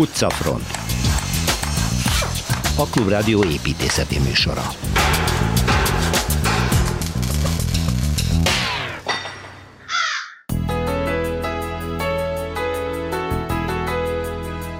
Utcafront 0.00 0.66
A 2.76 2.86
Klubrádió 2.86 3.44
építészeti 3.44 4.18
műsora 4.18 4.62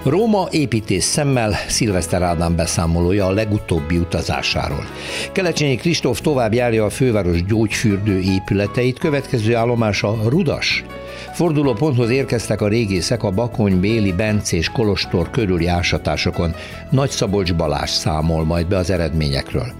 Róma 0.03 0.47
építész 0.51 1.05
szemmel 1.05 1.53
Szilveszter 1.67 2.21
Ádám 2.21 2.55
beszámolója 2.55 3.25
a 3.25 3.31
legutóbbi 3.31 3.97
utazásáról. 3.97 4.85
Kelecsényi 5.31 5.75
Kristóf 5.75 6.21
tovább 6.21 6.53
járja 6.53 6.85
a 6.85 6.89
főváros 6.89 7.43
gyógyfürdő 7.43 8.19
épületeit, 8.19 8.99
következő 8.99 9.55
állomása 9.55 10.17
Rudas. 10.29 10.83
Fordulóponthoz 11.41 12.09
érkeztek 12.09 12.61
a 12.61 12.67
régészek 12.67 13.23
a 13.23 13.31
Bakony, 13.31 13.79
Béli, 13.79 14.13
Benc 14.13 14.51
és 14.51 14.69
Kolostor 14.69 15.29
körüli 15.29 15.67
ásatásokon. 15.67 16.55
Nagy 16.89 17.09
Szabolcs 17.09 17.53
Balázs 17.53 17.89
számol 17.89 18.45
majd 18.45 18.67
be 18.67 18.77
az 18.77 18.89
eredményekről. 18.89 19.71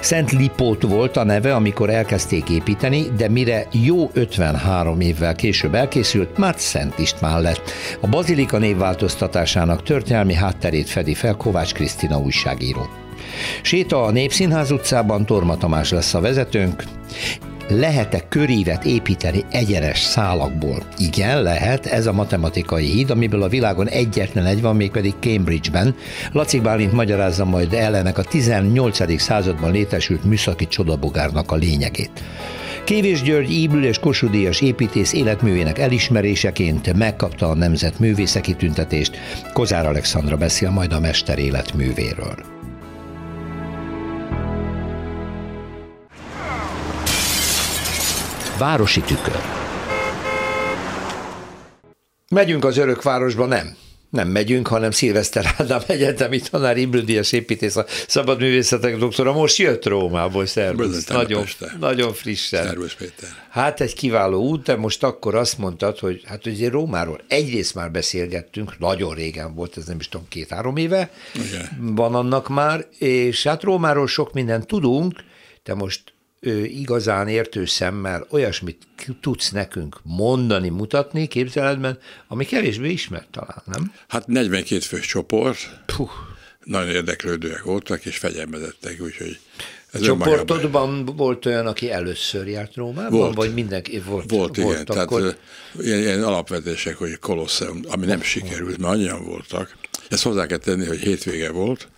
Szent 0.00 0.32
Lipót 0.32 0.82
volt 0.82 1.16
a 1.16 1.24
neve, 1.24 1.54
amikor 1.54 1.90
elkezdték 1.90 2.48
építeni, 2.48 3.06
de 3.16 3.28
mire 3.28 3.66
jó 3.72 4.10
53 4.12 5.00
évvel 5.00 5.34
később 5.34 5.74
elkészült, 5.74 6.38
már 6.38 6.54
Szent 6.58 6.98
István 6.98 7.42
lett. 7.42 7.70
A 8.00 8.06
bazilika 8.06 8.58
névváltoztatásának 8.58 9.82
történelmi 9.82 10.34
hátterét 10.34 10.88
fedi 10.88 11.14
fel 11.14 11.34
Kovács 11.34 11.72
Krisztina 11.72 12.18
újságíró. 12.18 12.88
Séta 13.62 14.02
a 14.02 14.10
Népszínház 14.10 14.70
utcában, 14.70 15.26
Torma 15.26 15.56
Tamás 15.56 15.90
lesz 15.90 16.14
a 16.14 16.20
vezetőnk 16.20 16.82
lehet-e 17.68 18.28
körívet 18.28 18.84
építeni 18.84 19.44
egyenes 19.50 19.98
szálakból? 19.98 20.82
Igen, 20.98 21.42
lehet, 21.42 21.86
ez 21.86 22.06
a 22.06 22.12
matematikai 22.12 22.84
híd, 22.84 23.10
amiből 23.10 23.42
a 23.42 23.48
világon 23.48 23.88
egyetlen 23.88 24.46
egy 24.46 24.60
van, 24.60 24.76
mégpedig 24.76 25.14
Cambridge-ben. 25.20 25.94
Laci 26.32 26.60
Bálint 26.60 26.92
magyarázza 26.92 27.44
majd 27.44 27.72
el 27.72 27.96
ennek 27.96 28.18
a 28.18 28.22
18. 28.22 29.20
században 29.20 29.72
létesült 29.72 30.24
műszaki 30.24 30.66
csodabogárnak 30.66 31.50
a 31.50 31.56
lényegét. 31.56 32.22
Kévés 32.84 33.22
György 33.22 33.50
Íbül 33.50 33.84
és 33.84 33.98
Kossuth 33.98 34.62
építész 34.62 35.12
életművének 35.12 35.78
elismeréseként 35.78 36.96
megkapta 36.96 37.48
a 37.48 37.54
Nemzet 37.54 37.98
művészeki 37.98 38.54
tüntetést. 38.54 39.16
Kozár 39.52 39.86
Alexandra 39.86 40.36
beszél 40.36 40.70
majd 40.70 40.92
a 40.92 41.00
mester 41.00 41.38
életművéről. 41.38 42.53
Városi 48.58 49.00
tükör. 49.00 49.40
Megyünk 52.30 52.64
az 52.64 52.76
örökvárosba, 52.76 53.46
nem. 53.46 53.76
Nem 54.10 54.28
megyünk, 54.28 54.66
hanem 54.66 54.90
Szilveszter 54.90 55.54
Ádám 55.58 55.80
egyetemi 55.86 56.40
tanár, 56.40 56.76
Ibrüdias 56.76 57.32
építész, 57.32 57.76
a 57.76 57.84
szabadművészetek 58.06 58.96
doktora. 58.96 59.32
Most 59.32 59.56
jött 59.56 59.86
Rómából, 59.86 60.46
szervusz. 60.46 61.06
Nagyon, 61.06 61.44
nagyon 61.80 62.12
frissen. 62.12 62.64
Szervusz, 62.64 62.94
Péter. 62.94 63.28
Hát 63.50 63.80
egy 63.80 63.94
kiváló 63.94 64.42
út, 64.42 64.62
de 64.62 64.76
most 64.76 65.02
akkor 65.02 65.34
azt 65.34 65.58
mondtad, 65.58 65.98
hogy 65.98 66.22
hát 66.24 66.46
ugye 66.46 66.70
Rómáról 66.70 67.20
egyrészt 67.28 67.74
már 67.74 67.90
beszélgettünk, 67.90 68.78
nagyon 68.78 69.14
régen 69.14 69.54
volt, 69.54 69.76
ez 69.76 69.84
nem 69.84 69.98
is 69.98 70.08
tudom, 70.08 70.28
két-három 70.28 70.76
éve 70.76 71.10
Igen. 71.34 71.94
van 71.94 72.14
annak 72.14 72.48
már, 72.48 72.86
és 72.98 73.42
hát 73.42 73.62
Rómáról 73.62 74.06
sok 74.06 74.32
mindent 74.32 74.66
tudunk, 74.66 75.24
de 75.62 75.74
most 75.74 76.13
igazán 76.64 77.28
értő 77.28 77.64
szemmel 77.64 78.26
olyasmit 78.30 78.82
tudsz 79.20 79.50
nekünk 79.50 80.00
mondani, 80.02 80.68
mutatni 80.68 81.26
képzeletben, 81.26 81.98
ami 82.28 82.44
kevésbé 82.44 82.90
ismert 82.90 83.28
talán, 83.30 83.62
nem? 83.64 83.92
Hát 84.08 84.26
42 84.26 84.80
fős 84.80 85.06
csoport, 85.06 85.58
Puh. 85.96 86.10
nagyon 86.64 86.88
érdeklődőek 86.88 87.62
voltak, 87.62 88.04
és 88.04 88.18
fegyelmezettek, 88.18 89.00
úgyhogy 89.00 89.38
ez 89.94 90.00
Csoportodban 90.00 91.04
volt 91.04 91.46
olyan, 91.46 91.66
aki 91.66 91.90
először 91.90 92.46
járt 92.46 92.74
Rómában, 92.74 93.18
volt. 93.18 93.34
vagy 93.34 93.54
mindenki 93.54 93.98
volt? 93.98 94.30
Volt, 94.30 94.56
volt 94.56 94.88
igen. 94.88 94.98
Akkor... 94.98 95.20
Tehát 95.20 95.38
ilyen, 95.78 95.98
ilyen 95.98 96.22
alapvetések, 96.22 96.96
hogy 96.96 97.18
Kolosseum, 97.18 97.80
ami 97.88 98.06
nem 98.06 98.22
sikerült, 98.22 98.78
mert 98.78 98.92
annyian 98.92 99.24
voltak. 99.24 99.76
Ezt 100.08 100.22
hozzá 100.22 100.46
kell 100.46 100.58
tenni, 100.58 100.86
hogy 100.86 100.98
hétvége 100.98 101.50
volt, 101.50 101.88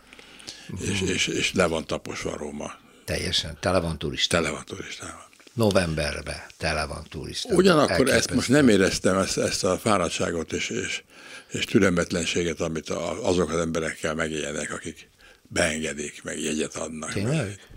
és, 0.81 1.01
és, 1.01 1.27
és 1.27 1.53
le 1.53 1.67
van 1.67 1.87
taposva 1.87 2.37
Róma. 2.37 2.73
Teljesen, 3.07 3.57
tele 3.61 3.81
van 3.81 3.99
turistával. 3.99 4.45
Tele 4.45 4.57
van 4.57 4.65
turistával. 4.65 5.29
Novemberben 5.53 6.43
tele 6.57 6.87
van 6.87 7.07
turistával. 7.09 7.59
Ugyanakkor 7.59 7.91
Elképesztő. 7.91 8.19
ezt 8.19 8.35
most 8.35 8.49
nem 8.49 8.69
éreztem, 8.69 9.19
ezt, 9.19 9.39
ezt 9.39 9.65
a 9.65 9.79
fáradtságot 9.79 10.53
és, 10.53 10.69
és, 10.69 11.03
és 11.51 11.65
türelmetlenséget, 11.65 12.61
amit 12.61 12.89
azok 13.23 13.51
az 13.51 13.59
emberekkel 13.59 14.15
megélnek, 14.15 14.73
akik 14.73 15.09
beengedik, 15.43 16.23
meg 16.23 16.41
jegyet 16.41 16.77
adnak. 16.77 17.13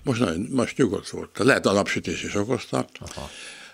Most, 0.03 0.19
nagyon, 0.19 0.47
most 0.51 0.77
nyugodt 0.77 1.09
volt. 1.09 1.37
Lehet 1.37 1.65
a 1.65 1.71
napsütés 1.71 2.23
is 2.23 2.35
okozta. 2.35 2.87
Aha. 2.99 3.29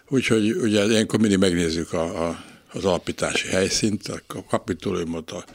Úgyhogy 0.07 0.51
ugye 0.51 0.83
ilyenkor 0.83 1.19
mindig 1.19 1.37
megnézzük 1.37 1.93
a, 1.93 2.27
a, 2.27 2.43
az 2.71 2.85
alapítási 2.85 3.47
helyszínt, 3.47 4.07
a 4.07 4.45
kapitoliumot, 4.49 5.31
a, 5.31 5.45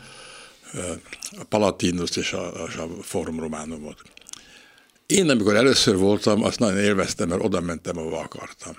a 1.38 1.44
Palatinus 1.48 2.16
és 2.16 2.32
a, 2.32 2.62
a 2.64 3.02
Forum 3.02 3.40
Románumot. 3.40 4.02
Én, 5.10 5.30
amikor 5.30 5.56
először 5.56 5.96
voltam, 5.96 6.44
azt 6.44 6.58
nagyon 6.58 6.78
élveztem, 6.78 7.28
mert 7.28 7.44
oda 7.44 7.60
mentem, 7.60 7.98
ahova 7.98 8.18
akartam. 8.18 8.72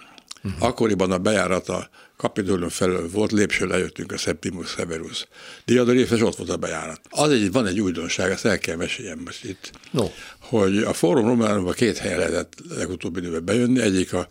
Uh-huh. 0.43 0.63
Akkoriban 0.63 1.11
a 1.11 1.17
bejárat 1.17 1.69
a 1.69 1.89
Kapitolium 2.17 2.69
felől 2.69 3.09
volt, 3.09 3.31
lépső 3.31 3.65
lejöttünk 3.65 4.11
a 4.11 4.17
Septimus 4.17 4.69
Severus 4.69 5.27
diadalif, 5.65 6.11
és 6.11 6.21
ott 6.21 6.35
volt 6.35 6.49
a 6.49 6.57
bejárat. 6.57 7.01
Az 7.09 7.31
egy, 7.31 7.51
van 7.51 7.67
egy 7.67 7.79
újdonság, 7.79 8.31
ezt 8.31 8.45
el 8.45 8.57
kell 8.57 8.75
meséljem 8.75 9.19
most 9.25 9.43
itt, 9.43 9.71
no. 9.91 10.05
hogy 10.39 10.77
a 10.77 10.93
Fórum 10.93 11.25
Románumban 11.25 11.73
két 11.73 11.97
helyen 11.97 12.17
lehetett 12.17 12.53
legutóbbi 12.69 13.19
időben 13.19 13.45
bejönni, 13.45 13.81
egyik 13.81 14.13
a, 14.13 14.27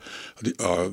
a, 0.57 0.65
a 0.65 0.93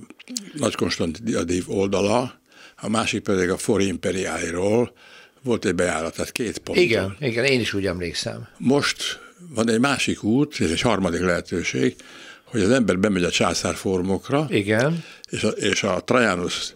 Nagy 0.53 0.75
Konstantin 0.75 1.63
oldala, 1.67 2.39
a 2.75 2.89
másik 2.89 3.21
pedig 3.21 3.49
a 3.49 3.57
For 3.57 3.81
Imperiáliról 3.81 4.93
volt 5.41 5.65
egy 5.65 5.75
bejárat, 5.75 6.15
tehát 6.15 6.31
két 6.31 6.57
pont. 6.57 6.79
Igen, 6.79 7.15
igen, 7.19 7.45
én 7.45 7.59
is 7.59 7.73
úgy 7.73 7.85
emlékszem. 7.85 8.47
Most 8.57 9.19
van 9.39 9.69
egy 9.69 9.79
másik 9.79 10.23
út, 10.23 10.59
és 10.59 10.71
egy 10.71 10.81
harmadik 10.81 11.21
lehetőség, 11.21 11.95
hogy 12.43 12.61
az 12.61 12.69
ember 12.69 12.99
bemegy 12.99 13.23
a 13.23 13.29
császárformokra, 13.29 14.45
Igen. 14.49 15.03
És, 15.29 15.43
a, 15.43 15.47
és 15.47 15.83
a 15.83 16.03
Trajanus 16.03 16.73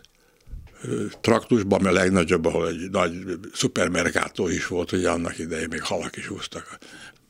traktusban, 1.21 1.79
ami 1.79 1.87
a 1.87 1.91
legnagyobb, 1.91 2.45
ahol 2.45 2.67
egy 2.67 2.89
nagy 2.89 3.13
szupermerkátó 3.53 4.47
is 4.47 4.67
volt, 4.67 4.89
hogy 4.89 5.05
annak 5.05 5.37
idején 5.37 5.67
még 5.69 5.81
halak 5.81 6.17
is 6.17 6.27
húztak 6.27 6.67
a 6.71 6.85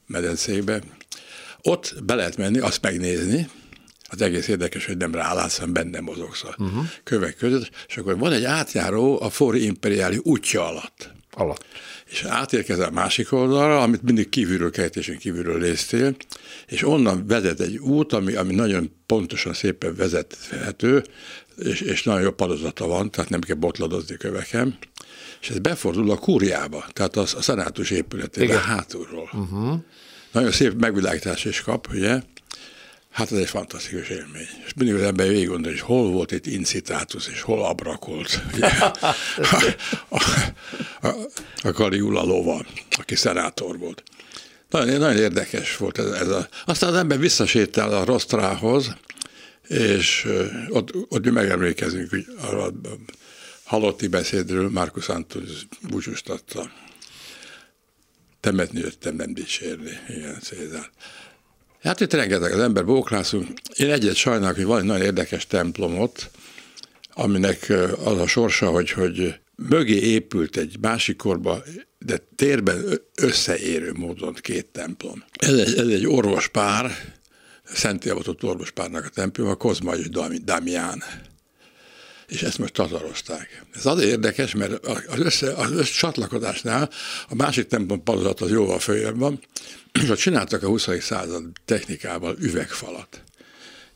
medencékbe. 0.07 0.81
Ott 1.61 1.95
be 2.03 2.15
lehet 2.15 2.37
menni, 2.37 2.59
azt 2.59 2.81
megnézni, 2.81 3.49
az 4.09 4.21
egész 4.21 4.47
érdekes, 4.47 4.85
hogy 4.85 4.97
nem 4.97 5.15
rálátsz, 5.15 5.57
hanem 5.57 5.73
benne 5.73 5.99
mozogsz 5.99 6.43
a 6.43 6.55
uh-huh. 6.57 6.85
kövek 7.03 7.35
között, 7.35 7.69
és 7.87 7.97
akkor 7.97 8.17
van 8.17 8.31
egy 8.31 8.43
átjáró 8.43 9.21
a 9.21 9.29
Fori 9.29 9.65
Imperiáli 9.65 10.19
útja 10.23 10.67
alatt. 10.67 11.11
Alatt 11.31 11.65
és 12.11 12.23
átérkezel 12.23 12.89
másik 12.89 13.31
oldalra, 13.31 13.81
amit 13.81 14.01
mindig 14.01 14.29
kívülről 14.29 14.71
kejtésen 14.71 15.17
kívülről 15.17 15.59
néztél, 15.59 16.15
és 16.67 16.83
onnan 16.83 17.27
vezet 17.27 17.59
egy 17.59 17.77
út, 17.77 18.13
ami, 18.13 18.33
ami 18.33 18.55
nagyon 18.55 18.91
pontosan 19.05 19.53
szépen 19.53 19.95
vezethető, 19.95 21.03
és, 21.57 21.81
és 21.81 22.03
nagyon 22.03 22.21
jó 22.21 22.31
padozata 22.31 22.87
van, 22.87 23.11
tehát 23.11 23.29
nem 23.29 23.41
kell 23.41 23.55
botladozni 23.55 24.17
köveken, 24.17 24.77
és 25.41 25.49
ez 25.49 25.59
befordul 25.59 26.11
a 26.11 26.17
kúriába, 26.17 26.85
tehát 26.93 27.15
a, 27.15 27.21
a 27.21 27.41
szenátus 27.41 27.89
épületébe 27.89 28.59
hátulról. 28.59 29.29
Uh-huh. 29.33 29.79
Nagyon 30.31 30.51
szép 30.51 30.73
megvilágítás 30.73 31.45
is 31.45 31.61
kap, 31.61 31.87
ugye? 31.91 32.21
Hát 33.11 33.31
ez 33.31 33.37
egy 33.37 33.49
fantasztikus 33.49 34.09
élmény. 34.09 34.47
És 34.65 34.73
mindig 34.75 34.95
az 34.95 35.01
ember 35.01 35.27
végig 35.27 35.47
gondol, 35.47 35.71
hogy 35.71 35.81
hol 35.81 36.09
volt 36.11 36.31
itt 36.31 36.45
incitátus, 36.45 37.27
és 37.27 37.41
hol 37.41 37.65
abrakolt. 37.65 38.41
a, 38.79 39.15
a, 40.09 40.21
a, 41.01 41.07
a 41.61 41.69
Caligula 41.69 42.23
lova, 42.23 42.65
aki 42.99 43.15
szenátor 43.15 43.77
volt. 43.77 44.03
Nagyon, 44.69 44.99
nagyon 44.99 45.21
érdekes 45.21 45.77
volt 45.77 45.97
ez, 45.97 46.05
ez 46.05 46.27
a... 46.27 46.47
Aztán 46.65 46.89
az 46.89 46.95
ember 46.95 47.19
visszasétál 47.19 47.93
a 47.93 48.05
Rostrához, 48.05 48.95
és 49.67 50.27
ott, 50.69 50.91
ott 51.09 51.23
mi 51.23 51.29
megemlékezünk, 51.29 52.09
hogy 52.09 52.25
arra 52.41 52.63
a 52.63 52.71
halotti 53.63 54.07
beszédről 54.07 54.69
Marcus 54.69 55.09
Antonius 55.09 55.67
búcsúztatta. 55.89 56.71
Temetni 58.39 58.79
jöttem, 58.79 59.15
nem 59.15 59.33
dicsérni. 59.33 59.99
Igen, 60.07 60.39
Cézár. 60.39 60.89
Hát 61.81 61.99
itt 61.99 62.13
rengeteg 62.13 62.51
az 62.51 62.59
ember 62.59 62.85
bóklászunk. 62.85 63.47
Én 63.75 63.91
egyet 63.91 64.15
sajnálok, 64.15 64.55
hogy 64.55 64.65
van 64.65 64.79
egy 64.79 64.85
nagyon 64.85 65.05
érdekes 65.05 65.47
templomot, 65.47 66.31
aminek 67.13 67.73
az 68.03 68.17
a 68.17 68.27
sorsa, 68.27 68.69
hogy, 68.69 68.91
hogy 68.91 69.35
mögé 69.55 69.99
épült 69.99 70.57
egy 70.57 70.77
másik 70.81 71.17
korba, 71.17 71.63
de 71.99 72.17
térben 72.35 73.01
összeérő 73.15 73.91
módon 73.93 74.33
két 74.33 74.65
templom. 74.65 75.23
Ez 75.33 75.53
egy, 75.53 75.77
ez 75.77 75.87
egy 75.87 76.07
orvospár, 76.07 76.91
Szent 77.63 78.13
orvospárnak 78.41 79.05
a 79.05 79.09
templom, 79.09 79.47
a 79.47 79.55
Kozma 79.55 79.95
és 79.95 80.09
Damián. 80.43 81.03
És 82.31 82.41
ezt 82.41 82.57
most 82.57 82.73
tatarozták. 82.73 83.63
Ez 83.73 83.85
azért 83.85 84.09
érdekes, 84.09 84.55
mert 84.55 84.85
az, 84.85 85.19
össze, 85.19 85.53
az 85.53 85.71
össze 85.71 85.91
csatlakozásnál 85.91 86.89
a 87.29 87.35
másik 87.35 87.67
templom 87.67 88.03
padozat 88.03 88.41
az 88.41 88.49
jóval 88.49 88.79
följebb 88.79 89.17
van, 89.17 89.39
és 90.01 90.09
ott 90.09 90.17
csináltak 90.17 90.63
a 90.63 90.67
20. 90.67 90.87
század 90.99 91.43
technikával 91.65 92.35
üvegfalat. 92.39 93.23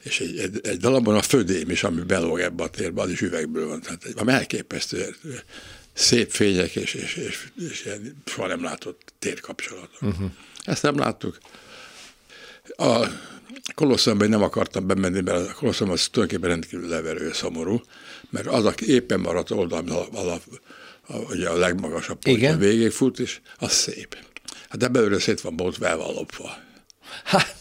És 0.03 0.19
egy, 0.19 0.37
egy, 0.37 0.59
egy 0.63 0.77
darabban 0.77 1.15
a 1.15 1.21
födém 1.21 1.69
is, 1.69 1.83
ami 1.83 2.01
belóg 2.01 2.39
ebbe 2.39 2.63
a 2.63 2.69
térbe, 2.69 3.01
az 3.01 3.09
is 3.09 3.21
üvegből 3.21 3.67
van. 3.67 3.81
Tehát 3.81 4.03
egy, 4.03 4.27
elképesztő 4.27 5.15
szép 5.93 6.31
fények 6.31 6.75
és, 6.75 6.93
és, 6.93 7.15
és, 7.15 7.47
és 7.69 7.85
ilyen 7.85 8.21
soha 8.25 8.47
nem 8.47 8.63
látott 8.63 9.13
térkapcsolatok. 9.19 10.01
Uh-huh. 10.01 10.31
Ezt 10.63 10.83
nem 10.83 10.97
láttuk. 10.97 11.38
A 12.75 13.07
Kolosszumban 13.75 14.29
nem 14.29 14.43
akartam 14.43 14.88
bemenni, 14.88 15.21
mert 15.21 15.49
a 15.49 15.53
Kolosszum 15.53 15.89
az 15.89 16.07
tulajdonképpen 16.07 16.49
rendkívül 16.49 16.89
leverő, 16.89 17.31
szomorú, 17.33 17.81
mert 18.35 18.47
az, 18.47 18.65
aki 18.65 18.93
éppen 18.93 19.19
maradt 19.19 19.51
oldal, 19.51 19.83
a, 19.87 20.17
a, 20.17 20.39
a, 21.07 21.17
ugye 21.17 21.49
a 21.49 21.57
legmagasabb 21.57 22.19
pontja 22.19 22.57
végig 22.57 22.91
fut, 22.91 23.19
és 23.19 23.39
az 23.59 23.71
szép. 23.71 24.17
Hát 24.69 24.77
de 24.77 24.87
belőle 24.87 25.19
szét 25.19 25.41
van 25.41 25.55
bolt 25.55 25.77
velve 25.77 26.03
lopva. 26.03 26.57
Hát, 27.23 27.55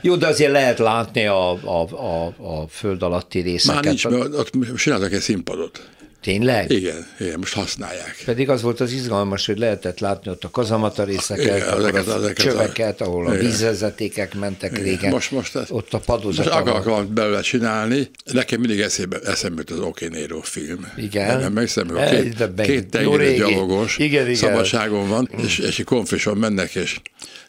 jó, 0.00 0.16
de 0.16 0.26
azért 0.26 0.52
lehet 0.52 0.78
látni 0.78 1.26
a, 1.26 1.50
a, 1.50 1.88
a, 1.94 2.26
a 2.26 2.68
föld 2.68 3.02
alatti 3.02 3.40
részeket. 3.40 3.74
Már 3.74 3.84
nincs, 3.84 4.08
mert 4.08 4.34
ott 4.34 4.76
csináltak 4.76 5.12
egy 5.12 5.20
színpadot. 5.20 5.88
Tényleg? 6.20 6.70
Igen, 6.70 7.06
igen, 7.18 7.38
most 7.38 7.54
használják. 7.54 8.22
Pedig 8.24 8.48
az 8.48 8.62
volt 8.62 8.80
az 8.80 8.92
izgalmas, 8.92 9.46
hogy 9.46 9.58
lehetett 9.58 9.98
látni 9.98 10.30
ott 10.30 10.44
a 10.44 10.50
kazamata 10.50 11.04
részeket, 11.04 11.44
igen, 11.44 11.68
ahol 11.68 11.80
ezeket, 11.80 12.06
a 12.06 12.14
ezeket 12.14 12.36
csöveket, 12.36 13.00
ahol 13.00 13.26
a 13.26 13.30
vízvezetékek 13.30 14.34
mentek 14.34 14.70
igen. 14.70 14.84
régen. 14.84 15.10
Most, 15.10 15.30
most 15.30 15.56
ez, 15.56 15.70
ott 15.70 15.94
a 15.94 15.98
padozat. 15.98 16.44
Most 16.44 16.56
akarok 16.56 16.84
valamit 16.84 17.12
belőle 17.12 17.40
csinálni. 17.40 18.10
Nekem 18.32 18.60
mindig 18.60 18.80
eszébe, 18.80 19.18
eszembe 19.24 19.62
jut 19.68 19.78
az 19.78 19.84
Okénéró 19.84 20.40
film. 20.40 20.92
Igen. 20.96 21.40
Nem 21.40 21.52
megszembe, 21.52 22.06
a 22.06 22.10
két, 22.10 22.54
két 22.56 22.90
tengeri 22.90 23.34
gyalogos 23.34 23.98
igen, 23.98 24.22
igen. 24.22 24.34
szabadságon 24.34 25.08
van, 25.08 25.30
és, 25.44 25.58
és 25.58 25.78
egy 25.78 25.84
konfison 25.84 26.36
mennek, 26.36 26.74
és 26.74 27.00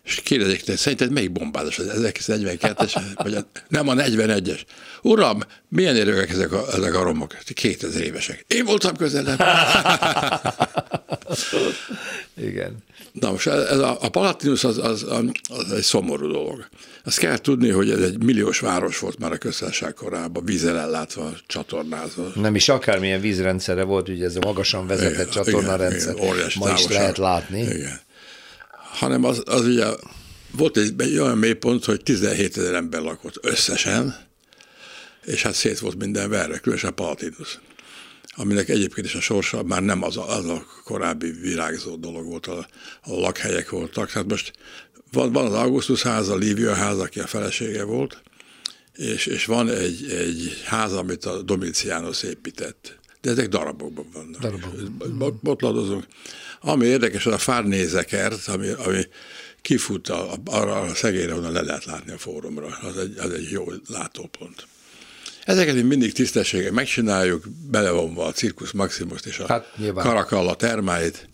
és 0.03 0.21
kérdezik, 0.23 0.61
te 0.61 0.75
szerinted 0.75 1.11
melyik 1.11 1.31
bombázás 1.31 1.79
az 1.79 1.87
1942-es, 1.95 3.01
vagy 3.15 3.33
a, 3.33 3.47
nem 3.67 3.87
a 3.87 3.93
41-es? 3.93 4.59
Uram, 5.01 5.39
milyen 5.69 5.95
érőek 5.95 6.29
ezek 6.29 6.51
a, 6.51 6.65
ezek 6.73 6.95
a 6.95 7.03
romok? 7.03 7.37
2000 7.53 8.01
évesek. 8.01 8.45
Én 8.47 8.65
voltam 8.65 8.95
közelebb. 8.95 9.39
Igen. 12.47 12.77
Na 13.11 13.31
most 13.31 13.47
ez 13.47 13.77
a, 13.77 13.97
a 14.01 14.09
Palatinus 14.09 14.63
az, 14.63 14.77
az, 14.77 15.05
az 15.49 15.71
egy 15.71 15.81
szomorú 15.81 16.31
dolog. 16.31 16.67
Azt 17.03 17.17
kell 17.17 17.37
tudni, 17.37 17.69
hogy 17.69 17.89
ez 17.89 17.99
egy 17.99 18.23
milliós 18.23 18.59
város 18.59 18.99
volt 18.99 19.19
már 19.19 19.31
a 19.31 19.37
köztársaság 19.37 19.93
korában, 19.93 20.45
vízzel 20.45 20.79
ellátva, 20.79 21.31
csatornázva. 21.47 22.31
Nem 22.35 22.55
is 22.55 22.69
akármilyen 22.69 23.21
vízrendszere 23.21 23.83
volt, 23.83 24.09
ugye 24.09 24.25
ez 24.25 24.35
a 24.35 24.39
magasan 24.45 24.87
vezetett 24.87 25.13
igen, 25.13 25.29
csatornarendszer. 25.29 26.15
Igen, 26.15 26.35
igen, 26.35 26.49
Ma 26.59 26.73
is 26.73 26.87
lehet 26.87 27.17
látni. 27.17 27.59
Igen 27.59 27.99
hanem 28.91 29.23
az, 29.23 29.43
az 29.45 29.65
ugye 29.65 29.85
volt 30.51 30.77
egy, 30.77 31.17
olyan 31.17 31.37
mélypont, 31.37 31.85
hogy 31.85 32.03
17 32.03 32.57
ezer 32.57 32.73
ember 32.73 33.01
lakott 33.01 33.37
összesen, 33.41 34.15
és 35.25 35.41
hát 35.41 35.53
szét 35.53 35.79
volt 35.79 35.97
minden 35.97 36.29
verve, 36.29 36.59
különösen 36.59 36.95
Palatinus 36.95 37.59
aminek 38.35 38.69
egyébként 38.69 39.05
is 39.05 39.15
a 39.15 39.21
sorsa 39.21 39.63
már 39.63 39.81
nem 39.81 40.03
az 40.03 40.17
a, 40.17 40.37
az 40.37 40.45
a 40.45 40.65
korábbi 40.83 41.31
virágzó 41.31 41.95
dolog 41.95 42.25
volt, 42.25 42.47
a, 42.47 42.67
a 43.01 43.13
lakhelyek 43.13 43.69
voltak. 43.69 44.09
Hát 44.09 44.27
most 44.27 44.53
van, 45.11 45.31
van 45.31 45.45
az 45.45 45.53
Augustus 45.53 46.01
ház, 46.01 46.29
a 46.29 46.35
Lívia 46.35 46.73
ház, 46.73 46.99
aki 46.99 47.19
a 47.19 47.27
felesége 47.27 47.83
volt, 47.83 48.21
és, 48.95 49.25
és 49.25 49.45
van 49.45 49.69
egy, 49.69 50.11
egy 50.11 50.61
ház, 50.65 50.93
amit 50.93 51.25
a 51.25 51.41
Domitianus 51.41 52.23
épített. 52.23 52.99
De 53.21 53.29
ezek 53.29 53.47
darabokban 53.47 54.05
vannak. 54.13 54.41
Darabokban. 54.41 55.39
Botladozunk. 55.41 56.05
Ami 56.63 56.85
érdekes, 56.85 57.25
az 57.25 57.33
a 57.33 57.37
Fárnézekert, 57.37 58.47
ami, 58.47 58.69
ami 58.69 59.07
kifut 59.61 60.09
a, 60.09 60.33
arra 60.45 60.79
a 60.79 60.95
szegényre, 60.95 61.33
onnan 61.33 61.51
le 61.51 61.61
lehet 61.61 61.85
látni 61.85 62.11
a 62.11 62.17
fórumra. 62.17 62.67
Az 62.81 62.97
egy, 62.97 63.17
az 63.17 63.31
egy 63.31 63.49
jó 63.49 63.65
látópont. 63.87 64.67
Ezeket 65.45 65.75
mi 65.75 65.81
mindig 65.81 66.13
tisztességgel 66.13 66.71
megcsináljuk, 66.71 67.45
belevonva 67.69 68.25
a 68.25 68.31
Circus 68.31 68.71
Maximus 68.71 69.21
és 69.25 69.39
a 69.39 69.47
hát, 69.47 69.73
Karakalla 69.93 70.55
termáit, 70.55 71.29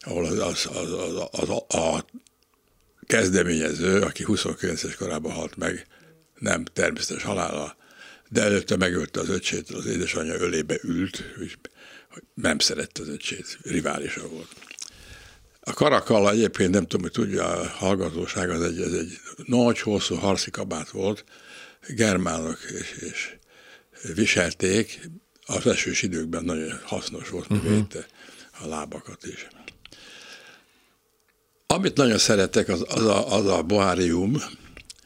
ahol 0.00 0.26
az, 0.26 0.38
az, 0.38 0.68
az, 0.72 0.92
az, 0.92 1.28
az, 1.30 1.48
az 1.48 1.76
a 1.80 2.04
kezdeményező, 3.06 4.00
aki 4.00 4.24
29-es 4.26 4.94
korában 4.98 5.32
halt 5.32 5.56
meg, 5.56 5.86
nem 6.38 6.64
természetes 6.64 7.22
halála, 7.22 7.76
de 8.28 8.42
előtte 8.42 8.76
megölte 8.76 9.20
az 9.20 9.28
öcsét, 9.28 9.70
az 9.70 9.86
édesanyja 9.86 10.34
ölébe 10.34 10.78
ült, 10.82 11.24
és 11.44 11.56
nem 12.34 12.58
szerette 12.58 13.02
az 13.02 13.08
öcsét, 13.08 13.58
riválisa 13.62 14.28
volt. 14.28 14.48
A 15.60 15.72
karakalla 15.72 16.30
egyébként 16.30 16.70
nem 16.70 16.86
tudom, 16.86 17.02
hogy 17.02 17.12
tudja 17.12 17.46
a 17.46 17.68
hallgatóság, 17.68 18.50
az 18.50 18.62
egy, 18.62 18.80
ez 18.80 18.92
egy 18.92 19.20
nagy, 19.44 19.80
hosszú 19.80 20.14
harci 20.14 20.50
kabát 20.50 20.90
volt, 20.90 21.24
germánok 21.88 22.58
és, 22.80 22.92
és 23.10 23.36
viselték, 24.14 25.10
az 25.46 25.66
esős 25.66 26.02
időkben 26.02 26.44
nagyon 26.44 26.80
hasznos 26.84 27.28
volt, 27.28 27.50
uh-huh. 27.50 27.70
védte 27.70 28.06
a 28.62 28.66
lábakat 28.66 29.26
is. 29.26 29.48
Amit 31.66 31.96
nagyon 31.96 32.18
szeretek, 32.18 32.68
az, 32.68 32.84
az, 32.88 33.04
a, 33.06 33.32
az 33.36 33.46
a 33.46 33.62
boárium, 33.62 34.42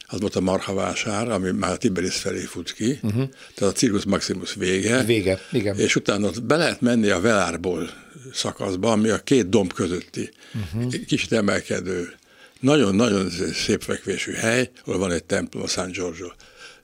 az 0.07 0.19
volt 0.19 0.35
a 0.35 0.39
marhavásár, 0.39 1.29
ami 1.29 1.51
már 1.51 1.71
a 1.71 1.77
Tiberis 1.77 2.15
felé 2.15 2.43
fut 2.43 2.73
ki, 2.73 2.99
uh-huh. 3.01 3.29
tehát 3.55 3.73
a 3.73 3.77
Circus 3.77 4.05
Maximus 4.05 4.53
vége. 4.53 5.03
Vége, 5.03 5.39
igen. 5.51 5.77
És 5.77 5.95
utána 5.95 6.27
ott 6.27 6.43
be 6.43 6.55
lehet 6.55 6.81
menni 6.81 7.09
a 7.09 7.21
Velárból 7.21 7.89
szakaszba, 8.33 8.91
ami 8.91 9.09
a 9.09 9.17
két 9.17 9.49
domb 9.49 9.73
közötti 9.73 10.29
uh-huh. 10.53 10.93
kicsit 11.05 11.31
emelkedő, 11.31 12.13
nagyon-nagyon 12.59 13.29
szép 13.53 13.81
fekvésű 13.81 14.31
hely, 14.31 14.69
ahol 14.85 14.99
van 14.99 15.11
egy 15.11 15.23
templom, 15.23 15.63
a 15.63 15.67
San 15.67 15.91
Giorgio 15.91 16.27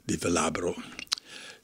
di 0.06 0.18
Velabro. 0.22 0.74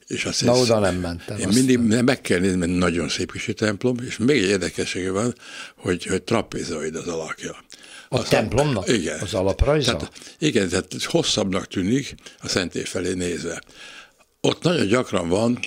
És 0.08 0.24
azt 0.24 0.44
Na, 0.44 0.52
oda 0.52 0.78
nem 0.78 0.96
mentem. 0.96 1.38
Én 1.38 1.48
mindig 1.48 1.78
nem. 1.78 2.04
meg 2.04 2.20
kell 2.20 2.38
nézni, 2.38 2.56
mert 2.56 2.72
nagyon 2.72 3.08
szép 3.08 3.32
kis 3.32 3.50
templom, 3.56 3.96
és 4.06 4.16
még 4.16 4.42
egy 4.42 4.48
érdekessége 4.48 5.10
van, 5.10 5.34
hogy, 5.76 6.04
hogy 6.04 6.22
trapézoid 6.22 6.94
az 6.94 7.06
alakja. 7.06 7.64
A 8.08 8.18
Aztán, 8.18 8.48
templomnak? 8.48 8.88
Igen. 8.88 9.20
Az 9.20 9.34
alaprajza? 9.34 9.96
Tehát, 9.96 10.12
igen, 10.38 10.68
tehát 10.68 11.02
hosszabbnak 11.02 11.66
tűnik 11.66 12.14
a 12.40 12.48
szentély 12.48 12.84
felé 12.84 13.12
nézve. 13.12 13.62
Ott 14.40 14.62
nagyon 14.62 14.86
gyakran 14.86 15.28
van 15.28 15.58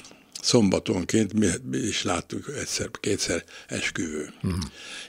szombatonként, 0.42 1.34
mi, 1.34 1.48
mi 1.70 1.78
is 1.78 2.04
láttuk 2.04 2.52
egyszer, 2.60 2.90
kétszer 3.00 3.44
esküvő. 3.68 4.34
Hmm. 4.42 4.60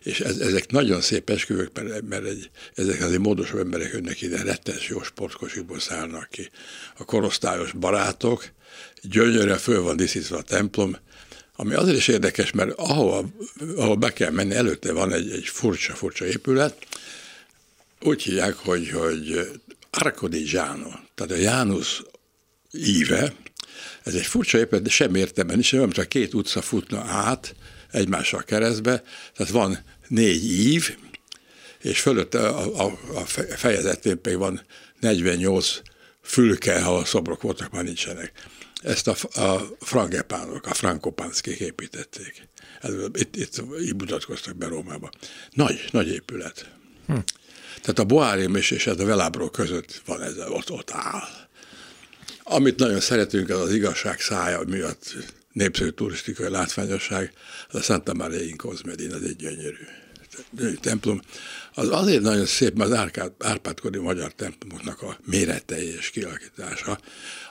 És 0.02 0.21
ez, 0.21 0.38
ezek 0.38 0.71
nagyon 0.71 1.00
szép 1.00 1.30
esküvők, 1.30 1.71
mert, 1.75 2.09
mert 2.09 2.25
egy, 2.25 2.50
ezek 2.75 3.02
azért 3.02 3.21
módosabb 3.21 3.61
emberek 3.61 3.92
jönnek 3.92 4.23
ide, 4.23 4.42
rettes 4.42 4.88
jó 4.88 5.02
sportkosikból 5.02 5.80
szállnak 5.80 6.28
ki. 6.30 6.50
A 6.97 7.04
korosztályos 7.04 7.73
barátok, 7.73 8.52
gyönyörűen 9.02 9.59
föl 9.59 9.83
van 9.83 9.97
díszítve 9.97 10.37
a 10.37 10.43
templom, 10.43 10.97
ami 11.57 11.75
azért 11.75 11.97
is 11.97 12.09
érdekes, 12.09 12.50
mert 12.50 12.71
ahova, 12.71 13.25
ahol 13.76 13.97
be 13.97 14.12
kell 14.12 14.31
menni, 14.31 14.55
előtte 14.55 14.93
van 14.93 15.12
egy, 15.12 15.31
egy 15.31 15.47
furcsa-furcsa 15.47 16.26
épület, 16.26 16.76
úgy 18.00 18.23
hívják, 18.23 18.55
hogy, 18.55 18.91
hogy 18.91 19.50
Arco 19.91 20.29
di 20.29 20.43
Giano, 20.43 20.91
tehát 21.14 21.33
a 21.33 21.37
János 21.37 22.02
íve, 22.73 23.35
ez 24.02 24.14
egy 24.14 24.26
furcsa 24.26 24.59
épület, 24.59 24.83
de 24.83 24.91
sem 24.91 25.14
értem 25.14 25.50
is, 25.59 25.71
nem 25.71 25.91
csak 25.91 26.09
két 26.09 26.35
utca 26.35 26.62
futna 26.62 27.00
át 27.00 27.55
egymással 27.91 28.43
keresztbe, 28.43 29.02
tehát 29.37 29.52
van 29.52 29.79
négy 30.09 30.45
ív, 30.45 30.97
és 31.83 32.00
fölött 32.00 32.35
a, 32.35 32.85
a, 32.85 32.99
a 33.14 33.25
fejezetén 33.57 34.21
pedig 34.21 34.38
van 34.38 34.62
48 35.00 35.81
fülke, 36.23 36.83
ha 36.83 36.97
a 36.97 37.05
szobrok 37.05 37.43
voltak, 37.43 37.71
már 37.71 37.85
nincsenek. 37.85 38.33
Ezt 38.83 39.09
a, 39.09 39.17
a 39.41 39.77
frangepánok, 39.81 40.67
a 40.67 40.75
frankopánszkék 40.75 41.59
építették. 41.59 42.49
Itt, 43.12 43.37
itt 43.37 43.62
így 43.81 43.97
mutatkoztak 43.97 44.57
be 44.57 44.67
Rómába. 44.67 45.11
Nagy, 45.51 45.85
nagy 45.91 46.09
épület. 46.09 46.71
Hm. 47.07 47.19
Tehát 47.81 47.99
a 47.99 48.05
Boárium 48.05 48.57
és, 48.57 48.71
és 48.71 48.87
ez 48.87 49.01
a 49.01 49.05
Velábró 49.05 49.51
között 49.51 50.03
van 50.07 50.23
ez, 50.23 50.39
ott, 50.49 50.71
ott 50.71 50.91
áll. 50.91 51.29
Amit 52.43 52.79
nagyon 52.79 53.01
szeretünk, 53.01 53.51
az 53.51 53.61
az 53.61 53.73
igazság 53.73 54.21
szája 54.21 54.61
miatt 54.67 55.17
népszerű 55.53 55.89
turisztikai 55.89 56.49
látványosság, 56.49 57.33
az 57.69 57.75
a 57.75 57.83
Santa 57.83 58.15
Maria 58.15 58.41
in 58.41 58.57
Cosmedin, 58.57 59.12
az 59.12 59.23
egy 59.23 59.37
gyönyörű 59.37 59.87
templom. 60.81 61.23
Az 61.75 61.88
azért 61.91 62.23
nagyon 62.23 62.47
szép, 62.47 62.75
mert 62.75 62.91
az 62.91 62.97
Árkád, 62.97 63.33
Árpádkori 63.38 63.99
magyar 63.99 64.33
templomoknak 64.33 65.02
a 65.02 65.19
méretei 65.25 65.95
és 65.97 66.11
kialakítása. 66.11 66.99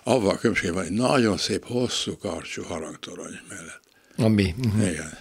Avval 0.04 0.38
különbség 0.38 0.74
van 0.74 0.84
egy 0.84 0.92
nagyon 0.92 1.38
szép, 1.38 1.66
hosszú 1.66 2.18
karcsú 2.18 2.64
harangtorony 2.64 3.40
mellett. 3.50 3.82
Ami. 4.18 4.56
Uh-huh. 4.66 4.90
Igen. 4.90 5.18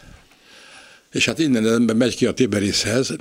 És 1.13 1.25
hát 1.25 1.39
innen 1.39 1.65
az 1.65 1.73
ember 1.73 1.97
megy 1.97 2.17
ki 2.17 2.27
a 2.27 2.33
Tiberishez, 2.33 3.17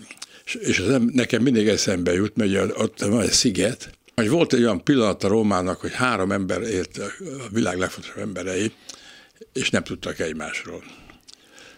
és 0.59 0.79
az 0.79 1.01
nekem 1.11 1.41
mindig 1.41 1.67
eszembe 1.67 2.13
jut, 2.13 2.35
mert 2.35 2.77
ott 2.77 2.99
van 2.99 3.21
egy 3.21 3.31
sziget, 3.31 3.97
hogy 4.15 4.29
volt 4.29 4.53
egy 4.53 4.61
olyan 4.61 4.83
pillanat 4.83 5.23
a 5.23 5.27
Rómának, 5.27 5.81
hogy 5.81 5.93
három 5.93 6.31
ember 6.31 6.61
élt 6.61 6.97
a 6.97 7.11
világ 7.51 7.77
legfontosabb 7.77 8.21
emberei, 8.21 8.71
és 9.53 9.69
nem 9.69 9.83
tudtak 9.83 10.19
egymásról. 10.19 10.83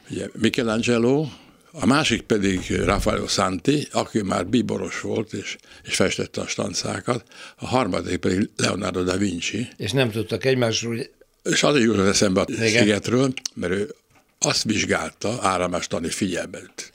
Ugye 0.09 0.27
Michelangelo, 0.33 1.27
a 1.71 1.85
másik 1.85 2.21
pedig 2.21 2.75
Raffaello 2.75 3.27
Santi, 3.27 3.87
aki 3.91 4.21
már 4.21 4.45
bíboros 4.47 5.01
volt, 5.01 5.33
és, 5.33 5.57
és 5.83 5.95
festette 5.95 6.41
a 6.41 6.47
stancákat, 6.47 7.23
a 7.55 7.67
harmadik 7.67 8.17
pedig 8.17 8.49
Leonardo 8.57 9.03
da 9.03 9.17
Vinci. 9.17 9.67
És 9.77 9.91
nem 9.91 10.11
tudtak 10.11 10.45
egymásról... 10.45 10.97
És 11.43 11.63
azért 11.63 11.85
jutott 11.85 12.07
eszembe 12.07 12.41
a 12.41 12.45
Igen. 12.47 12.69
szigetről, 12.69 13.33
mert 13.53 13.73
ő 13.73 13.95
azt 14.39 14.63
vizsgálta, 14.63 15.37
áramlástani 15.41 16.09
figyelmet 16.09 16.91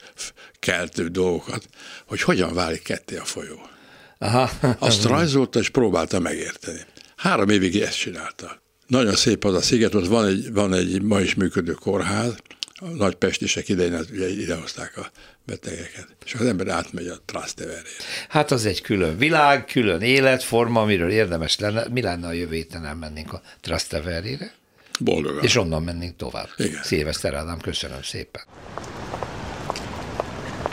keltő 0.59 1.07
dolgokat, 1.07 1.67
hogy 2.05 2.21
hogyan 2.21 2.53
válik 2.53 2.81
ketté 2.81 3.17
a 3.17 3.25
folyó. 3.25 3.69
Aha. 4.17 4.49
Azt 4.79 5.03
rajzolta 5.03 5.59
és 5.59 5.69
próbálta 5.69 6.19
megérteni. 6.19 6.79
Három 7.15 7.49
évig 7.49 7.75
ezt 7.81 7.97
csinálta. 7.97 8.61
Nagyon 8.87 9.15
szép 9.15 9.45
az 9.45 9.53
a 9.53 9.61
sziget, 9.61 9.95
ott 9.95 10.07
van 10.07 10.25
egy, 10.25 10.53
van 10.53 10.73
egy 10.73 11.01
ma 11.01 11.21
is 11.21 11.35
működő 11.35 11.71
kórház, 11.71 12.35
a 12.79 12.85
nagy 12.85 13.15
pestisek 13.15 13.69
idején 13.69 14.05
ugye 14.11 14.29
idehozták 14.29 14.97
a 14.97 15.11
betegeket, 15.45 16.07
és 16.25 16.33
az 16.33 16.45
ember 16.45 16.67
átmegy 16.67 17.07
a 17.07 17.21
Trastevere-re. 17.25 17.89
Hát 18.29 18.51
az 18.51 18.65
egy 18.65 18.81
külön 18.81 19.17
világ, 19.17 19.65
külön 19.65 20.01
életforma, 20.01 20.81
amiről 20.81 21.11
érdemes 21.11 21.59
lenne. 21.59 21.85
Mi 21.91 22.01
lenne 22.01 22.27
a 22.27 22.31
jövő 22.31 22.55
héten 22.55 22.85
elmennénk 22.85 23.33
a 23.33 23.41
Trastevere-re? 23.61 24.53
Boldogan. 24.99 25.43
És 25.43 25.55
onnan 25.55 25.83
mennénk 25.83 26.15
tovább. 26.15 26.49
Igen. 26.57 26.83
Szilveszter 26.83 27.33
Ádám, 27.33 27.59
köszönöm 27.59 28.01
szépen. 28.03 28.41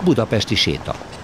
Budapesti 0.05 0.55
séta. 0.55 1.23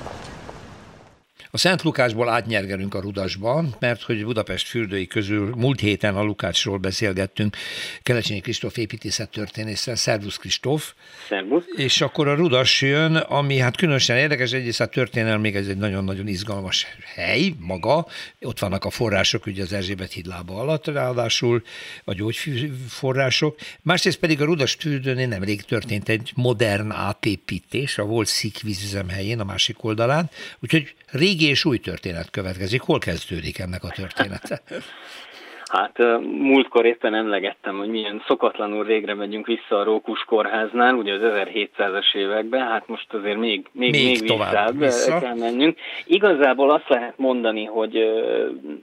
A 1.52 1.59
Szent 1.59 1.83
Lukásból 1.83 2.28
átnyergelünk 2.28 2.95
a 2.95 3.00
Rudasba, 3.00 3.64
mert 3.78 4.02
hogy 4.02 4.25
Budapest 4.25 4.66
fürdői 4.66 5.07
közül 5.07 5.54
múlt 5.57 5.80
héten 5.80 6.16
a 6.16 6.23
Lukácsról 6.23 6.78
beszélgettünk 6.78 7.57
Kelecsényi 8.02 8.40
Kristóf 8.40 8.76
építészettörténésszel. 8.76 9.95
Szervusz 9.97 10.37
Kristóf! 10.37 10.92
Szervusz! 11.28 11.64
És 11.76 12.00
akkor 12.00 12.28
a 12.28 12.35
Rudas 12.35 12.83
jön, 12.83 13.16
ami 13.16 13.59
hát 13.59 13.76
különösen 13.76 14.16
érdekes, 14.16 14.52
egyrészt 14.52 14.80
a 14.80 14.87
történelem 14.87 15.40
még 15.40 15.57
ez 15.57 15.66
egy 15.66 15.76
nagyon-nagyon 15.76 16.26
izgalmas 16.26 16.87
hely 17.14 17.52
maga. 17.59 18.07
Ott 18.40 18.59
vannak 18.59 18.85
a 18.85 18.90
források, 18.90 19.47
ugye 19.47 19.62
az 19.62 19.73
Erzsébet 19.73 20.12
hídlába 20.12 20.61
alatt, 20.61 20.87
ráadásul 20.87 21.62
a 22.04 22.14
gyógyforrások. 22.14 23.59
Másrészt 23.83 24.19
pedig 24.19 24.40
a 24.40 24.45
Rudas 24.45 24.75
fürdőnél 24.75 25.28
nemrég 25.28 25.62
történt 25.62 26.09
egy 26.09 26.33
modern 26.35 26.90
átépítés, 26.90 27.99
a 27.99 28.04
volt 28.04 28.26
szikvízüzem 28.26 29.09
helyén, 29.09 29.40
a 29.40 29.45
másik 29.45 29.85
oldalán. 29.85 30.30
Úgyhogy 30.61 30.95
régi 31.11 31.47
és 31.47 31.64
új 31.64 31.79
történet 31.79 32.31
következik. 32.31 32.81
Hol 32.81 32.99
kezdődik 32.99 33.59
ennek 33.59 33.85
a 33.85 33.88
története? 33.88 34.62
Hát 35.71 35.99
múltkor 36.21 36.85
éppen 36.85 37.15
emlegettem, 37.15 37.77
hogy 37.77 37.89
milyen 37.89 38.23
szokatlanul 38.27 38.85
végre 38.85 39.15
megyünk 39.15 39.47
vissza 39.47 39.79
a 39.79 39.85
Rókus 39.85 40.25
kórháznál, 40.25 40.95
ugye 40.95 41.12
az 41.12 41.21
1700-as 41.23 42.15
években, 42.15 42.67
hát 42.67 42.89
most 42.89 43.12
azért 43.12 43.39
még, 43.39 43.67
még, 43.73 43.91
még, 43.91 44.21
még 44.21 44.29
tovább 44.29 44.79
vissza. 44.79 45.19
kell 45.19 45.35
mennünk. 45.35 45.79
Igazából 46.07 46.71
azt 46.71 46.89
lehet 46.89 47.19
mondani, 47.19 47.65
hogy 47.65 48.11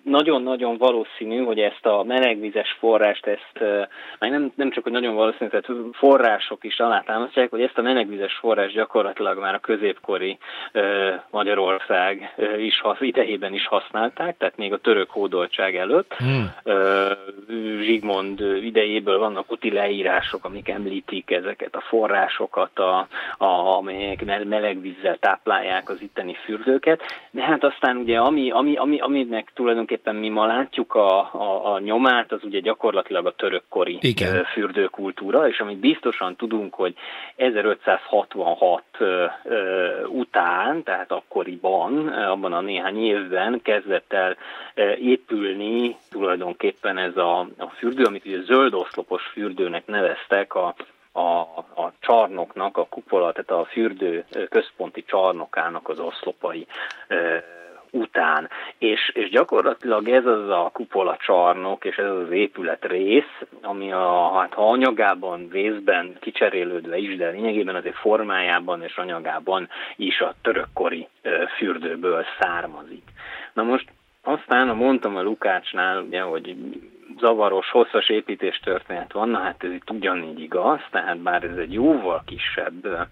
nagyon-nagyon 0.03 0.77
valószínű, 0.77 1.43
hogy 1.43 1.59
ezt 1.59 1.85
a 1.85 2.03
melegvizes 2.03 2.75
forrást, 2.79 3.25
ezt, 3.25 3.87
már 4.19 4.31
nem, 4.31 4.51
nem 4.55 4.69
csak, 4.69 4.83
hogy 4.83 4.91
nagyon 4.91 5.15
valószínű, 5.15 5.49
tehát 5.49 5.69
források 5.93 6.63
is 6.63 6.79
alátámasztják, 6.79 7.49
hogy 7.49 7.61
ezt 7.61 7.77
a 7.77 7.81
melegvizes 7.81 8.33
forrást 8.33 8.73
gyakorlatilag 8.73 9.39
már 9.39 9.53
a 9.53 9.59
középkori 9.59 10.37
Magyarország 11.29 12.35
is, 12.57 12.81
idejében 12.99 13.53
is 13.53 13.67
használták, 13.67 14.37
tehát 14.37 14.57
még 14.57 14.73
a 14.73 14.77
török 14.77 15.09
hódoltság 15.09 15.75
előtt. 15.75 16.13
Hmm 16.13 16.55
Zsigmond 17.81 18.39
idejéből 18.61 19.19
vannak 19.19 19.51
uti 19.51 19.71
leírások, 19.71 20.45
amik 20.45 20.69
említik 20.69 21.31
ezeket 21.31 21.75
a 21.75 21.81
forrásokat, 21.81 22.79
a, 22.79 23.07
a, 23.37 23.77
amelyek 23.77 24.25
melegvízzel 24.45 25.17
táplálják 25.17 25.89
az 25.89 26.01
itteni 26.01 26.33
fürdőket, 26.43 27.01
de 27.31 27.41
hát 27.41 27.63
aztán 27.63 27.97
ugye 27.97 28.17
ami, 28.17 28.51
ami, 28.51 28.75
ami, 28.75 28.99
aminek 28.99 29.51
tulajdonképpen 29.53 30.15
mi 30.15 30.29
ma 30.29 30.45
látjuk 30.45 30.95
a, 30.95 31.19
a, 31.19 31.73
a 31.73 31.79
nyomát, 31.79 32.31
az 32.31 32.43
ugye 32.43 32.59
gyakorlatilag 32.59 33.25
a 33.25 33.35
törökkori 33.35 33.97
Igen. 34.01 34.43
fürdőkultúra, 34.43 35.47
és 35.47 35.59
amit 35.59 35.79
biztosan 35.79 36.35
tudunk, 36.35 36.73
hogy 36.73 36.93
1566 37.35 38.83
után, 40.07 40.83
tehát 40.83 41.11
akkoriban, 41.11 42.07
abban 42.07 42.53
a 42.53 42.61
néhány 42.61 43.03
évben 43.03 43.61
kezdett 43.61 44.13
el 44.13 44.37
épülni 44.99 45.95
tulajdonképpen 46.09 46.66
ez 46.81 47.17
a, 47.17 47.39
a 47.39 47.69
fürdő, 47.77 48.03
amit 48.03 48.25
ugye 48.25 48.41
zöld 48.41 48.73
oszlopos 48.73 49.23
fürdőnek 49.23 49.85
neveztek, 49.85 50.55
a, 50.55 50.75
a, 51.11 51.39
a 51.75 51.93
csarnoknak, 51.99 52.77
a 52.77 52.85
kupola, 52.85 53.31
tehát 53.31 53.63
a 53.63 53.69
fürdő 53.71 54.25
központi 54.49 55.03
csarnokának 55.03 55.89
az 55.89 55.99
oszlopai 55.99 56.67
után. 57.91 58.49
És, 58.77 59.11
és 59.13 59.29
gyakorlatilag 59.29 60.09
ez 60.09 60.25
az 60.25 60.49
a 60.49 60.69
kupola 60.73 61.17
csarnok, 61.19 61.85
és 61.85 61.95
ez 61.95 62.09
az 62.09 62.31
épület 62.31 62.85
rész, 62.85 63.41
ami 63.61 63.91
a, 63.91 64.31
hát 64.33 64.53
ha 64.53 64.69
anyagában, 64.69 65.49
vészben 65.49 66.17
kicserélődve 66.19 66.97
is, 66.97 67.17
de 67.17 67.29
lényegében 67.29 67.75
azért 67.75 67.95
formájában 67.95 68.83
és 68.83 68.97
anyagában 68.97 69.69
is 69.95 70.21
a 70.21 70.33
törökkori 70.41 71.07
fürdőből 71.57 72.25
származik. 72.39 73.03
Na 73.53 73.63
most 73.63 73.89
aztán, 74.27 74.67
ha 74.67 74.73
mondtam 74.73 75.15
a 75.15 75.21
Lukácsnál, 75.21 76.01
ugye, 76.01 76.21
hogy 76.21 76.55
zavaros, 77.19 77.69
hosszas 77.69 78.09
építés 78.09 78.59
történet 78.59 79.13
van, 79.13 79.29
na 79.29 79.39
hát 79.39 79.63
ez 79.63 79.71
itt 79.71 79.91
ugyanígy 79.91 80.39
igaz, 80.39 80.79
tehát 80.91 81.17
bár 81.17 81.43
ez 81.43 81.57
egy 81.57 81.73
jóval 81.73 82.23
kisebb 82.25 83.07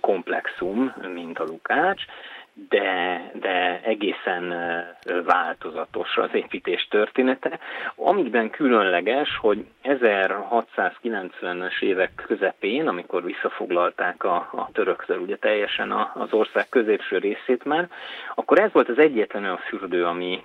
komplexum, 0.00 0.94
mint 1.14 1.38
a 1.38 1.44
Lukács, 1.44 2.02
de, 2.68 3.30
de 3.34 3.80
egészen 3.84 4.54
változatos 5.24 6.16
az 6.16 6.28
építés 6.32 6.88
története, 6.90 7.58
amiben 7.94 8.50
különleges, 8.50 9.36
hogy 9.36 9.66
1690-es 9.84 11.80
évek 11.80 12.24
közepén, 12.26 12.88
amikor 12.88 13.24
visszafoglalták 13.24 14.24
a, 14.24 14.36
a 14.36 14.68
töröktől 14.72 15.18
ugye 15.18 15.36
teljesen 15.36 15.90
a, 15.90 16.12
az 16.14 16.32
ország 16.32 16.68
középső 16.68 17.18
részét 17.18 17.64
már, 17.64 17.88
akkor 18.34 18.58
ez 18.58 18.72
volt 18.72 18.88
az 18.88 18.98
egyetlen 18.98 19.42
olyan 19.42 19.56
fürdő, 19.56 20.04
ami, 20.04 20.42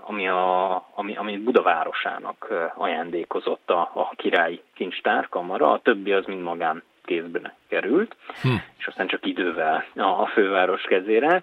ami, 0.00 0.28
a, 0.28 0.74
ami, 0.94 1.16
ami 1.16 1.38
Budavárosának 1.38 2.52
ajándékozott 2.74 3.70
a, 3.70 3.90
a 3.94 4.12
királyi 4.16 4.62
kincstárkamara, 4.74 5.70
a 5.70 5.80
többi 5.82 6.12
az 6.12 6.24
mind 6.26 6.42
magán 6.42 6.82
kézbe 7.04 7.54
került, 7.68 8.16
hm. 8.42 8.48
és 8.78 8.86
aztán 8.86 9.06
csak 9.06 9.26
idővel 9.26 9.84
a 9.94 10.26
főváros 10.26 10.82
kezére 10.82 11.42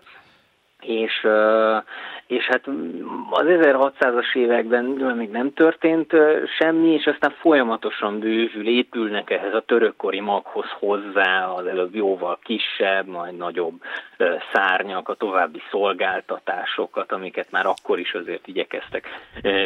és, 0.82 1.28
és 2.28 2.46
hát 2.46 2.68
az 3.30 3.46
1600-as 3.48 4.36
években 4.36 4.84
még 5.18 5.30
nem 5.30 5.54
történt 5.54 6.14
semmi, 6.58 6.94
és 6.94 7.06
aztán 7.06 7.32
folyamatosan 7.40 8.20
bővül, 8.20 8.68
épülnek 8.68 9.30
ehhez 9.30 9.54
a 9.54 9.64
törökkori 9.66 10.20
maghoz 10.20 10.66
hozzá, 10.80 11.46
az 11.46 11.66
előbb 11.66 11.96
jóval 11.96 12.40
kisebb, 12.44 13.08
majd 13.08 13.38
nagyobb 13.38 13.82
szárnyak, 14.54 15.10
a 15.10 15.14
további 15.14 15.62
szolgáltatásokat, 15.72 17.12
amiket 17.12 17.52
már 17.52 17.66
akkor 17.66 18.00
is 18.00 18.14
azért 18.14 18.48
igyekeztek 18.48 19.08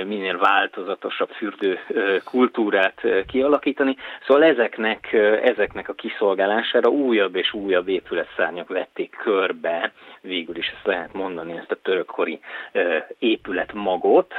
minél 0.05 0.37
változatosabb 0.37 1.29
fürdő 1.29 1.79
kultúrát 2.23 3.01
kialakítani. 3.27 3.95
Szóval 4.27 4.43
ezeknek, 4.43 5.13
ezeknek 5.43 5.89
a 5.89 5.93
kiszolgálására 5.93 6.89
újabb 6.89 7.35
és 7.35 7.53
újabb 7.53 7.87
épületszárnyak 7.87 8.67
vették 8.67 9.15
körbe, 9.23 9.91
végül 10.21 10.57
is 10.57 10.67
ezt 10.67 10.85
lehet 10.85 11.04
lehet 11.05 11.27
mondani 11.27 11.57
ezt 11.57 11.71
a 11.71 11.81
törökkori 11.81 12.39
épületmagot, 13.19 14.33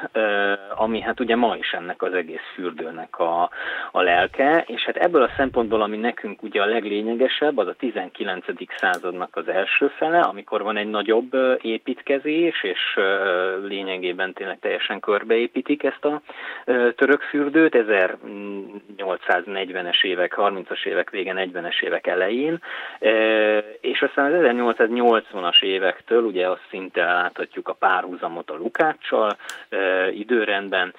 ami 0.75 1.01
hát 1.01 1.21
ugye 1.21 1.37
ma 1.37 1.57
is 1.57 1.73
ennek 1.73 2.03
az 2.03 2.15
egész 2.15 2.53
fürdőnek 2.55 3.19
a, 3.19 3.51
a 3.93 4.03
lelke, 4.03 4.65
és 4.67 4.85
hát 4.85 4.97
ebből 4.97 5.23
a 5.23 5.31
szempontból, 5.37 5.83
ami 5.83 5.97
nekünk 5.97 6.43
ugye 6.43 6.63
a 6.63 6.67
leglényegesebb, 6.67 7.59
az 7.59 7.67
a 7.67 7.75
19. 7.79 8.45
századnak 8.77 9.37
az 9.37 9.49
első 9.49 9.89
fele, 9.89 10.21
amikor 10.21 10.63
van 10.63 10.77
egy 10.77 10.91
nagyobb 10.91 11.35
építkezés, 11.61 12.63
és 12.63 12.99
lényegében 13.63 14.33
tényleg 14.33 14.59
teljesen 14.59 15.01
körbeépítik 15.01 15.83
ezt 15.83 16.05
a 16.05 16.21
török 16.97 17.21
fürdőt, 17.21 17.77
1840-es 18.99 20.05
évek, 20.05 20.35
30-as 20.37 20.87
évek 20.87 21.11
vége, 21.11 21.33
40-es 21.37 21.83
évek 21.83 22.07
elején, 22.07 22.63
és 23.81 24.03
aztán 24.03 24.33
az 24.33 24.41
1880-as 24.43 25.63
évektől 25.63 26.23
ugye 26.23 26.49
az 26.57 26.69
szinte 26.71 27.05
láthatjuk 27.05 27.69
a 27.69 27.73
párhuzamot 27.73 28.51
a 28.51 28.57
Lukáccsal 28.57 29.37
időrendben, 30.11 30.95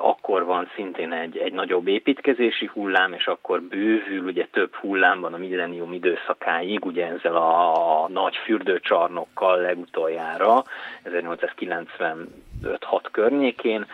akkor 0.00 0.44
van 0.44 0.70
szintén 0.74 1.12
egy, 1.12 1.36
egy 1.38 1.52
nagyobb 1.52 1.88
építkezési 1.88 2.70
hullám, 2.72 3.12
és 3.12 3.26
akkor 3.26 3.62
bővül 3.62 4.24
ugye 4.24 4.46
több 4.52 4.74
hullámban 4.74 5.34
a 5.34 5.36
millenium 5.36 5.92
időszakáig, 5.92 6.84
ugye 6.84 7.06
ezzel 7.06 7.36
a, 7.36 8.08
nagy 8.08 8.36
fürdőcsarnokkal 8.36 9.60
legutoljára, 9.60 10.64
1895-6 11.04 12.16
környékén 13.10 13.86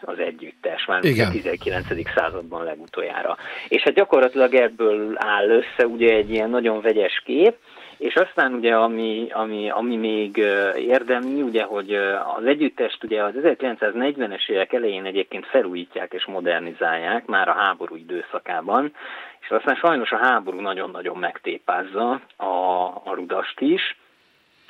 az 0.00 0.18
együttes, 0.18 0.86
már 0.86 1.04
Igen. 1.04 1.26
a 1.26 1.30
19. 1.30 1.86
században 2.14 2.64
legutoljára. 2.64 3.36
És 3.68 3.82
hát 3.82 3.94
gyakorlatilag 3.94 4.54
ebből 4.54 5.12
áll 5.16 5.48
össze 5.48 5.86
ugye 5.86 6.14
egy 6.14 6.30
ilyen 6.30 6.50
nagyon 6.50 6.80
vegyes 6.80 7.22
kép, 7.24 7.56
és 7.98 8.14
aztán 8.14 8.52
ugye, 8.54 8.74
ami, 8.74 9.26
ami, 9.30 9.70
ami 9.70 9.96
még 9.96 10.36
érdemi, 10.76 11.42
ugye, 11.42 11.62
hogy 11.62 11.94
az 12.36 12.44
együttest 12.44 13.04
ugye 13.04 13.22
az 13.22 13.32
1940-es 13.42 14.48
évek 14.48 14.72
elején 14.72 15.04
egyébként 15.04 15.46
felújítják 15.46 16.12
és 16.12 16.24
modernizálják 16.26 17.26
már 17.26 17.48
a 17.48 17.52
háború 17.52 17.96
időszakában, 17.96 18.92
és 19.40 19.50
aztán 19.50 19.74
sajnos 19.74 20.12
a 20.12 20.16
háború 20.16 20.60
nagyon-nagyon 20.60 21.16
megtépázza 21.16 22.20
a, 22.36 22.44
a 23.04 23.14
rudast 23.14 23.60
is, 23.60 23.96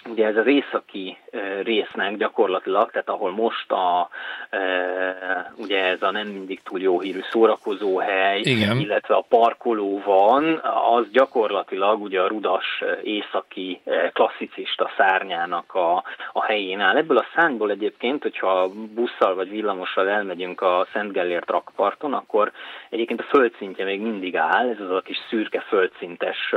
ugye 0.06 0.26
ez 0.26 0.37
az 0.37 0.47
északi 0.47 1.16
résznek 1.62 2.16
gyakorlatilag, 2.16 2.90
tehát 2.90 3.08
ahol 3.08 3.30
most 3.30 3.73
a, 3.73 4.08
ugye 5.56 5.85
ez 5.85 6.02
a 6.02 6.11
nem 6.11 6.26
mindig 6.26 6.62
túl 6.62 6.80
jó 6.80 7.00
hírű 7.00 7.20
szórakozóhely, 7.30 8.40
Igen. 8.40 8.78
illetve 8.78 9.14
a 9.14 9.25
parkoló 9.28 10.02
van, 10.04 10.61
az 10.99 11.11
gyakorlatilag 11.12 12.02
ugye 12.02 12.20
a 12.20 12.26
rudas 12.26 12.85
északi 13.02 13.80
klasszicista 14.12 14.90
szárnyának 14.97 15.75
a, 15.75 16.02
a 16.32 16.44
helyén 16.44 16.80
áll. 16.80 16.97
Ebből 16.97 17.18
a 17.18 17.26
szárnyból 17.35 17.70
egyébként, 17.70 18.23
hogyha 18.23 18.68
busszal 18.94 19.35
vagy 19.35 19.50
villamossal 19.50 20.08
elmegyünk 20.08 20.61
a 20.61 20.87
Szent 20.92 21.12
Gellért 21.12 21.50
rakparton, 21.50 22.14
akkor 22.14 22.52
egyébként 22.90 23.20
a 23.20 23.37
földszintje 23.37 23.85
még 23.85 24.00
mindig 24.00 24.37
áll, 24.37 24.68
ez 24.68 24.80
az 24.80 24.90
a 24.90 25.00
kis 25.00 25.18
szürke 25.28 25.61
földszintes 25.61 26.54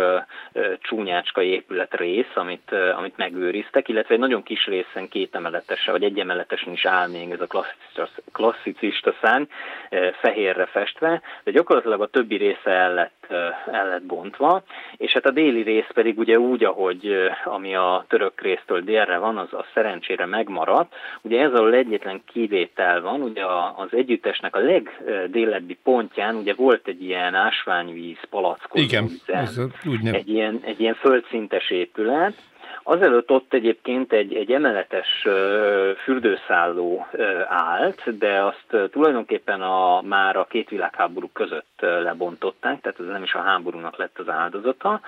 csúnyácska 0.80 1.42
épület 1.42 1.94
rész, 1.94 2.36
amit, 2.36 2.72
amit 2.98 3.18
meg 3.18 3.32
megőriztek, 3.32 3.88
illetve 3.88 4.14
egy 4.14 4.20
nagyon 4.20 4.44
kis 4.44 4.61
részen 4.66 5.08
két 5.08 5.36
emeletesen, 5.36 5.94
vagy 5.94 6.04
egy 6.04 6.20
emeletesen 6.20 6.74
is 6.74 6.86
áll 6.86 7.08
még 7.08 7.32
ez 7.32 7.42
a 7.42 7.48
klasszicista, 7.48 8.10
klasszicista 8.32 9.14
szárny, 9.22 9.44
eh, 9.90 10.12
fehérre 10.12 10.66
festve, 10.66 11.22
de 11.44 11.52
gyakorlatilag 11.52 12.02
a 12.02 12.08
többi 12.08 12.36
része 12.36 12.72
el 12.72 12.94
lett, 12.94 13.26
el 13.72 13.88
lett 13.88 14.04
bontva, 14.04 14.64
és 14.98 15.14
hát 15.14 15.26
a 15.26 15.32
déli 15.32 15.62
rész 15.62 15.90
pedig 15.94 16.18
ugye 16.18 16.40
úgy, 16.40 16.64
ahogy 16.64 17.30
ami 17.44 17.76
a 17.76 18.06
török 18.08 18.42
résztől 18.42 18.82
délre 18.82 19.18
van, 19.18 19.38
az 19.38 19.54
a 19.54 19.66
szerencsére 19.74 20.26
megmaradt. 20.26 20.94
Ugye 21.22 21.42
ez 21.42 21.54
a 21.54 21.70
egyetlen 21.82 22.22
kivétel 22.26 23.02
van, 23.02 23.22
ugye 23.22 23.44
az 23.76 23.88
együttesnek 23.92 24.56
a 24.56 24.60
legdélebbi 24.60 25.78
pontján 25.84 26.36
ugye 26.36 26.54
volt 26.54 26.88
egy 26.88 27.04
ilyen 27.04 27.36
ásványvíz 27.36 28.20
palackozó 28.30 28.84
Igen, 28.84 29.10
ez 29.26 29.58
úgy 29.86 30.02
nem. 30.02 30.14
egy, 30.14 30.30
ilyen, 30.30 30.60
egy 30.64 30.80
ilyen 30.80 30.96
földszintes 30.96 31.70
épület, 31.70 32.34
Azelőtt 32.84 33.32
ott 33.32 33.54
egyébként 33.54 34.14
egy, 34.14 34.36
egy 34.36 34.52
emeletes 34.52 35.28
fürdőszálló 36.04 37.08
állt, 37.48 38.18
de 38.18 38.44
azt 38.44 38.92
tulajdonképpen 38.92 39.62
a, 39.62 40.02
már 40.02 40.36
a 40.36 40.46
két 40.50 40.70
világháború 40.70 41.30
között 41.34 41.80
lebontották, 41.80 42.82
tehát 42.82 43.00
ez 43.00 43.06
nem 43.06 43.24
is 43.24 43.34
a 43.34 43.42
háborúnak 43.42 43.98
lett 43.98 44.20
az 44.20 44.30
áldozata, 44.30 45.02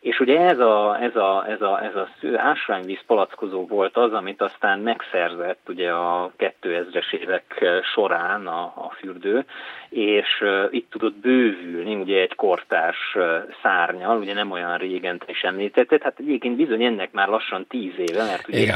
és 0.00 0.20
ugye 0.20 0.40
ez 0.40 0.58
a, 0.58 0.98
ez 1.00 1.16
a, 1.16 1.44
ez 1.48 1.60
a, 1.62 1.84
ez 1.84 1.94
a 1.94 2.08
ásványvíz 2.36 3.00
palackozó 3.06 3.66
volt 3.66 3.96
az, 3.96 4.12
amit 4.12 4.42
aztán 4.42 4.78
megszerzett 4.78 5.68
ugye 5.68 5.90
a 5.90 6.32
2000-es 6.38 7.12
évek 7.12 7.64
során 7.94 8.46
a, 8.46 8.62
a 8.62 8.90
fürdő, 8.98 9.44
és 9.88 10.44
itt 10.70 10.90
tudott 10.90 11.14
bővülni 11.14 11.94
ugye 11.94 12.20
egy 12.20 12.34
kortárs 12.34 13.16
szárnyal, 13.62 14.18
ugye 14.18 14.34
nem 14.34 14.50
olyan 14.50 14.78
régen 14.78 15.18
te 15.18 15.26
is 15.28 15.42
említetted, 15.42 16.02
hát 16.02 16.18
egyébként 16.18 16.56
bizony 16.56 16.84
ennek 16.84 17.12
már 17.18 17.28
lassan 17.28 17.66
10 17.68 17.92
éve, 17.96 18.24
mert 18.24 18.48
ugye 18.48 18.74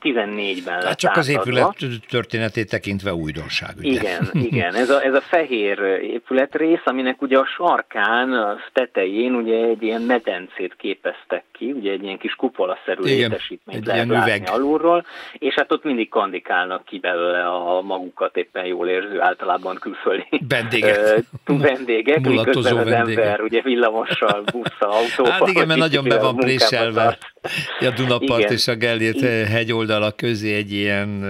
14-ben 0.00 0.74
lett 0.78 0.84
hát 0.84 0.98
csak 0.98 1.16
az 1.16 1.28
épület 1.28 1.76
történetét 2.08 2.70
tekintve 2.70 3.14
újdonság. 3.14 3.70
Ugye? 3.78 3.88
Igen, 3.88 4.30
igen, 4.50 4.74
ez 4.74 4.90
a, 4.90 5.04
ez 5.04 5.14
a 5.14 5.20
fehér 5.20 5.78
épületrész, 6.02 6.82
aminek 6.84 7.22
ugye 7.22 7.38
a 7.38 7.46
sarkán, 7.56 8.32
a 8.32 8.56
tetején 8.72 9.34
ugye 9.34 9.56
egy 9.56 9.82
ilyen 9.82 10.02
meden 10.02 10.34
medencét 10.34 10.76
képeztek 10.76 11.44
ki, 11.52 11.72
ugye 11.72 11.92
egy 11.92 12.02
ilyen 12.02 12.18
kis 12.18 12.34
kupolaszerű 12.34 13.02
létesítményt 13.02 13.86
lehet 13.86 14.06
látni 14.06 14.32
üveg. 14.32 14.48
alulról, 14.50 15.06
és 15.38 15.54
hát 15.54 15.72
ott 15.72 15.84
mindig 15.84 16.08
kandikálnak 16.08 16.84
ki 16.84 16.98
belőle 16.98 17.46
a 17.46 17.80
magukat 17.80 18.36
éppen 18.36 18.64
jól 18.64 18.88
érző, 18.88 19.20
általában 19.20 19.74
külföldi 19.74 20.26
vendégek, 20.48 21.24
vendégek 21.44 22.20
miközben 22.28 22.76
az 22.76 22.88
vendégek. 22.88 23.24
ember 23.24 23.40
ugye 23.40 23.60
villamossal, 23.62 24.44
busszal, 24.52 24.90
autóval. 25.02 25.32
Hát 25.32 25.48
igen, 25.48 25.66
mert 25.66 25.78
nagyon 25.80 26.04
be 26.08 26.18
van 26.18 26.36
préselve. 26.36 27.18
A 27.80 27.90
Dunapart 27.90 28.40
igen. 28.40 28.52
és 28.52 28.68
a 28.68 28.74
Gellért 28.74 29.20
hegyoldala 29.48 30.12
közé 30.12 30.54
egy 30.54 30.72
ilyen 30.72 31.24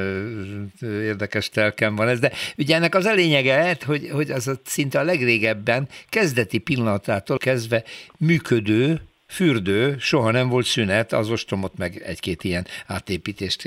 érdekes 0.83 1.49
telkem 1.49 1.97
van 1.97 2.09
ez, 2.09 2.19
de 2.19 2.33
ugye 2.57 2.75
ennek 2.75 2.95
az 2.95 3.05
a 3.05 3.13
lényege, 3.13 3.77
hogy, 3.87 4.09
hogy 4.13 4.31
az 4.31 4.49
a 4.49 4.61
szinte 4.65 4.99
a 4.99 5.03
legrégebben 5.03 5.89
kezdeti 6.09 6.59
pillanatától 6.59 7.39
kezdve 7.39 7.85
működő 8.19 9.01
fürdő, 9.27 9.97
soha 9.99 10.31
nem 10.31 10.49
volt 10.49 10.67
szünet, 10.67 11.13
az 11.13 11.31
ostromot 11.31 11.79
meg 11.79 12.03
egy-két 12.05 12.45
ilyen 12.45 12.67
átépítést 12.87 13.63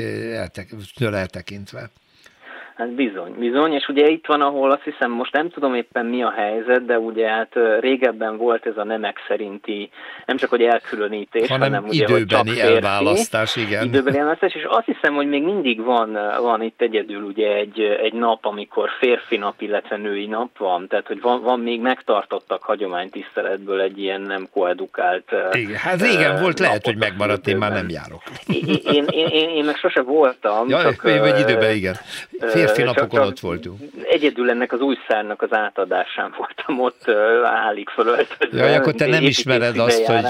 tőle 0.96 1.18
eltekintve. 1.18 1.90
Hát 2.78 2.92
bizony, 2.92 3.34
bizony, 3.40 3.74
és 3.74 3.88
ugye 3.88 4.08
itt 4.08 4.26
van, 4.26 4.42
ahol 4.42 4.72
azt 4.72 4.84
hiszem, 4.84 5.12
most 5.12 5.34
nem 5.34 5.50
tudom 5.50 5.76
éppen 5.76 6.06
mi 6.06 6.24
a 6.24 6.34
helyzet, 6.38 6.86
de 6.86 7.00
ugye 7.00 7.28
hát 7.28 7.54
régebben 7.80 8.38
volt 8.38 8.66
ez 8.66 8.78
a 8.78 8.84
nemek 8.84 9.18
szerinti, 9.28 9.90
nem 10.26 10.38
csak 10.38 10.50
hogy 10.50 10.62
elkülönítés, 10.62 11.48
hanem, 11.48 11.74
hanem 11.74 11.90
ugye, 11.90 12.04
időbeni 12.04 12.20
hogy 12.20 12.28
csak 12.28 12.48
férfi, 12.48 12.74
elválasztás, 12.74 13.56
igen. 13.56 13.86
Időbeni 13.86 14.18
elválasztás, 14.18 14.54
és 14.54 14.66
azt 14.70 14.86
hiszem, 14.86 15.16
hogy 15.16 15.28
még 15.28 15.44
mindig 15.44 15.84
van, 15.84 16.18
van 16.42 16.62
itt 16.62 16.82
egyedül 16.82 17.22
ugye 17.22 17.56
egy, 17.56 17.80
egy 17.80 18.14
nap, 18.14 18.46
amikor 18.46 18.90
férfi 19.00 19.38
nap, 19.38 19.62
illetve 19.62 19.98
női 19.98 20.26
nap 20.26 20.58
van, 20.58 20.88
tehát 20.88 21.08
hogy 21.08 21.22
van, 21.22 21.42
van 21.42 21.60
még 21.60 21.82
megtartottak 21.82 22.64
hagyománytiszteletből 22.64 23.82
egy 23.82 24.00
ilyen 24.00 24.22
nem 24.22 24.48
koedukált 24.54 25.36
Igen, 25.52 25.76
hát 25.76 26.02
régen 26.02 26.34
uh, 26.34 26.42
volt, 26.42 26.60
lehet, 26.60 26.86
hogy 26.86 26.98
megmaradt, 26.98 27.48
én 27.48 27.58
már 27.58 27.72
nem 27.72 27.90
járok. 27.90 28.22
Én, 28.48 28.64
én, 28.84 29.06
én, 29.10 29.28
én, 29.28 29.50
én 29.50 29.66
meg 29.66 29.76
sose 29.76 30.02
voltam. 30.02 30.70
Ja, 30.70 30.82
csak, 30.82 31.02
vagy 31.02 31.40
időben, 31.40 31.76
igen. 31.76 31.96
Férfi 32.40 32.66
Férfi 32.74 32.84
napokon 32.84 33.28
ott 33.28 33.40
voltunk. 33.40 33.80
Egyedül 34.04 34.50
ennek 34.50 34.74
az 34.74 34.80
új 34.80 34.96
szárnak 35.08 35.42
az 35.42 35.54
átadásán 35.54 36.36
voltam 36.38 36.80
ott 36.80 37.10
állik 37.44 37.90
fölöltözve. 37.90 38.66
Jaj, 38.66 38.76
akkor 38.76 38.94
te 38.94 39.08
nem 39.08 39.24
ismered 39.24 39.78
azt, 39.78 40.06
hogy... 40.06 40.26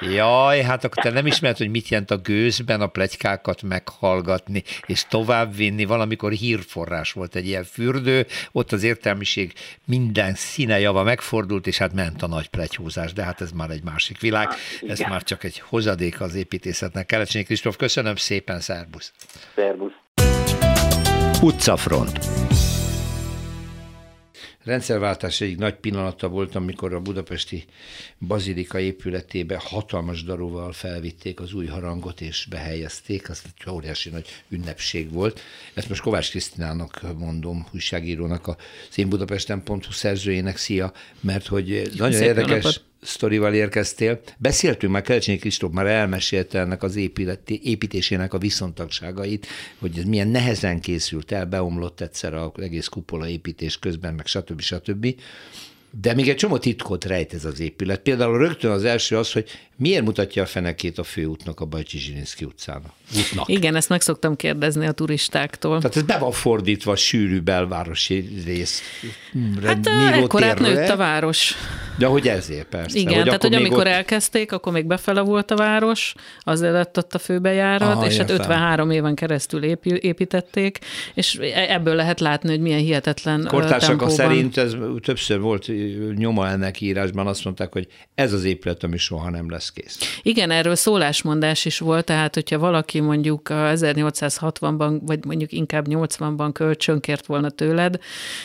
Jaj, 0.00 0.60
hát 0.62 0.84
akkor 0.84 1.02
te 1.02 1.10
nem 1.10 1.26
ismered, 1.26 1.56
hogy 1.56 1.70
mit 1.70 1.88
jelent 1.88 2.10
a 2.10 2.16
gőzben 2.16 2.80
a 2.80 2.86
plegykákat 2.86 3.62
meghallgatni, 3.62 4.62
és 4.86 5.06
továbbvinni. 5.06 5.84
Valamikor 5.84 6.32
hírforrás 6.32 7.12
volt 7.12 7.34
egy 7.34 7.46
ilyen 7.46 7.64
fürdő, 7.64 8.26
ott 8.52 8.72
az 8.72 8.82
értelmiség 8.82 9.52
minden 9.86 10.34
színe 10.34 10.80
java 10.80 11.02
megfordult, 11.02 11.66
és 11.66 11.78
hát 11.78 11.92
ment 11.92 12.22
a 12.22 12.26
nagy 12.26 12.48
plegyhúzás, 12.48 13.12
de 13.12 13.22
hát 13.22 13.40
ez 13.40 13.50
már 13.50 13.70
egy 13.70 13.84
másik 13.84 14.20
világ. 14.20 14.46
Hát, 14.48 14.58
ez 14.86 14.98
már 14.98 15.22
csak 15.22 15.44
egy 15.44 15.58
hozadék 15.58 16.20
az 16.20 16.34
építészetnek. 16.34 17.06
Kelecsényi 17.06 17.44
Kristóf, 17.44 17.76
köszönöm 17.76 18.16
szépen, 18.16 18.60
szervusz! 18.60 19.12
Szervusz! 19.54 20.03
Utcafront. 21.44 22.18
Rendszerváltás 24.62 25.40
egyik 25.40 25.58
nagy 25.58 25.74
pillanata 25.74 26.28
volt, 26.28 26.54
amikor 26.54 26.94
a 26.94 27.00
budapesti 27.00 27.64
bazilika 28.18 28.80
épületébe 28.80 29.60
hatalmas 29.64 30.24
daruval 30.24 30.72
felvitték 30.72 31.40
az 31.40 31.52
új 31.52 31.66
harangot 31.66 32.20
és 32.20 32.46
behelyezték, 32.50 33.30
az 33.30 33.42
egy 33.44 33.70
óriási 33.70 34.10
nagy 34.10 34.26
ünnepség 34.48 35.12
volt. 35.12 35.40
Ezt 35.74 35.88
most 35.88 36.00
Kovács 36.00 36.30
Krisztinának 36.30 37.00
mondom, 37.18 37.66
újságírónak, 37.72 38.46
a 38.46 38.56
színbudapesten.hu 38.88 39.92
szerzőjének, 39.92 40.56
szia, 40.56 40.92
mert 41.20 41.46
hogy 41.46 41.90
nagyon 41.96 42.18
Szép 42.18 42.26
érdekes... 42.26 42.64
Napot 42.64 42.84
sztorival 43.04 43.54
érkeztél. 43.54 44.20
Beszéltünk 44.38 44.92
már, 44.92 45.02
Kelecsényi 45.02 45.38
Kristóf 45.38 45.72
már 45.72 45.86
elmesélte 45.86 46.58
ennek 46.58 46.82
az 46.82 46.96
épületi, 46.96 47.60
építésének 47.64 48.32
a 48.34 48.38
viszontagságait, 48.38 49.46
hogy 49.78 49.98
ez 49.98 50.04
milyen 50.04 50.28
nehezen 50.28 50.80
készült 50.80 51.32
el, 51.32 51.46
beomlott 51.46 52.00
egyszer 52.00 52.34
az 52.34 52.50
egész 52.56 52.86
kupola 52.86 53.28
építés 53.28 53.78
közben, 53.78 54.14
meg 54.14 54.26
stb. 54.26 54.60
stb. 54.60 55.14
De 56.00 56.14
még 56.14 56.28
egy 56.28 56.36
csomó 56.36 56.58
titkot 56.58 57.04
rejt 57.04 57.34
ez 57.34 57.44
az 57.44 57.60
épület. 57.60 58.00
Például 58.00 58.38
rögtön 58.38 58.70
az 58.70 58.84
első 58.84 59.16
az, 59.16 59.32
hogy 59.32 59.50
miért 59.76 60.04
mutatja 60.04 60.42
a 60.42 60.46
fenekét 60.46 60.98
a 60.98 61.04
főútnak 61.04 61.60
a 61.60 61.64
Bajcsi 61.64 61.98
Zsilinszki 61.98 62.44
utcának? 62.44 62.92
Útnak. 63.16 63.48
Igen, 63.48 63.76
ezt 63.76 63.88
meg 63.88 64.00
szoktam 64.00 64.36
kérdezni 64.36 64.86
a 64.86 64.92
turistáktól. 64.92 65.78
Tehát 65.78 65.96
ez 65.96 66.02
be 66.02 66.18
van 66.18 66.32
fordítva 66.32 66.92
a 66.92 66.96
sűrű 66.96 67.40
belvárosi 67.40 68.28
rész. 68.44 68.82
Hát 69.64 69.86
ekkorát 70.12 70.58
nőtt 70.58 70.88
a 70.88 70.96
város. 70.96 71.54
De 71.98 72.06
hogy 72.06 72.28
ezért 72.28 72.66
persze. 72.66 72.98
Igen, 72.98 73.14
hogy 73.14 73.24
tehát 73.24 73.42
hogy 73.42 73.54
amikor 73.54 73.78
ott... 73.78 73.86
elkezdték, 73.86 74.52
akkor 74.52 74.72
még 74.72 74.86
befele 74.86 75.20
volt 75.20 75.50
a 75.50 75.56
város, 75.56 76.14
az 76.40 76.60
lett 76.60 76.98
ott 76.98 77.14
a 77.14 77.18
főbejárat, 77.18 77.88
Aha, 77.88 78.06
és 78.06 78.16
hát 78.16 78.30
53 78.30 78.90
éven 78.90 79.14
keresztül 79.14 79.64
építették, 79.84 80.78
és 81.14 81.38
e- 81.40 81.72
ebből 81.72 81.94
lehet 81.94 82.20
látni, 82.20 82.48
hogy 82.48 82.60
milyen 82.60 82.78
hihetetlen 82.78 83.46
Kortársak 83.48 84.10
szerint 84.10 84.56
ez 84.56 84.76
többször 85.02 85.40
volt 85.40 85.70
nyoma 86.16 86.48
ennek 86.48 86.80
írásban, 86.80 87.26
azt 87.26 87.44
mondták, 87.44 87.72
hogy 87.72 87.88
ez 88.14 88.32
az 88.32 88.44
épület, 88.44 88.84
ami 88.84 88.96
soha 88.96 89.30
nem 89.30 89.50
lesz 89.50 89.63
kész. 89.70 89.98
Igen, 90.22 90.50
erről 90.50 90.74
szólásmondás 90.74 91.64
is 91.64 91.78
volt, 91.78 92.04
tehát 92.04 92.34
hogyha 92.34 92.58
valaki 92.58 93.00
mondjuk 93.00 93.48
1860-ban, 93.50 95.00
vagy 95.02 95.24
mondjuk 95.24 95.52
inkább 95.52 95.86
80-ban 95.88 96.50
kölcsönkért 96.52 97.26
volna 97.26 97.50
tőled, 97.50 97.98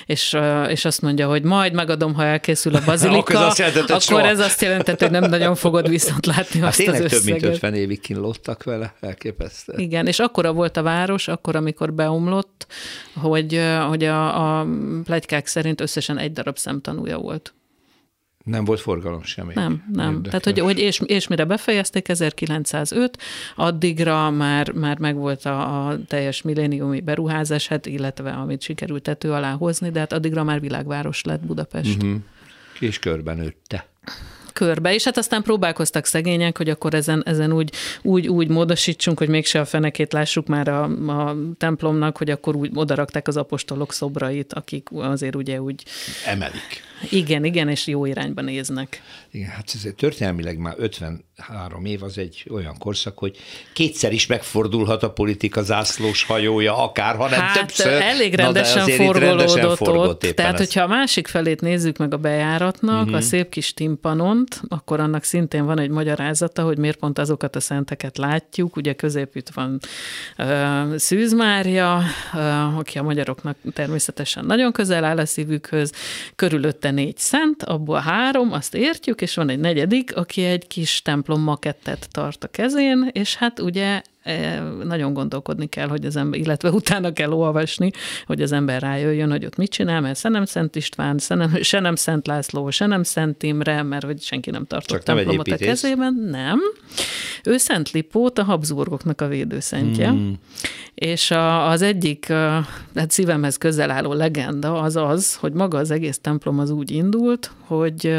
és, 0.05 0.38
és 0.67 0.86
azt 0.86 1.01
mondja, 1.01 1.27
hogy 1.27 1.43
majd 1.43 1.73
megadom, 1.73 2.13
ha 2.13 2.23
elkészül 2.23 2.75
a 2.75 2.82
bazilika, 2.86 3.39
akkor, 3.39 3.58
jelentett, 3.58 3.89
akkor 3.89 4.01
soha. 4.01 4.27
ez 4.27 4.39
azt 4.39 4.62
jelentett, 4.62 4.99
hogy 4.99 5.12
nem 5.12 5.29
nagyon 5.29 5.55
fogod 5.55 5.89
viszont 5.89 6.25
látni 6.25 6.60
hát 6.60 6.69
azt 6.69 6.79
az 6.79 6.88
összeget. 6.88 7.10
több 7.10 7.23
mint 7.23 7.43
50 7.43 7.73
évig 7.73 7.99
kínlottak 7.99 8.63
vele, 8.63 8.93
elképesztő. 8.99 9.73
Igen, 9.77 10.08
és 10.08 10.19
akkora 10.19 10.53
volt 10.53 10.77
a 10.77 10.82
város, 10.82 11.27
akkor, 11.27 11.55
amikor 11.55 11.93
beomlott, 11.93 12.67
hogy, 13.15 13.62
hogy 13.88 14.03
a, 14.03 14.60
a 14.60 14.67
plegykák 15.03 15.47
szerint 15.47 15.82
összesen 15.82 16.17
egy 16.17 16.32
darab 16.32 16.58
szemtanúja 16.58 17.17
volt. 17.17 17.53
Nem 18.49 18.65
volt 18.65 18.79
forgalom 18.79 19.23
semmi. 19.23 19.53
Nem, 19.53 19.83
nem. 19.93 20.13
Érdekes. 20.13 20.29
Tehát, 20.29 20.43
hogy, 20.43 20.59
hogy 20.59 20.79
és, 20.79 21.01
és 21.05 21.27
mire 21.27 21.45
befejezték 21.45 22.07
1905, 22.07 23.17
addigra 23.55 24.29
már, 24.29 24.71
már 24.71 24.99
megvolt 24.99 25.45
a, 25.45 25.88
a 25.88 25.99
teljes 26.07 26.41
milléniumi 26.41 27.01
beruházás, 27.01 27.67
hát, 27.67 27.85
illetve 27.85 28.31
amit 28.31 28.62
sikerült 28.62 29.03
tető 29.03 29.31
alá 29.31 29.51
hozni, 29.51 29.89
de 29.89 29.99
hát 29.99 30.13
addigra 30.13 30.43
már 30.43 30.59
világváros 30.59 31.23
lett 31.23 31.45
Budapest. 31.45 32.03
Uh-huh. 32.03 32.21
És 32.79 32.99
körben 32.99 33.38
nőtte 33.38 33.88
körbe, 34.59 34.93
és 34.93 35.03
hát 35.03 35.17
aztán 35.17 35.41
próbálkoztak 35.43 36.05
szegények, 36.05 36.57
hogy 36.57 36.69
akkor 36.69 36.93
ezen, 36.93 37.23
ezen 37.25 37.51
úgy, 37.51 37.71
úgy, 38.01 38.27
úgy 38.27 38.47
módosítsunk, 38.47 39.17
hogy 39.17 39.29
mégse 39.29 39.59
a 39.59 39.65
fenekét 39.65 40.13
lássuk 40.13 40.47
már 40.47 40.67
a, 40.67 40.83
a 41.07 41.35
templomnak, 41.57 42.17
hogy 42.17 42.29
akkor 42.29 42.55
úgy 42.55 42.71
odarakták 42.73 43.27
az 43.27 43.38
apostolok 43.38 43.93
szobrait, 43.93 44.53
akik 44.53 44.88
azért 44.91 45.35
ugye 45.35 45.62
úgy... 45.62 45.83
Emelik. 46.25 46.83
Igen, 47.09 47.43
igen, 47.43 47.69
és 47.69 47.88
jó 47.88 48.05
irányba 48.05 48.41
néznek. 48.41 49.01
Igen, 49.31 49.49
hát 49.49 49.71
ez 49.73 49.88
történelmileg 49.97 50.57
már 50.57 50.75
53 50.77 51.85
év 51.85 52.03
az 52.03 52.17
egy 52.17 52.45
olyan 52.51 52.77
korszak, 52.77 53.17
hogy 53.17 53.38
kétszer 53.73 54.13
is 54.13 54.27
megfordulhat 54.27 55.03
a 55.03 55.12
politika 55.12 55.62
zászlós 55.62 56.23
hajója, 56.23 56.77
akár, 56.83 57.15
hanem 57.15 57.39
hát, 57.39 57.57
többször. 57.57 58.01
elég 58.01 58.33
rendesen 58.33 58.88
forgolódott 58.88 59.81
ott. 59.81 60.35
Tehát, 60.35 60.53
ez. 60.53 60.59
hogyha 60.59 60.83
a 60.83 60.88
másik 60.88 61.27
felét 61.27 61.62
nézzük 61.62 61.97
meg 61.97 62.13
a 62.13 62.17
bejáratnak, 62.17 63.01
uh-huh. 63.01 63.17
a 63.17 63.21
szép 63.21 63.49
kis 63.49 63.73
timpanont, 63.73 64.62
akkor 64.67 64.99
annak 64.99 65.23
szintén 65.23 65.65
van 65.65 65.79
egy 65.79 65.89
magyarázata, 65.89 66.63
hogy 66.63 66.77
miért 66.77 66.97
pont 66.97 67.19
azokat 67.19 67.55
a 67.55 67.59
szenteket 67.59 68.17
látjuk. 68.17 68.75
Ugye 68.75 68.93
középütt 68.93 69.49
van 69.49 69.79
uh, 70.38 70.95
Szűz 70.95 71.33
Mária, 71.33 72.01
uh, 72.33 72.77
aki 72.77 72.97
a 72.97 73.03
magyaroknak 73.03 73.57
természetesen 73.73 74.45
nagyon 74.45 74.71
közel 74.71 75.03
áll 75.03 75.17
a 75.17 75.25
szívükhöz, 75.25 75.91
körülötte 76.35 76.88
előtte 76.89 76.91
négy 76.91 77.17
szent, 77.17 77.63
abból 77.63 77.99
három, 77.99 78.52
azt 78.52 78.75
értjük, 78.75 79.21
és 79.21 79.36
van 79.36 79.49
egy 79.49 79.60
negyedik, 79.60 80.15
aki 80.15 80.43
egy 80.43 80.67
kis 80.67 81.02
templom 81.02 81.41
makettet 81.41 82.08
tart 82.12 82.43
a 82.43 82.47
kezén, 82.47 83.10
és 83.12 83.36
hát 83.36 83.60
ugye 83.60 84.02
nagyon 84.84 85.13
gondolkodni 85.13 85.68
kell, 85.68 85.88
hogy 85.88 86.06
az 86.06 86.15
ember, 86.15 86.39
illetve 86.39 86.70
utána 86.70 87.13
kell 87.13 87.32
olvasni, 87.32 87.92
hogy 88.26 88.42
az 88.42 88.52
ember 88.52 88.82
rájöjjön, 88.82 89.30
hogy 89.30 89.46
ott 89.46 89.56
mit 89.56 89.72
csinál, 89.72 90.02
mert 90.02 90.20
se 90.20 90.30
nem 90.30 90.46
Szent 90.46 90.76
István, 90.76 91.18
se 91.18 91.36
nem, 91.36 91.62
se 91.62 91.80
nem 91.80 91.96
Szent 91.96 92.28
László, 92.28 92.70
se 92.70 92.86
nem 92.86 93.04
Szent 93.04 93.44
Imre, 93.44 93.84
mert 93.84 94.06
hogy 94.06 94.22
senki 94.22 94.50
nem 94.50 94.65
tartott 94.65 94.89
Csak 94.89 95.04
templomot 95.04 95.48
a 95.48 95.56
kezében. 95.56 96.13
Nem. 96.30 96.60
Ő 97.44 97.58
Szent 97.58 97.92
Lipót, 97.92 98.39
a 98.39 98.44
Habsburgoknak 98.44 99.22
a 99.22 99.28
védőszentje. 99.28 100.08
Hmm. 100.08 100.39
És 100.94 101.32
a, 101.32 101.70
az 101.70 101.82
egyik 101.82 102.26
hát 102.96 103.12
szívemhez 103.12 103.58
közel 103.58 103.92
álló 103.92 104.13
legenda 104.13 104.82
az 104.82 104.96
az, 104.96 105.36
hogy 105.36 105.54
maga 105.54 105.78
az 105.78 105.92
egész 105.92 106.20
templom 106.22 106.60
az 106.60 106.70
úgy 106.70 106.92
indult, 106.92 107.52
hogy, 107.60 108.15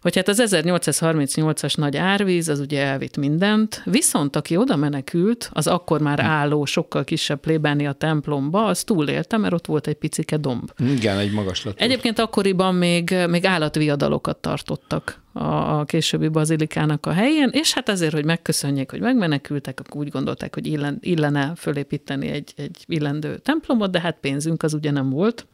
hogy 0.00 0.16
hát 0.16 0.28
az 0.28 0.42
1838-as 0.46 1.76
nagy 1.76 1.96
árvíz 1.96 2.48
az 2.48 2.60
ugye 2.60 2.82
elvitt 2.82 3.16
mindent, 3.16 3.82
viszont 3.84 4.36
aki 4.36 4.56
oda 4.56 4.76
menekült, 4.76 5.45
az 5.52 5.66
akkor 5.66 6.00
már 6.00 6.20
álló, 6.20 6.64
sokkal 6.64 7.04
kisebb 7.04 7.40
plébáni 7.40 7.86
a 7.86 7.92
templomba, 7.92 8.64
az 8.64 8.84
túlélte, 8.84 9.36
mert 9.36 9.54
ott 9.54 9.66
volt 9.66 9.86
egy 9.86 9.94
picike 9.94 10.36
domb. 10.36 10.70
Igen, 10.78 11.18
egy 11.18 11.32
magaslat. 11.32 11.80
Egyébként 11.80 12.18
akkoriban 12.18 12.74
még, 12.74 13.14
még 13.28 13.44
állatviadalokat 13.44 14.36
tartottak 14.36 15.24
a, 15.32 15.78
a 15.78 15.84
későbbi 15.84 16.28
bazilikának 16.28 17.06
a 17.06 17.12
helyén, 17.12 17.48
és 17.52 17.72
hát 17.72 17.88
azért, 17.88 18.12
hogy 18.12 18.24
megköszönjék, 18.24 18.90
hogy 18.90 19.00
megmenekültek, 19.00 19.80
akkor 19.80 20.00
úgy 20.00 20.08
gondolták, 20.08 20.54
hogy 20.54 20.66
illen, 20.66 20.98
illene 21.00 21.52
fölépíteni 21.56 22.28
egy, 22.28 22.52
egy 22.56 22.84
illendő 22.86 23.38
templomot, 23.38 23.90
de 23.90 24.00
hát 24.00 24.16
pénzünk 24.20 24.62
az 24.62 24.74
ugye 24.74 24.90
nem 24.90 25.10
volt. 25.10 25.46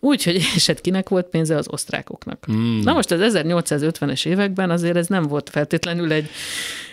Úgyhogy, 0.00 0.34
és 0.54 0.66
hát 0.66 0.80
kinek 0.80 1.08
volt 1.08 1.26
pénze? 1.26 1.56
Az 1.56 1.68
osztrákoknak. 1.70 2.46
Mm. 2.52 2.80
Na 2.80 2.92
most 2.92 3.10
az 3.10 3.36
1850-es 3.36 4.26
években 4.26 4.70
azért 4.70 4.96
ez 4.96 5.06
nem 5.06 5.22
volt 5.22 5.50
feltétlenül 5.50 6.12
egy 6.12 6.28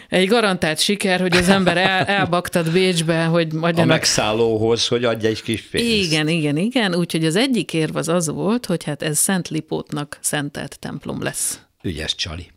egy 0.09 0.27
garantált 0.27 0.79
siker, 0.79 1.19
hogy 1.21 1.35
az 1.35 1.49
ember 1.49 1.77
el, 1.77 2.05
elbaktad 2.05 2.71
Bécsbe, 2.71 3.23
hogy 3.23 3.47
adjanak... 3.47 3.77
A 3.77 3.85
megszállóhoz, 3.85 4.87
hogy 4.87 5.03
adja 5.03 5.29
egy 5.29 5.41
kis 5.41 5.61
pénzt. 5.61 5.87
Igen, 5.87 6.27
igen, 6.27 6.57
igen. 6.57 6.95
Úgyhogy 6.95 7.25
az 7.25 7.35
egyik 7.35 7.73
érv 7.73 7.95
az 7.95 8.07
az 8.07 8.29
volt, 8.29 8.65
hogy 8.65 8.83
hát 8.83 9.01
ez 9.01 9.17
Szent 9.17 9.47
Lipótnak 9.49 10.17
szentelt 10.21 10.79
templom 10.79 11.23
lesz. 11.23 11.59
Ügyes 11.81 12.15
Csali. 12.15 12.51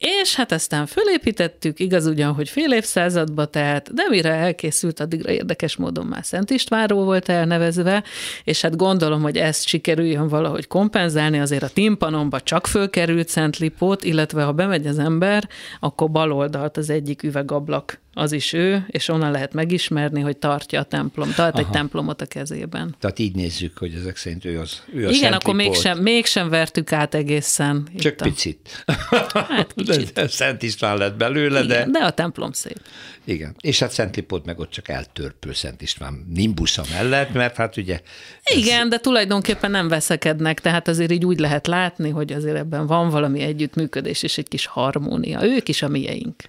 És 0.00 0.34
hát 0.34 0.52
aztán 0.52 0.86
fölépítettük, 0.86 1.80
igaz 1.80 2.06
ugyan, 2.06 2.32
hogy 2.32 2.48
fél 2.48 2.72
évszázadba, 2.72 3.46
tehát, 3.46 3.94
de 3.94 4.02
mire 4.08 4.32
elkészült, 4.32 5.00
addigra 5.00 5.30
érdekes 5.30 5.76
módon 5.76 6.06
már 6.06 6.24
Szent 6.24 6.50
Istvánról 6.50 7.04
volt 7.04 7.28
elnevezve, 7.28 8.04
és 8.44 8.60
hát 8.60 8.76
gondolom, 8.76 9.22
hogy 9.22 9.36
ezt 9.36 9.66
sikerüljön 9.66 10.28
valahogy 10.28 10.66
kompenzálni, 10.66 11.40
azért 11.40 11.62
a 11.62 11.68
timpanomba 11.68 12.40
csak 12.40 12.66
fölkerült 12.66 13.28
Szent 13.28 13.58
Lipót, 13.58 14.04
illetve 14.04 14.42
ha 14.42 14.52
bemegy 14.52 14.86
az 14.86 14.98
ember, 14.98 15.48
akkor 15.80 16.10
bal 16.10 16.32
oldalt 16.32 16.76
az 16.76 16.90
egyik 16.90 17.22
üvegablak 17.22 18.00
az 18.14 18.32
is 18.32 18.52
ő, 18.52 18.84
és 18.86 19.08
onnan 19.08 19.30
lehet 19.30 19.52
megismerni, 19.52 20.20
hogy 20.20 20.36
tartja 20.36 20.80
a 20.80 20.84
templom, 20.84 21.32
tart 21.34 21.54
Aha. 21.54 21.64
egy 21.66 21.70
templomot 21.70 22.20
a 22.20 22.26
kezében. 22.26 22.96
Tehát 22.98 23.18
így 23.18 23.34
nézzük, 23.34 23.78
hogy 23.78 23.94
ezek 23.94 24.16
szerint 24.16 24.44
ő 24.44 24.60
az 24.60 24.82
ő 24.94 25.06
a 25.06 25.10
Igen, 25.10 25.32
akkor 25.32 25.54
mégsem, 25.54 25.98
mégsem 25.98 26.48
vertük 26.48 26.92
át 26.92 27.14
egészen. 27.14 27.88
Csak 27.98 28.14
a... 28.18 28.24
picit. 28.24 28.84
Hát 29.32 29.72
kicsit. 29.76 30.12
De 30.12 30.28
Szent 30.28 30.62
István 30.62 30.96
lett 30.96 31.16
belőle, 31.16 31.62
Igen, 31.62 31.92
de... 31.92 31.98
De 31.98 32.04
a 32.04 32.10
templom 32.10 32.52
szép. 32.52 32.80
Igen, 33.24 33.54
és 33.60 33.78
hát 33.78 33.90
Szent 33.90 34.16
Lipót 34.16 34.44
meg 34.44 34.58
ott 34.58 34.70
csak 34.70 34.88
eltörpül 34.88 35.54
Szent 35.54 35.82
István 35.82 36.26
nimbusza 36.34 36.84
mellett, 36.92 37.32
mert 37.32 37.56
hát 37.56 37.76
ugye... 37.76 38.00
Ez... 38.42 38.56
Igen, 38.56 38.88
de 38.88 38.98
tulajdonképpen 38.98 39.70
nem 39.70 39.88
veszekednek, 39.88 40.60
tehát 40.60 40.88
azért 40.88 41.10
így 41.10 41.24
úgy 41.24 41.38
lehet 41.38 41.66
látni, 41.66 42.10
hogy 42.10 42.32
azért 42.32 42.56
ebben 42.56 42.86
van 42.86 43.08
valami 43.08 43.40
együttműködés 43.40 44.22
és 44.22 44.38
egy 44.38 44.48
kis 44.48 44.66
harmónia. 44.66 45.44
Ők 45.44 45.68
is 45.68 45.82
a 45.82 45.88
mieink. 45.88 46.42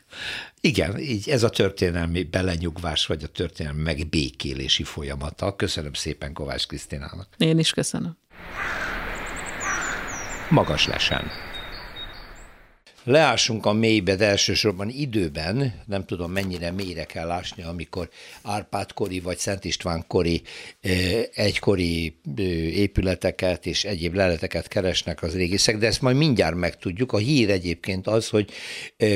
Igen, 0.62 1.00
így 1.00 1.30
ez 1.30 1.44
a 1.44 1.50
történelmi 1.50 2.24
belenyugvás, 2.24 3.06
vagy 3.06 3.24
a 3.24 3.28
történelmi 3.28 3.82
megbékélési 3.82 4.84
folyamata. 4.84 5.56
Köszönöm 5.56 5.94
szépen 5.94 6.34
Kovács 6.34 6.68
Krisztinának. 6.68 7.28
Én 7.38 7.60
is 7.60 7.72
köszönöm. 7.72 8.18
Magas 10.50 10.88
lesen 10.88 11.32
leássunk 13.04 13.66
a 13.66 13.74
mélybe, 13.74 14.16
de 14.16 14.26
elsősorban 14.26 14.90
időben, 14.90 15.74
nem 15.88 16.06
tudom 16.06 16.32
mennyire 16.32 16.72
mélyre 16.72 17.04
kell 17.04 17.30
ásni, 17.30 17.64
amikor 17.64 18.10
Árpád-kori 18.42 19.20
vagy 19.20 19.38
Szent 19.38 19.66
István-kori 19.66 20.42
egykori 21.34 22.16
épületeket 22.74 23.66
és 23.66 23.84
egyéb 23.84 24.14
leleteket 24.14 24.68
keresnek 24.68 25.24
az 25.24 25.34
régészek, 25.34 25.78
de 25.78 25.88
ezt 25.88 26.02
majd 26.02 26.16
mindjárt 26.16 26.56
megtudjuk. 26.56 27.14
A 27.14 27.18
hír 27.18 27.50
egyébként 27.50 28.08
az, 28.08 28.30
hogy 28.30 28.50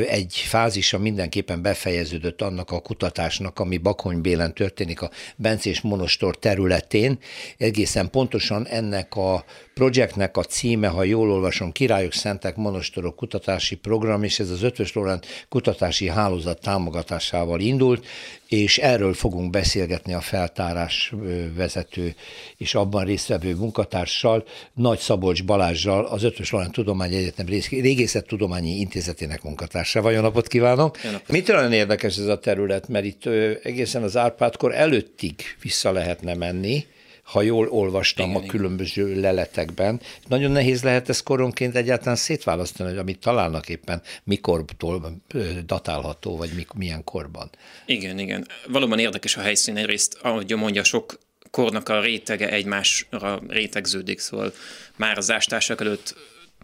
egy 0.07 0.33
fázisa 0.35 0.99
mindenképpen 0.99 1.61
befejeződött 1.61 2.41
annak 2.41 2.71
a 2.71 2.79
kutatásnak, 2.79 3.59
ami 3.59 3.77
Bakonybélen 3.77 4.53
történik 4.53 5.01
a 5.01 5.11
Bencés 5.35 5.81
Monostor 5.81 6.37
területén. 6.37 7.19
Egészen 7.57 8.09
pontosan 8.09 8.67
ennek 8.67 9.15
a 9.15 9.45
projektnek 9.75 10.37
a 10.37 10.43
címe, 10.43 10.87
ha 10.87 11.03
jól 11.03 11.31
olvasom, 11.31 11.71
Királyok 11.71 12.13
Szentek 12.13 12.55
Monostorok 12.55 13.15
Kutatási 13.15 13.75
Program, 13.75 14.23
és 14.23 14.39
ez 14.39 14.49
az 14.49 14.63
Ötvös 14.63 14.93
Lorent 14.93 15.25
Kutatási 15.49 16.07
Hálózat 16.09 16.61
támogatásával 16.61 17.59
indult, 17.59 18.05
és 18.47 18.77
erről 18.77 19.13
fogunk 19.13 19.49
beszélgetni 19.49 20.13
a 20.13 20.21
feltárás 20.21 21.13
vezető 21.55 22.15
és 22.57 22.75
abban 22.75 23.05
résztvevő 23.05 23.55
munkatársal, 23.55 24.43
Nagy 24.73 24.99
Szabolcs 24.99 25.43
Balázsjal, 25.43 26.05
az 26.05 26.23
Ötös 26.23 26.51
Lorent 26.51 26.71
Tudományi 26.71 27.15
Egyetem 27.15 27.45
Régészettudományi 27.69 28.79
Intézetének 28.79 29.43
munkatársával. 29.43 30.11
Jó 30.11 30.21
napot 30.21 30.47
kívánok! 30.47 30.97
Mitől 31.27 31.57
olyan 31.57 31.73
érdekes 31.73 32.17
ez 32.17 32.27
a 32.27 32.39
terület, 32.39 32.87
mert 32.87 33.05
itt 33.05 33.25
egészen 33.63 34.03
az 34.03 34.17
Árpádkor 34.17 34.75
előttig 34.75 35.35
vissza 35.61 35.91
lehetne 35.91 36.35
menni, 36.35 36.85
ha 37.25 37.41
jól 37.41 37.67
olvastam 37.69 38.29
igen, 38.29 38.43
a 38.43 38.45
különböző 38.45 39.09
igen. 39.09 39.19
leletekben. 39.19 40.01
Nagyon 40.27 40.51
nehéz 40.51 40.83
lehet 40.83 41.09
ez 41.09 41.21
koronként 41.21 41.75
egyáltalán 41.75 42.15
szétválasztani, 42.15 42.89
hogy 42.89 42.97
amit 42.97 43.19
találnak 43.19 43.69
éppen 43.69 44.01
mikortól 44.23 45.21
datálható, 45.65 46.37
vagy 46.37 46.67
milyen 46.75 47.03
korban. 47.03 47.49
Igen, 47.85 48.19
igen. 48.19 48.47
Valóban 48.67 48.99
érdekes 48.99 49.37
a 49.37 49.41
helyszín. 49.41 49.77
Egyrészt, 49.77 50.17
ahogy 50.21 50.55
mondja, 50.55 50.83
sok 50.83 51.19
kornak 51.51 51.89
a 51.89 52.01
rétege 52.01 52.49
egymásra 52.49 53.41
rétegződik, 53.47 54.19
szóval 54.19 54.53
már 54.95 55.17
az 55.17 55.31
ástársak 55.31 55.81
előtt 55.81 56.15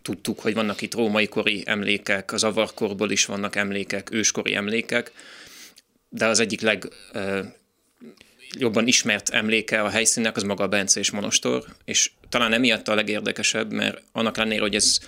tudtuk, 0.01 0.39
hogy 0.39 0.53
vannak 0.53 0.81
itt 0.81 0.93
római 0.93 1.27
kori 1.27 1.63
emlékek, 1.65 2.31
az 2.31 2.43
avarkorból 2.43 3.11
is 3.11 3.25
vannak 3.25 3.55
emlékek, 3.55 4.11
őskori 4.11 4.55
emlékek, 4.55 5.11
de 6.09 6.25
az 6.25 6.39
egyik 6.39 6.61
leg 6.61 6.87
jobban 8.57 8.87
ismert 8.87 9.29
emléke 9.29 9.81
a 9.81 9.89
helyszínnek 9.89 10.35
az 10.35 10.43
maga 10.43 10.63
a 10.63 10.67
Bencés 10.67 11.11
Monostor, 11.11 11.65
és 11.85 12.11
talán 12.29 12.53
emiatt 12.53 12.87
a 12.87 12.95
legérdekesebb, 12.95 13.71
mert 13.71 14.03
annak 14.11 14.37
ellenére, 14.37 14.61
hogy 14.61 14.75
ez 14.75 14.99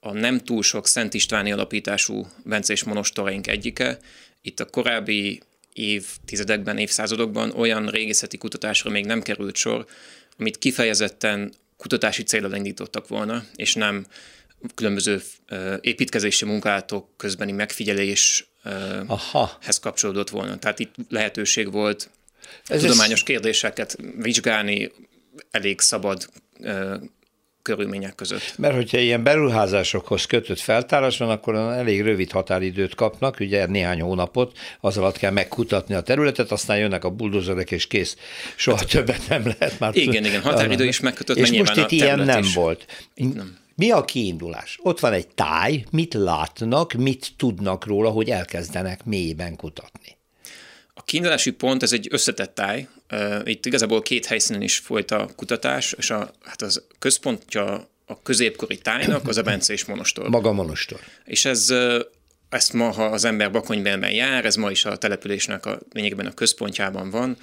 a 0.00 0.12
nem 0.12 0.38
túl 0.38 0.62
sok 0.62 0.86
Szent 0.86 1.14
Istváni 1.14 1.52
alapítású 1.52 2.26
Bencés 2.44 2.84
Monostoraink 2.84 3.46
egyike, 3.46 3.98
itt 4.42 4.60
a 4.60 4.64
korábbi 4.64 5.40
évtizedekben, 5.72 6.78
évszázadokban 6.78 7.50
olyan 7.50 7.86
régészeti 7.86 8.38
kutatásra 8.38 8.90
még 8.90 9.06
nem 9.06 9.22
került 9.22 9.56
sor, 9.56 9.86
amit 10.38 10.58
kifejezetten 10.58 11.52
kutatási 11.76 12.22
célra 12.22 12.56
indítottak 12.56 13.08
volna, 13.08 13.44
és 13.56 13.74
nem 13.74 14.06
különböző 14.74 15.22
építkezési 15.80 16.44
munkálatok 16.44 17.08
közbeni 17.16 17.52
megfigyeléshez 17.52 19.78
kapcsolódott 19.80 20.30
volna. 20.30 20.58
Tehát 20.58 20.78
itt 20.78 20.94
lehetőség 21.08 21.72
volt 21.72 22.10
ez 22.66 22.80
tudományos 22.80 23.18
ez... 23.18 23.26
kérdéseket 23.26 23.96
vizsgálni 24.18 24.90
elég 25.50 25.80
szabad 25.80 26.28
ö, 26.60 26.94
körülmények 27.62 28.14
között. 28.14 28.54
Mert 28.58 28.74
hogyha 28.74 28.98
ilyen 28.98 29.22
beruházásokhoz 29.22 30.24
kötött 30.24 30.58
feltárás 30.58 31.18
van, 31.18 31.30
akkor 31.30 31.54
elég 31.54 32.02
rövid 32.02 32.30
határidőt 32.30 32.94
kapnak, 32.94 33.36
ugye 33.40 33.66
néhány 33.66 34.00
hónapot, 34.00 34.58
az 34.80 34.96
alatt 34.96 35.16
kell 35.16 35.30
megkutatni 35.30 35.94
a 35.94 36.00
területet, 36.00 36.50
aztán 36.50 36.78
jönnek 36.78 37.04
a 37.04 37.10
buldozerek, 37.10 37.70
és 37.70 37.86
kész. 37.86 38.16
Soha 38.56 38.76
hát, 38.76 38.88
többet 38.88 39.28
nem 39.28 39.42
lehet 39.44 39.78
már. 39.78 39.96
Igen, 39.96 40.24
igen, 40.24 40.40
határidő 40.40 40.84
is 40.84 41.00
megkötött, 41.00 41.36
És 41.36 41.50
most 41.50 41.76
itt 41.76 41.90
ilyen 41.90 42.18
nem 42.18 42.42
is. 42.42 42.54
volt. 42.54 43.08
Nem. 43.14 43.58
Mi 43.74 43.90
a 43.90 44.04
kiindulás? 44.04 44.78
Ott 44.82 45.00
van 45.00 45.12
egy 45.12 45.28
táj, 45.28 45.84
mit 45.90 46.14
látnak, 46.14 46.92
mit 46.92 47.32
tudnak 47.36 47.86
róla, 47.86 48.10
hogy 48.10 48.30
elkezdenek 48.30 49.04
mélyben 49.04 49.56
kutatni. 49.56 50.18
A 51.00 51.02
kiindulási 51.04 51.50
pont, 51.50 51.82
ez 51.82 51.92
egy 51.92 52.08
összetett 52.10 52.54
táj. 52.54 52.88
Itt 53.44 53.66
igazából 53.66 54.02
két 54.02 54.26
helyszínen 54.26 54.62
is 54.62 54.78
folyt 54.78 55.10
a 55.10 55.28
kutatás, 55.36 55.92
és 55.92 56.10
a, 56.10 56.32
hát 56.44 56.62
az 56.62 56.82
központja 56.98 57.88
a 58.06 58.22
középkori 58.22 58.78
tájnak 58.78 59.28
az 59.28 59.36
a 59.36 59.42
Bencés 59.42 59.84
monostor. 59.84 60.28
Maga 60.28 60.52
monostor. 60.52 61.00
És 61.24 61.44
ez, 61.44 61.74
ezt 62.48 62.72
ma, 62.72 62.90
ha 62.90 63.04
az 63.04 63.24
ember 63.24 63.50
Bakonybelben 63.50 64.10
jár, 64.10 64.44
ez 64.44 64.56
ma 64.56 64.70
is 64.70 64.84
a 64.84 64.96
településnek 64.96 65.66
a 65.66 65.78
lényegben 65.92 66.26
a 66.26 66.34
központjában 66.34 67.10
van. 67.10 67.36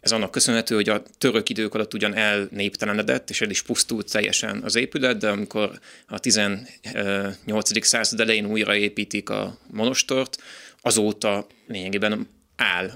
Ez 0.00 0.12
annak 0.12 0.30
köszönhető, 0.30 0.74
hogy 0.74 0.88
a 0.88 1.02
török 1.18 1.48
idők 1.48 1.74
alatt 1.74 1.94
ugyan 1.94 2.14
elnéptelenedett, 2.14 3.30
és 3.30 3.40
el 3.40 3.50
is 3.50 3.62
pusztult 3.62 4.10
teljesen 4.10 4.62
az 4.62 4.74
épület, 4.76 5.18
de 5.18 5.28
amikor 5.28 5.78
a 6.06 6.18
18. 6.18 7.86
század 7.86 8.20
elején 8.20 8.46
újraépítik 8.46 9.30
a 9.30 9.58
monostort, 9.70 10.42
azóta 10.80 11.46
lényegében 11.66 12.28
áll. 12.64 12.90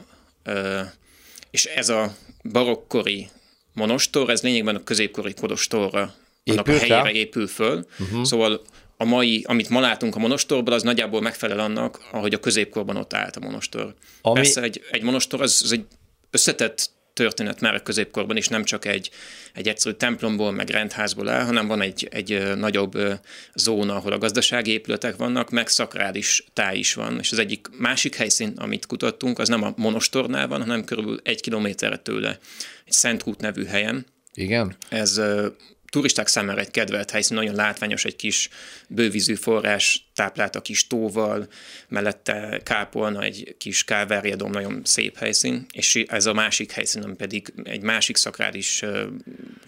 És 1.50 1.64
ez 1.64 1.88
a 1.88 2.14
barokkori 2.42 3.28
monostor, 3.72 4.30
ez 4.30 4.42
lényegben 4.42 4.76
a 4.76 4.84
középkori 4.84 5.34
kolostorra, 5.34 6.14
annak 6.44 6.68
a 6.68 6.78
helyére 6.78 7.12
épül 7.12 7.46
föl. 7.46 7.86
Uh-huh. 7.98 8.24
Szóval 8.24 8.62
a 8.96 9.04
mai, 9.04 9.44
amit 9.46 9.68
ma 9.68 9.80
látunk 9.80 10.16
a 10.16 10.18
monostorban, 10.18 10.74
az 10.74 10.82
nagyjából 10.82 11.20
megfelel 11.20 11.58
annak, 11.58 12.08
ahogy 12.12 12.34
a 12.34 12.40
középkorban 12.40 12.96
ott 12.96 13.12
állt 13.12 13.36
a 13.36 13.40
monostor. 13.40 13.94
Ami... 14.22 14.40
Persze 14.40 14.62
egy, 14.62 14.82
egy 14.90 15.02
monostor 15.02 15.42
az, 15.42 15.60
az 15.64 15.72
egy 15.72 15.84
összetett 16.30 16.90
történet 17.18 17.60
már 17.60 17.74
a 17.74 17.82
középkorban 17.82 18.36
is 18.36 18.48
nem 18.48 18.64
csak 18.64 18.84
egy, 18.84 19.10
egy 19.54 19.68
egyszerű 19.68 19.94
templomból, 19.94 20.52
meg 20.52 20.68
rendházból 20.68 21.28
áll, 21.28 21.44
hanem 21.44 21.66
van 21.66 21.80
egy, 21.80 22.08
egy 22.10 22.56
nagyobb 22.56 22.98
zóna, 23.54 23.94
ahol 23.94 24.12
a 24.12 24.18
gazdasági 24.18 24.70
épületek 24.70 25.16
vannak, 25.16 25.50
meg 25.50 25.68
szakrális 25.68 26.44
táj 26.52 26.78
is 26.78 26.94
van. 26.94 27.18
És 27.18 27.32
az 27.32 27.38
egyik 27.38 27.68
másik 27.78 28.14
helyszín, 28.14 28.52
amit 28.56 28.86
kutattunk, 28.86 29.38
az 29.38 29.48
nem 29.48 29.62
a 29.62 29.72
monostornál 29.76 30.48
van, 30.48 30.60
hanem 30.60 30.84
körülbelül 30.84 31.20
egy 31.22 31.40
kilométerre 31.40 31.96
tőle, 31.96 32.38
egy 32.84 32.92
Szentrút 32.92 33.40
nevű 33.40 33.64
helyen. 33.64 34.06
Igen. 34.34 34.76
Ez 34.88 35.20
turisták 35.90 36.26
számára 36.26 36.60
egy 36.60 36.70
kedvelt 36.70 37.10
helyszín, 37.10 37.36
nagyon 37.36 37.54
látványos, 37.54 38.04
egy 38.04 38.16
kis 38.16 38.48
bővízű 38.88 39.34
forrás 39.34 40.06
táplált 40.14 40.56
a 40.56 40.60
kis 40.60 40.86
tóval, 40.86 41.48
mellette 41.88 42.60
kápolna 42.64 43.22
egy 43.22 43.54
kis 43.58 43.84
káváriadom, 43.84 44.50
nagyon 44.50 44.80
szép 44.84 45.16
helyszín, 45.16 45.66
és 45.72 45.94
ez 45.94 46.26
a 46.26 46.32
másik 46.32 46.72
helyszín, 46.72 47.02
ami 47.02 47.14
pedig 47.14 47.52
egy 47.64 47.82
másik 47.82 48.16
szakrális 48.16 48.82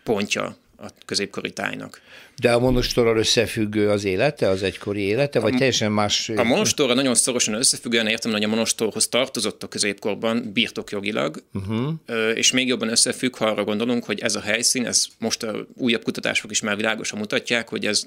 pontja 0.05 0.57
a 0.77 0.87
középkori 1.05 1.53
tájnak. 1.53 2.01
De 2.41 2.53
a 2.53 2.59
monostorral 2.59 3.17
összefüggő 3.17 3.91
az 3.91 4.05
élete, 4.05 4.49
az 4.49 4.63
egykori 4.63 5.01
élete, 5.01 5.41
vagy 5.41 5.55
a, 5.55 5.57
teljesen 5.57 5.93
más? 5.93 6.29
A 6.29 6.43
monostorral 6.43 6.95
nagyon 6.95 7.15
szorosan 7.15 7.55
összefüggően 7.55 8.07
értem, 8.07 8.33
hogy 8.33 8.45
a 8.45 8.49
monostorhoz 8.49 9.09
tartozott 9.09 9.63
a 9.63 9.69
középkorban 9.69 10.53
birtokjogilag, 10.53 11.45
uh-huh. 11.53 11.93
és 12.35 12.53
még 12.53 12.69
jobban 12.69 12.89
összefügg, 12.89 13.37
ha 13.37 13.45
arra 13.45 13.65
gondolunk, 13.65 14.05
hogy 14.05 14.21
ez 14.21 14.35
a 14.35 14.41
helyszín, 14.41 14.87
ez 14.87 15.07
most 15.19 15.43
a 15.43 15.67
újabb 15.75 16.03
kutatások 16.03 16.51
is 16.51 16.61
már 16.61 16.77
világosan 16.77 17.19
mutatják, 17.19 17.69
hogy 17.69 17.87
ez 17.87 18.07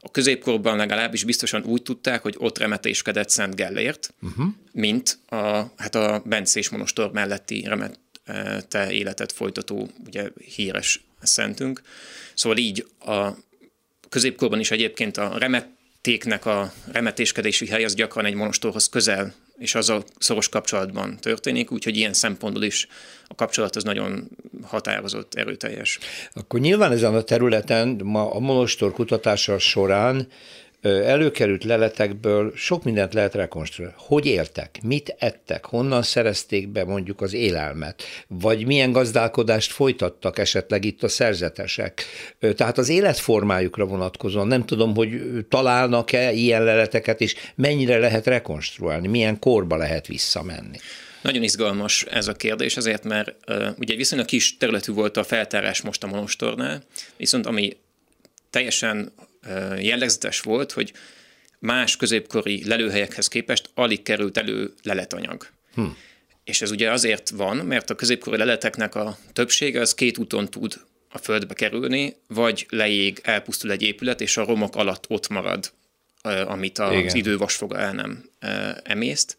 a 0.00 0.10
középkorban 0.10 0.76
legalábbis 0.76 1.24
biztosan 1.24 1.64
úgy 1.64 1.82
tudták, 1.82 2.22
hogy 2.22 2.34
ott 2.38 2.58
remetéskedett 2.58 3.30
Szent 3.30 3.54
Gellért, 3.54 4.14
uh-huh. 4.22 4.46
mint 4.72 5.18
a, 5.28 5.36
hát 5.76 5.94
a 5.94 6.22
Bencés 6.24 6.68
monostor 6.68 7.12
melletti 7.12 7.64
remete 7.66 8.90
életet 8.90 9.32
folytató, 9.32 9.90
ugye 10.06 10.28
híres 10.54 11.04
szentünk. 11.22 11.82
Szóval 12.34 12.58
így 12.58 12.86
a 12.98 13.28
középkorban 14.10 14.60
is 14.60 14.70
egyébként 14.70 15.16
a 15.16 15.38
remetéknek 15.38 16.46
a 16.46 16.72
remetéskedési 16.92 17.66
hely 17.66 17.84
az 17.84 17.94
gyakran 17.94 18.24
egy 18.24 18.34
monostorhoz 18.34 18.88
közel 18.88 19.34
és 19.60 19.74
az 19.74 19.88
a 19.88 20.02
szoros 20.18 20.48
kapcsolatban 20.48 21.16
történik, 21.20 21.70
úgyhogy 21.70 21.96
ilyen 21.96 22.12
szempontból 22.12 22.62
is 22.62 22.88
a 23.26 23.34
kapcsolat 23.34 23.76
az 23.76 23.82
nagyon 23.82 24.28
határozott, 24.62 25.34
erőteljes. 25.34 25.98
Akkor 26.32 26.60
nyilván 26.60 26.92
ezen 26.92 27.14
a 27.14 27.22
területen 27.22 28.00
ma 28.02 28.30
a 28.30 28.38
monostor 28.38 28.92
kutatása 28.92 29.58
során 29.58 30.28
előkerült 30.82 31.64
leletekből 31.64 32.52
sok 32.56 32.84
mindent 32.84 33.14
lehet 33.14 33.34
rekonstruálni. 33.34 33.96
Hogy 33.98 34.26
éltek, 34.26 34.78
mit 34.82 35.14
ettek, 35.18 35.64
honnan 35.64 36.02
szerezték 36.02 36.68
be 36.68 36.84
mondjuk 36.84 37.20
az 37.20 37.32
élelmet, 37.32 38.02
vagy 38.26 38.66
milyen 38.66 38.92
gazdálkodást 38.92 39.72
folytattak 39.72 40.38
esetleg 40.38 40.84
itt 40.84 41.02
a 41.02 41.08
szerzetesek. 41.08 42.04
Tehát 42.56 42.78
az 42.78 42.88
életformájukra 42.88 43.84
vonatkozóan 43.84 44.46
nem 44.46 44.64
tudom, 44.64 44.94
hogy 44.94 45.20
találnak-e 45.48 46.32
ilyen 46.32 46.64
leleteket, 46.64 47.20
és 47.20 47.34
mennyire 47.54 47.98
lehet 47.98 48.26
rekonstruálni, 48.26 49.08
milyen 49.08 49.38
korba 49.38 49.76
lehet 49.76 50.06
visszamenni. 50.06 50.78
Nagyon 51.22 51.42
izgalmas 51.42 52.04
ez 52.04 52.28
a 52.28 52.32
kérdés, 52.32 52.76
azért 52.76 53.04
mert 53.04 53.34
uh, 53.48 53.68
ugye 53.78 53.94
viszonylag 53.94 54.26
kis 54.26 54.56
területű 54.56 54.92
volt 54.92 55.16
a 55.16 55.24
feltárás 55.24 55.80
most 55.80 56.04
a 56.04 56.06
monostornál, 56.06 56.82
viszont 57.16 57.46
ami 57.46 57.76
teljesen 58.50 59.12
jellegzetes 59.78 60.40
volt, 60.40 60.72
hogy 60.72 60.92
más 61.58 61.96
középkori 61.96 62.66
lelőhelyekhez 62.66 63.28
képest 63.28 63.70
alig 63.74 64.02
került 64.02 64.36
elő 64.36 64.74
leletanyag. 64.82 65.46
Hm. 65.74 65.84
És 66.44 66.62
ez 66.62 66.70
ugye 66.70 66.90
azért 66.90 67.30
van, 67.30 67.56
mert 67.56 67.90
a 67.90 67.94
középkori 67.94 68.36
leleteknek 68.36 68.94
a 68.94 69.18
többsége 69.32 69.80
az 69.80 69.94
két 69.94 70.18
úton 70.18 70.50
tud 70.50 70.80
a 71.08 71.18
földbe 71.18 71.54
kerülni, 71.54 72.16
vagy 72.26 72.66
leég, 72.68 73.20
elpusztul 73.22 73.70
egy 73.70 73.82
épület, 73.82 74.20
és 74.20 74.36
a 74.36 74.44
romok 74.44 74.76
alatt 74.76 75.04
ott 75.08 75.28
marad, 75.28 75.72
amit 76.22 76.78
az 76.78 76.92
Igen. 76.92 77.16
idő 77.16 77.36
vasfoga 77.36 77.78
el 77.78 77.92
nem 77.92 78.24
emészt, 78.82 79.36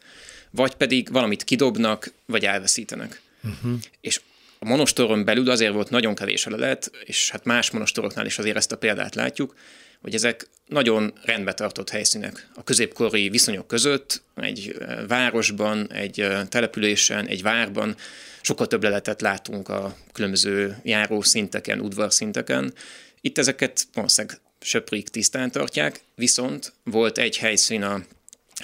vagy 0.49 0.73
pedig 0.75 1.11
valamit 1.11 1.43
kidobnak, 1.43 2.13
vagy 2.25 2.45
elveszítenek. 2.45 3.21
Uh-huh. 3.43 3.79
És 4.01 4.21
a 4.59 4.65
monostoron 4.65 5.25
belül 5.25 5.49
azért 5.49 5.73
volt 5.73 5.89
nagyon 5.89 6.15
kevés 6.15 6.45
a 6.45 6.49
lelet, 6.49 6.91
és 7.05 7.29
hát 7.29 7.43
más 7.43 7.71
monostoroknál 7.71 8.25
is 8.25 8.37
azért 8.37 8.57
ezt 8.57 8.71
a 8.71 8.77
példát 8.77 9.15
látjuk, 9.15 9.55
hogy 10.01 10.13
ezek 10.13 10.49
nagyon 10.65 11.13
rendbe 11.23 11.53
tartott 11.53 11.89
helyszínek 11.89 12.47
a 12.55 12.63
középkori 12.63 13.29
viszonyok 13.29 13.67
között, 13.67 14.21
egy 14.35 14.77
városban, 15.07 15.91
egy 15.91 16.27
településen, 16.49 17.27
egy 17.27 17.41
várban 17.41 17.95
sokkal 18.41 18.67
több 18.67 18.83
leletet 18.83 19.21
látunk 19.21 19.69
a 19.69 19.95
különböző 20.11 20.77
járószinteken, 20.83 21.79
udvarszinteken. 21.79 22.73
Itt 23.21 23.37
ezeket 23.37 23.87
valószínűleg 23.93 24.39
söprik 24.61 25.09
tisztán 25.09 25.51
tartják, 25.51 26.01
viszont 26.15 26.73
volt 26.83 27.17
egy 27.17 27.37
helyszín 27.37 27.83
a 27.83 28.03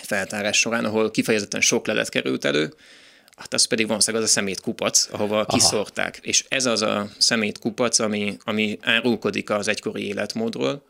feltárás 0.02 0.58
során, 0.58 0.86
ahol 0.86 1.12
kifejezetten 1.12 1.62
sok 1.62 1.88
lelet 1.88 2.10
került 2.10 2.46
elő, 2.46 2.74
hát 3.36 3.54
az 3.54 3.66
pedig 3.66 3.88
valószínűleg 3.88 4.26
az 4.26 4.30
a 4.30 4.34
szemétkupac, 4.34 5.08
ahova 5.12 5.40
Aha. 5.40 5.58
kiszorták. 5.58 6.20
És 6.22 6.46
ez 6.50 6.66
az 6.66 6.82
a 6.82 7.10
szemétkupac, 7.18 8.00
ami, 8.00 8.38
ami 8.44 8.78
árulkodik 8.82 9.50
az 9.50 9.68
egykori 9.68 10.08
életmódról. 10.08 10.86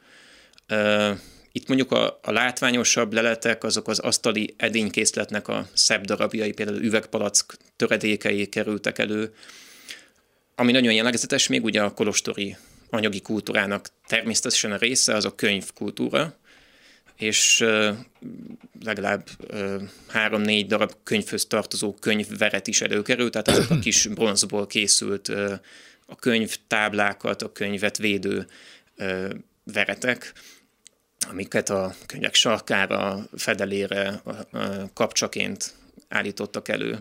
Itt 1.52 1.68
mondjuk 1.68 1.92
a, 1.92 2.20
a 2.24 2.32
látványosabb 2.32 3.14
leletek, 3.14 3.64
azok 3.64 3.88
az 3.88 4.00
asztali 4.00 4.54
edénykészletnek 4.58 5.48
a 5.48 5.68
szebb 5.74 6.06
darabjai, 6.06 6.52
például 6.52 6.84
üvegpalack 6.84 7.58
töredékei 7.76 8.48
kerültek 8.48 9.00
elő, 9.00 9.34
ami 10.56 10.72
nagyon 10.72 10.94
jellegzetes 10.94 11.48
még 11.48 11.64
ugye 11.64 11.82
a 11.82 11.94
kolostori 11.94 12.56
anyagi 12.90 13.22
kultúrának 13.22 13.90
természetesen 14.08 14.72
a 14.72 14.78
része 14.78 15.16
az 15.16 15.26
a 15.26 15.36
könyvkultúra, 15.36 16.38
és 17.16 17.66
legalább 18.84 19.28
három-négy 20.08 20.68
darab 20.68 20.94
könyvhöz 21.04 21.46
tartozó 21.46 21.94
könyvveret 21.94 22.68
is 22.68 22.82
előkerült, 22.82 23.32
tehát 23.32 23.48
azok 23.48 23.70
a 23.70 23.80
kis 23.88 24.08
bronzból 24.08 24.68
készült 24.68 25.28
a 26.06 26.16
könyvtáblákat, 26.16 27.42
a 27.42 27.52
könyvet 27.52 27.98
védő 27.98 28.48
veretek, 29.64 30.34
amiket 31.30 31.70
a 31.70 31.96
könyvek 32.06 32.34
sarkára, 32.34 33.28
fedelére 33.36 34.22
kapcsaként 34.94 35.74
állítottak 36.10 36.68
elő. 36.68 36.98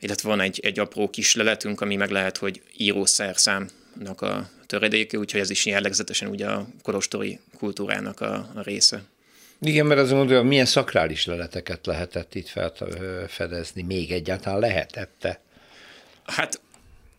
Illetve 0.00 0.28
van 0.28 0.40
egy, 0.40 0.60
egy 0.62 0.78
apró 0.78 1.10
kis 1.10 1.34
leletünk, 1.34 1.80
ami 1.80 1.96
meg 1.96 2.10
lehet, 2.10 2.36
hogy 2.36 2.62
írószerszámnak 2.76 4.20
a 4.20 4.50
töredéke, 4.66 5.18
úgyhogy 5.18 5.40
ez 5.40 5.50
is 5.50 5.66
jellegzetesen 5.66 6.28
ugye 6.28 6.46
a 6.46 6.66
kolostori 6.82 7.38
kultúrának 7.58 8.20
a, 8.20 8.34
a 8.54 8.62
része. 8.62 9.02
Igen, 9.60 9.86
mert 9.86 10.00
azt 10.00 10.10
gondolom, 10.10 10.46
milyen 10.46 10.66
szakrális 10.66 11.26
leleteket 11.26 11.86
lehetett 11.86 12.34
itt 12.34 12.48
felfedezni, 12.48 13.82
még 13.82 14.10
egyáltalán 14.10 14.58
lehetette? 14.58 15.40
Hát 16.24 16.60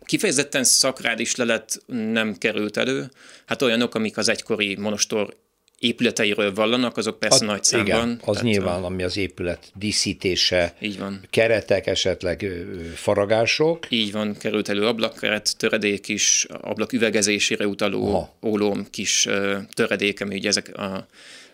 kifejezetten 0.04 0.64
szakrális 0.64 1.36
lelet 1.36 1.82
nem 1.86 2.38
került 2.38 2.76
elő. 2.76 3.10
Hát 3.46 3.62
olyanok, 3.62 3.94
amik 3.94 4.16
az 4.16 4.28
egykori 4.28 4.76
monostor 4.76 5.36
épületeiről 5.82 6.54
vallanak, 6.54 6.96
azok 6.96 7.18
persze 7.18 7.44
a, 7.44 7.46
nagy 7.46 7.64
számban. 7.64 7.86
Igen, 7.86 8.20
az 8.24 8.36
tehát, 8.36 8.42
nyilván, 8.42 8.84
ami 8.84 9.02
az 9.02 9.16
épület 9.16 9.72
díszítése, 9.74 10.74
így 10.80 10.98
van. 10.98 11.20
keretek, 11.30 11.86
esetleg 11.86 12.46
faragások. 12.94 13.86
Így 13.90 14.12
van, 14.12 14.36
került 14.38 14.68
elő 14.68 14.86
ablakkeret, 14.86 15.56
töredék 15.56 16.08
is, 16.08 16.46
ablak 16.60 16.92
üvegezésére 16.92 17.66
utaló 17.66 18.06
Aha. 18.08 18.34
ólóm 18.42 18.86
kis 18.90 19.28
töredék, 19.74 20.20
ami 20.20 20.34
ugye 20.34 20.48
ezek 20.48 20.76
a 20.76 21.06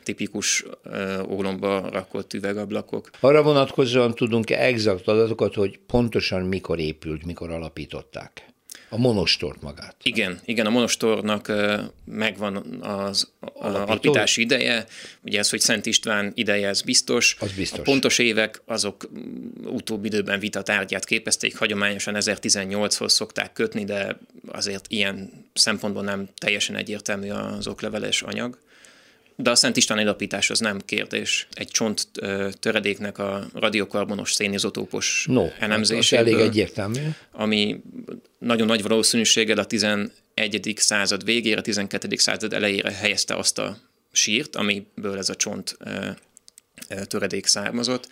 tipikus 0.03 0.65
ólomba 1.29 1.89
rakott 1.93 2.35
üvegablakok. 2.35 3.11
Arra 3.21 3.43
vonatkozóan 3.43 4.15
tudunk-e 4.15 4.65
exakt 4.65 5.09
adatokat, 5.09 5.55
hogy 5.55 5.79
pontosan 5.87 6.43
mikor 6.43 6.79
épült, 6.79 7.25
mikor 7.25 7.51
alapították? 7.51 8.47
A 8.89 8.99
monostort 8.99 9.63
magát. 9.63 9.97
Igen, 10.03 10.41
igen, 10.45 10.67
a 10.67 10.71
monostornak 10.71 11.53
megvan 12.05 12.57
az 12.81 13.33
alapítási 13.55 14.41
ideje. 14.41 14.87
Ugye 15.23 15.39
ez, 15.39 15.51
hogy 15.51 15.61
Szent 15.61 15.87
István 15.87 16.33
ideje, 16.35 16.69
ez 16.69 16.83
biztos. 16.83 17.37
Az 17.41 17.53
biztos. 17.53 17.79
A 17.79 17.83
pontos 17.83 18.19
évek, 18.19 18.63
azok 18.65 19.11
utóbbi 19.65 20.07
időben 20.07 20.39
vita 20.41 20.63
tárgyát 20.63 21.05
képezték, 21.05 21.57
hagyományosan 21.57 22.15
1018-hoz 22.19 23.13
szokták 23.13 23.53
kötni, 23.53 23.85
de 23.85 24.19
azért 24.47 24.87
ilyen 24.89 25.47
szempontból 25.53 26.03
nem 26.03 26.29
teljesen 26.37 26.77
egyértelmű 26.77 27.31
az 27.31 27.67
okleveles 27.67 28.23
anyag. 28.23 28.59
De 29.43 29.51
a 29.51 29.55
Szent 29.55 29.77
István 29.77 29.99
alapítás 29.99 30.51
az 30.51 30.59
nem 30.59 30.81
kérdés. 30.85 31.49
Egy 31.53 31.69
csont 31.69 32.09
töredéknek 32.61 33.19
a 33.19 33.47
radiokarbonos 33.55 34.33
szénizotópos 34.33 35.25
no, 35.29 35.47
elemzéséből. 35.59 36.27
elég 36.27 36.47
egyértelmű. 36.47 37.01
Ami 37.33 37.81
nagyon 38.39 38.67
nagy 38.67 38.83
valószínűséggel 38.83 39.59
a 39.59 39.65
11. 39.65 40.13
század 40.77 41.25
végére, 41.25 41.59
a 41.59 41.63
12. 41.63 42.17
század 42.17 42.53
elejére 42.53 42.93
helyezte 42.93 43.35
azt 43.35 43.59
a 43.59 43.79
sírt, 44.13 44.57
amiből 44.57 45.19
ez 45.19 45.29
a 45.29 45.35
csont 45.35 45.77
töredék 47.05 47.47
származott. 47.47 48.09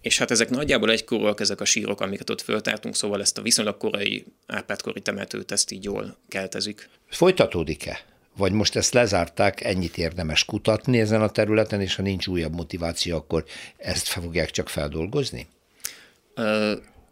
És 0.00 0.18
hát 0.18 0.30
ezek 0.30 0.50
nagyjából 0.50 0.90
egykorúak 0.90 1.40
ezek 1.40 1.60
a 1.60 1.64
sírok, 1.64 2.00
amiket 2.00 2.30
ott 2.30 2.42
föltártunk, 2.42 2.96
szóval 2.96 3.20
ezt 3.20 3.38
a 3.38 3.42
viszonylag 3.42 3.76
korai 3.76 4.24
Árpád-kori 4.46 5.00
temetőt 5.00 5.52
ezt 5.52 5.70
így 5.70 5.84
jól 5.84 6.16
keltezik. 6.28 6.88
Folytatódik-e? 7.08 8.00
Vagy 8.38 8.52
most 8.52 8.76
ezt 8.76 8.94
lezárták, 8.94 9.64
ennyit 9.64 9.98
érdemes 9.98 10.44
kutatni 10.44 11.00
ezen 11.00 11.22
a 11.22 11.28
területen, 11.28 11.80
és 11.80 11.94
ha 11.94 12.02
nincs 12.02 12.26
újabb 12.26 12.54
motiváció, 12.54 13.16
akkor 13.16 13.44
ezt 13.76 14.06
fogják 14.06 14.50
csak 14.50 14.68
feldolgozni? 14.68 15.46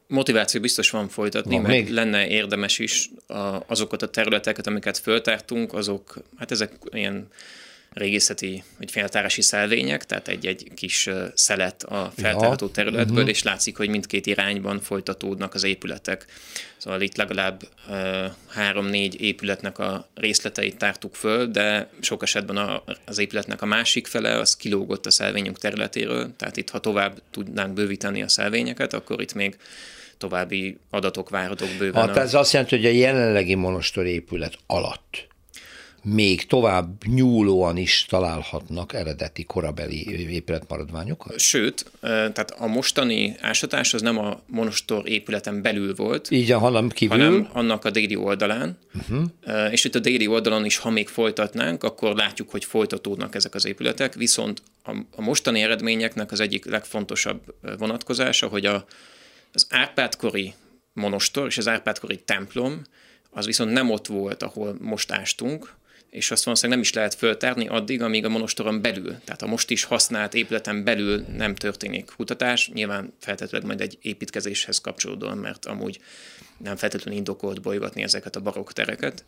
motiváció 0.09 0.61
biztos 0.61 0.91
van 0.91 1.09
folytatni, 1.09 1.55
van 1.55 1.63
meg 1.63 1.71
még? 1.71 1.93
lenne 1.93 2.29
érdemes 2.29 2.79
is 2.79 3.11
a, 3.27 3.63
azokat 3.67 4.03
a 4.03 4.11
területeket, 4.11 4.67
amiket 4.67 4.99
föltártunk, 4.99 5.73
azok, 5.73 6.17
hát 6.37 6.51
ezek 6.51 6.73
ilyen 6.91 7.29
régészeti 7.97 8.63
vagy 8.79 8.91
feltárási 8.91 9.43
szelvények, 9.43 10.07
tehát 10.07 10.29
egy-egy 10.29 10.71
kis 10.75 11.09
szelet 11.35 11.83
a 11.83 12.13
feltárható 12.17 12.67
területből, 12.67 13.17
uh-huh. 13.17 13.29
és 13.29 13.43
látszik, 13.43 13.77
hogy 13.77 13.89
mindkét 13.89 14.27
irányban 14.27 14.81
folytatódnak 14.81 15.55
az 15.55 15.65
épületek. 15.65 16.27
Szóval 16.77 17.01
itt 17.01 17.17
legalább 17.17 17.69
három-négy 18.49 19.21
épületnek 19.21 19.79
a 19.79 20.09
részleteit 20.15 20.77
tártuk 20.77 21.15
föl, 21.15 21.47
de 21.47 21.91
sok 22.01 22.23
esetben 22.23 22.57
a, 22.57 22.83
az 23.05 23.19
épületnek 23.19 23.63
a 23.63 23.67
másik 23.67 24.07
fele 24.07 24.39
az 24.39 24.57
kilógott 24.57 25.07
a 25.07 25.11
szelvényünk 25.11 25.59
területéről, 25.59 26.37
tehát 26.37 26.57
itt 26.57 26.71
ha 26.71 26.79
tovább 26.79 27.21
tudnánk 27.31 27.73
bővíteni 27.73 28.23
a 28.23 28.29
szelvényeket, 28.29 28.93
akkor 28.93 29.21
itt 29.21 29.35
még 29.35 29.57
további 30.19 30.79
adatok 30.91 31.29
várhatók 31.29 31.69
bőven. 31.79 32.07
Hát 32.07 32.17
ez 32.17 32.35
azt 32.35 32.53
jelenti, 32.53 32.77
hogy 32.77 32.87
a 32.87 32.91
jelenlegi 32.91 33.55
monostor 33.55 34.07
épület 34.07 34.59
alatt 34.67 35.35
még 36.15 36.47
tovább 36.47 37.05
nyúlóan 37.07 37.77
is 37.77 38.05
találhatnak 38.09 38.93
eredeti 38.93 39.45
korabeli 39.45 40.31
épületmaradványokat? 40.31 41.39
Sőt, 41.39 41.91
tehát 42.01 42.51
a 42.59 42.67
mostani 42.67 43.37
ásatás 43.41 43.95
az 43.95 44.03
nem 44.03 44.19
a 44.19 44.41
monostor 44.47 45.09
épületen 45.09 45.63
belül 45.63 45.95
volt, 45.95 46.31
így 46.31 46.51
hanem 46.51 46.89
kívül, 46.89 47.19
hanem 47.19 47.49
annak 47.53 47.85
a 47.85 47.91
déli 47.91 48.17
oldalán, 48.17 48.79
uh-huh. 48.95 49.73
és 49.73 49.85
itt 49.85 49.95
a 49.95 49.99
déli 49.99 50.27
oldalon 50.27 50.65
is, 50.65 50.77
ha 50.77 50.91
még 50.91 51.09
folytatnánk, 51.09 51.85
akkor 51.85 52.17
látjuk, 52.17 52.51
hogy 52.51 52.65
folytatódnak 52.65 53.35
ezek 53.35 53.55
az 53.55 53.67
épületek, 53.67 54.15
viszont 54.15 54.63
a, 54.85 54.97
a 55.17 55.23
mostani 55.23 55.63
eredményeknek 55.63 56.33
az 56.33 56.41
egyik 56.41 56.65
legfontosabb 56.65 57.55
vonatkozása, 57.79 58.47
hogy 58.47 58.67
a, 58.67 58.85
az 59.53 59.67
Árpádkori 59.71 60.55
monostor 60.93 61.47
és 61.47 61.59
az 61.59 61.69
Árpádkori 61.69 62.21
templom 62.25 62.83
az 63.31 63.47
viszont 63.47 63.73
nem 63.73 63.91
ott 63.91 64.07
volt, 64.07 64.43
ahol 64.43 64.77
most 64.81 65.13
ástunk, 65.13 65.75
és 66.17 66.31
azt 66.31 66.45
valószínűleg 66.45 66.79
nem 66.79 66.89
is 66.89 66.95
lehet 66.95 67.15
föltárni 67.15 67.69
addig, 67.69 68.03
amíg 68.03 68.25
a 68.25 68.29
monostoron 68.29 68.83
belül, 68.83 69.17
tehát 69.25 69.43
a 69.43 69.47
most 69.47 69.71
is 69.71 69.85
használt 69.85 70.35
épületen 70.35 70.85
belül 70.85 71.25
nem 71.37 71.55
történik 71.55 72.13
kutatás, 72.17 72.71
nyilván 72.73 73.13
feltétlenül 73.21 73.67
majd 73.67 73.81
egy 73.81 73.99
építkezéshez 74.03 74.79
kapcsolódóan, 74.79 75.39
mert 75.39 75.67
amúgy 75.67 76.01
nem 76.59 76.77
feltétlenül 76.77 77.19
indokolt 77.19 77.63
bolygatni 77.63 78.03
ezeket 78.03 78.37
a 78.37 78.41
barokk 78.41 78.73
tereket 78.73 79.25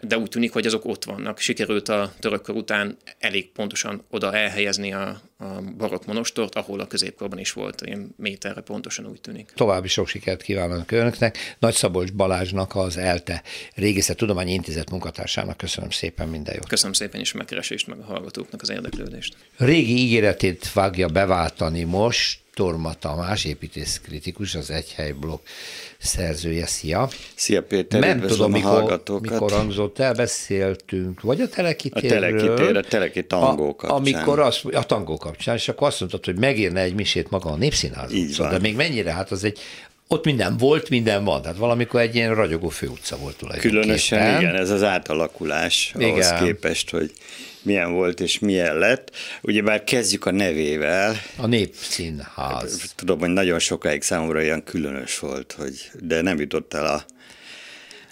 de 0.00 0.18
úgy 0.18 0.28
tűnik, 0.28 0.52
hogy 0.52 0.66
azok 0.66 0.84
ott 0.84 1.04
vannak. 1.04 1.38
Sikerült 1.38 1.88
a 1.88 2.12
törökkör 2.18 2.54
után 2.54 2.96
elég 3.18 3.50
pontosan 3.50 4.02
oda 4.10 4.34
elhelyezni 4.34 4.92
a, 4.92 5.20
a 5.38 5.60
barokk 5.78 6.04
monostort, 6.04 6.54
ahol 6.54 6.80
a 6.80 6.86
középkorban 6.86 7.38
is 7.38 7.52
volt, 7.52 7.80
ilyen 7.80 8.14
méterre 8.16 8.60
pontosan 8.60 9.06
úgy 9.06 9.20
tűnik. 9.20 9.52
További 9.54 9.88
sok 9.88 10.08
sikert 10.08 10.42
kívánok 10.42 10.90
önöknek. 10.90 11.56
Nagy 11.58 11.74
Szabolcs 11.74 12.12
Balázsnak, 12.12 12.74
az 12.74 12.96
ELTE 12.96 13.42
Régészet 13.74 14.16
Tudományi 14.16 14.52
Intézet 14.52 14.90
munkatársának 14.90 15.56
köszönöm 15.56 15.90
szépen 15.90 16.28
minden 16.28 16.54
jót. 16.54 16.68
Köszönöm 16.68 16.92
szépen 16.92 17.20
is 17.20 17.32
a 17.32 17.36
megkeresést, 17.36 17.86
meg 17.86 17.98
a 17.98 18.04
hallgatóknak 18.04 18.62
az 18.62 18.70
érdeklődést. 18.70 19.36
A 19.58 19.64
régi 19.64 19.96
ígéretét 19.96 20.72
vágja 20.72 21.08
beváltani 21.08 21.82
most, 21.82 22.42
Torma 22.54 22.94
Tamás, 22.94 23.44
építész 23.44 24.00
kritikus, 24.04 24.54
az 24.54 24.70
Egyhely 24.70 25.12
blog 25.12 25.40
szerzője. 25.98 26.66
Szia! 26.66 27.08
Szia 27.34 27.62
Péter, 27.62 28.00
Nem 28.00 28.20
tudom, 28.20 28.50
mikor, 28.50 29.02
mikor 29.20 29.52
hangzott 29.52 29.98
el, 29.98 30.14
beszéltünk, 30.14 31.20
vagy 31.20 31.40
a 31.40 31.48
telekitérről. 31.48 32.18
A 32.18 32.20
telekitér, 32.20 32.76
a 32.76 32.82
teleki 32.82 33.26
tangó 33.26 33.76
kapcsán. 33.76 33.96
Amikor 33.98 34.38
az, 34.38 34.60
a 34.72 34.86
tangó 34.86 35.16
kapcsán, 35.24 35.54
és 35.54 35.68
akkor 35.68 35.86
azt 35.86 36.00
mondtad, 36.00 36.24
hogy 36.24 36.38
megérne 36.38 36.80
egy 36.80 36.94
misét 36.94 37.30
maga 37.30 37.50
a 37.50 37.56
Népszínház. 37.56 38.12
Így 38.12 38.36
van. 38.36 38.50
De 38.50 38.58
még 38.58 38.76
mennyire? 38.76 39.12
Hát 39.12 39.30
az 39.30 39.44
egy 39.44 39.58
ott 40.08 40.24
minden 40.24 40.56
volt, 40.56 40.88
minden 40.88 41.24
van. 41.24 41.42
Tehát 41.42 41.56
valamikor 41.56 42.00
egy 42.00 42.14
ilyen 42.14 42.34
ragyogó 42.34 42.68
főutca 42.68 43.16
volt 43.16 43.36
tulajdonképpen. 43.36 43.80
Különösen 43.80 44.40
igen, 44.40 44.54
ez 44.54 44.70
az 44.70 44.82
átalakulás 44.82 45.92
igen. 45.96 46.10
ahhoz 46.10 46.32
képest, 46.32 46.90
hogy 46.90 47.12
milyen 47.62 47.92
volt 47.92 48.20
és 48.20 48.38
milyen 48.38 48.78
lett. 48.78 49.10
Ugyebár 49.42 49.84
kezdjük 49.84 50.26
a 50.26 50.30
nevével. 50.30 51.16
A 51.36 51.46
Népszínház. 51.46 52.92
Tudom, 52.96 53.18
hogy 53.18 53.28
nagyon 53.28 53.58
sokáig 53.58 54.02
számomra 54.02 54.38
olyan 54.38 54.64
különös 54.64 55.18
volt, 55.18 55.54
hogy, 55.58 55.90
de 56.00 56.22
nem 56.22 56.40
jutott 56.40 56.74
el 56.74 56.86
a 56.86 57.04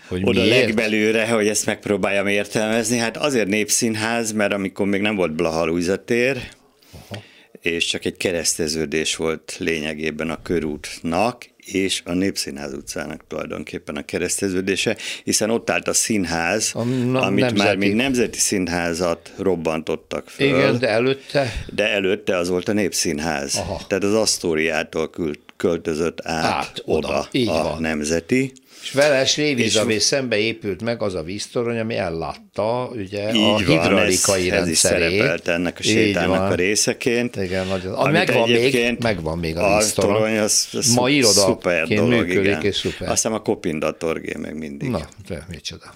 hogy 0.09 0.23
oda 0.25 0.41
miért? 0.41 0.65
legbelőre, 0.65 1.29
hogy 1.29 1.49
ezt 1.49 1.67
megpróbáljam 1.67 2.27
értelmezni. 2.27 2.97
Hát 2.97 3.17
azért 3.17 3.49
népszínház, 3.49 4.33
mert 4.33 4.53
amikor 4.53 4.87
még 4.87 5.01
nem 5.01 5.17
volt 5.17 5.33
Blaha 5.33 5.99
tér, 6.05 6.49
Aha. 6.93 7.23
és 7.61 7.85
csak 7.85 8.05
egy 8.05 8.17
kereszteződés 8.17 9.17
volt 9.17 9.57
lényegében 9.59 10.31
a 10.31 10.43
körútnak, 10.43 11.51
és 11.57 12.03
a 12.05 12.13
Népszínház 12.13 12.73
utcának 12.73 13.25
tulajdonképpen 13.29 13.97
a 13.97 14.03
kereszteződése, 14.05 14.97
hiszen 15.25 15.51
ott 15.51 15.71
állt 15.71 15.89
a 15.89 15.93
színház, 15.93 16.71
a, 16.75 16.83
na, 16.85 17.21
amit 17.21 17.41
nemzeti. 17.45 17.63
már 17.69 17.77
mint 17.77 17.95
nemzeti 17.95 18.39
színházat 18.39 19.33
robbantottak 19.37 20.29
föl. 20.29 20.47
Igen, 20.47 20.79
de 20.79 20.89
előtte? 20.89 21.53
De 21.75 21.89
előtte 21.89 22.37
az 22.37 22.49
volt 22.49 22.69
a 22.69 22.73
Népszínház. 22.73 23.57
Aha. 23.57 23.81
Tehát 23.87 24.05
az 24.05 24.15
Asztóriától 24.15 25.11
költözött 25.57 26.19
át, 26.23 26.45
át 26.45 26.83
oda, 26.85 27.09
oda 27.09 27.29
Így 27.33 27.49
a 27.49 27.63
van. 27.63 27.81
nemzeti. 27.81 28.53
És 28.83 28.93
vele 28.93 29.25
Srévizavé 29.25 29.99
szembe 29.99 30.37
épült 30.37 30.83
meg 30.83 31.03
az 31.03 31.15
a 31.15 31.23
víztorony, 31.23 31.79
ami 31.79 31.97
ellátta 31.97 32.91
ugye 32.95 33.29
a 33.29 33.59
hidraulikai 33.59 34.51
ez, 34.51 34.61
ez 34.61 34.69
is 34.69 34.79
szerepelt 34.79 35.49
ennek 35.49 35.79
a 35.79 35.83
sétának 35.83 36.51
a 36.51 36.55
részeként. 36.55 37.37
Igen, 37.37 37.67
nagyon. 37.67 37.95
A 37.95 38.11
megvan, 38.11 38.49
még, 38.49 38.97
megvan 39.01 39.39
még 39.39 39.57
a 39.57 39.77
víztorony. 39.77 40.39
Az, 40.39 40.69
az 40.73 40.95
Ma 40.95 41.09
irodaként 41.09 42.09
működik, 42.09 42.45
igen. 42.45 42.63
és 42.63 42.77
szuper. 42.77 43.09
Aztán 43.11 43.33
a 43.33 43.43
Kopinda 43.43 43.97
torgé 43.97 44.35
meg 44.39 44.59
mindig. 44.59 44.89
Na, 44.89 45.09
de 45.29 45.47
micsoda. 45.49 45.95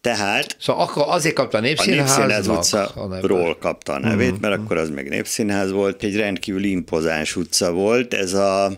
Tehát 0.00 0.56
szóval 0.60 0.82
akkor 0.82 1.04
azért 1.06 1.34
kapta 1.34 1.58
a 1.58 1.60
Népszínház. 1.60 2.10
A 2.10 2.26
Népszínház 2.26 2.48
utca-ról 2.48 3.56
kapta 3.58 3.92
a 3.92 3.98
nevét, 3.98 4.26
uh-huh. 4.26 4.40
mert 4.40 4.54
akkor 4.54 4.76
az 4.76 4.90
még 4.90 5.08
Népszínház 5.08 5.70
volt. 5.70 6.02
Egy 6.02 6.16
rendkívül 6.16 6.64
impozáns 6.64 7.36
utca 7.36 7.72
volt. 7.72 8.14
Ez 8.14 8.32
a 8.32 8.72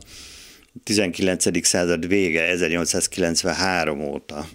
19. 0.82 1.66
század 1.66 2.08
vége, 2.08 2.42
1893 2.42 4.00
óta 4.00 4.48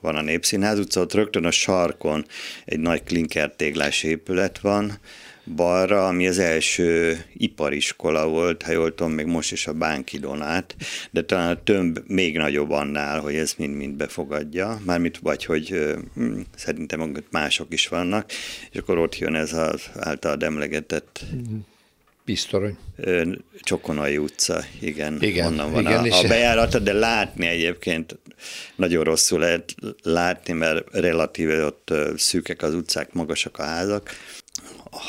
van 0.00 0.16
a 0.16 0.22
Népszínház 0.22 0.78
utca, 0.78 1.00
ott 1.00 1.14
rögtön 1.14 1.44
a 1.44 1.50
sarkon 1.50 2.26
egy 2.64 2.80
nagy 2.80 3.02
klinkertéglás 3.02 4.02
épület 4.02 4.58
van, 4.58 4.98
balra, 5.54 6.06
ami 6.06 6.28
az 6.28 6.38
első 6.38 7.18
ipariskola 7.32 8.28
volt, 8.28 8.62
ha 8.62 8.72
jól 8.72 8.94
tudom, 8.94 9.12
még 9.12 9.26
most 9.26 9.52
is 9.52 9.66
a 9.66 9.72
Bánki 9.72 10.18
Donát, 10.18 10.76
de 11.10 11.24
talán 11.24 11.50
a 11.50 11.62
tömb 11.62 11.98
még 12.06 12.36
nagyobb 12.36 12.70
annál, 12.70 13.20
hogy 13.20 13.34
ez 13.34 13.54
mind-mind 13.56 13.94
befogadja, 13.94 14.80
mármint 14.84 15.18
vagy, 15.18 15.44
hogy 15.44 15.94
hm, 16.14 16.40
szerintem 16.56 17.24
mások 17.30 17.72
is 17.72 17.88
vannak, 17.88 18.30
és 18.70 18.78
akkor 18.78 18.98
ott 18.98 19.18
jön 19.18 19.34
ez 19.34 19.52
az 19.52 19.82
által 19.94 20.36
emlegetett 20.40 21.24
Pisztorony. 22.26 22.76
Csokonai 23.60 24.16
utca, 24.16 24.64
igen, 24.80 25.22
igen 25.22 25.46
onnan 25.46 25.72
van 25.72 25.80
igen, 25.80 26.10
a, 26.10 26.18
a 26.18 26.28
bejárata, 26.28 26.78
de 26.78 26.92
látni 26.92 27.46
egyébként 27.46 28.18
nagyon 28.76 29.04
rosszul 29.04 29.38
lehet 29.38 29.74
látni, 30.02 30.52
mert 30.52 30.84
relatíve 30.92 31.64
ott 31.64 31.92
szűkek 32.16 32.62
az 32.62 32.74
utcák, 32.74 33.12
magasak 33.12 33.58
a 33.58 33.62
házak. 33.62 34.10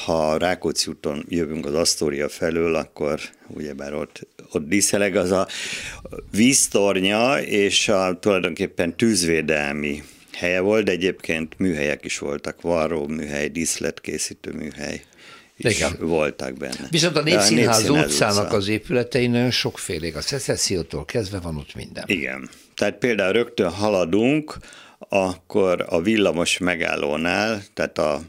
Ha 0.05 0.37
Rákóczi 0.37 0.89
úton 0.89 1.25
jövünk 1.29 1.65
az 1.65 1.73
Asztória 1.73 2.29
felől, 2.29 2.75
akkor 2.75 3.19
ugyebár 3.47 3.93
ott, 3.93 4.27
ott 4.51 4.67
díszeleg 4.67 5.15
az 5.15 5.31
a 5.31 5.47
víztornya, 6.31 7.41
és 7.41 7.87
a 7.87 8.19
tulajdonképpen 8.19 8.97
tűzvédelmi 8.97 10.03
helye 10.33 10.59
volt, 10.59 10.85
de 10.85 10.91
egyébként 10.91 11.59
műhelyek 11.59 12.05
is 12.05 12.17
voltak, 12.17 12.61
varró 12.61 13.07
műhely, 13.07 13.47
díszletkészítő 13.47 14.51
műhely 14.51 15.01
is 15.57 15.75
Igen. 15.75 15.95
voltak 15.99 16.53
benne. 16.53 16.87
Viszont 16.89 17.17
a 17.17 17.21
Népszínház, 17.21 17.77
a 17.77 17.79
Népszínház 17.79 18.11
utcának 18.11 18.45
utca. 18.45 18.55
az 18.55 18.67
épületei 18.67 19.27
nagyon 19.27 19.51
sokfélék, 19.51 20.15
a 20.15 20.21
szecessziótól 20.21 21.05
kezdve 21.05 21.39
van 21.39 21.57
ott 21.57 21.75
minden. 21.75 22.03
Igen. 22.07 22.49
Tehát 22.75 22.97
például 22.97 23.31
rögtön 23.31 23.69
haladunk, 23.69 24.57
akkor 24.99 25.85
a 25.89 26.01
villamos 26.01 26.57
megállónál, 26.57 27.63
tehát 27.73 27.97
a 27.97 28.21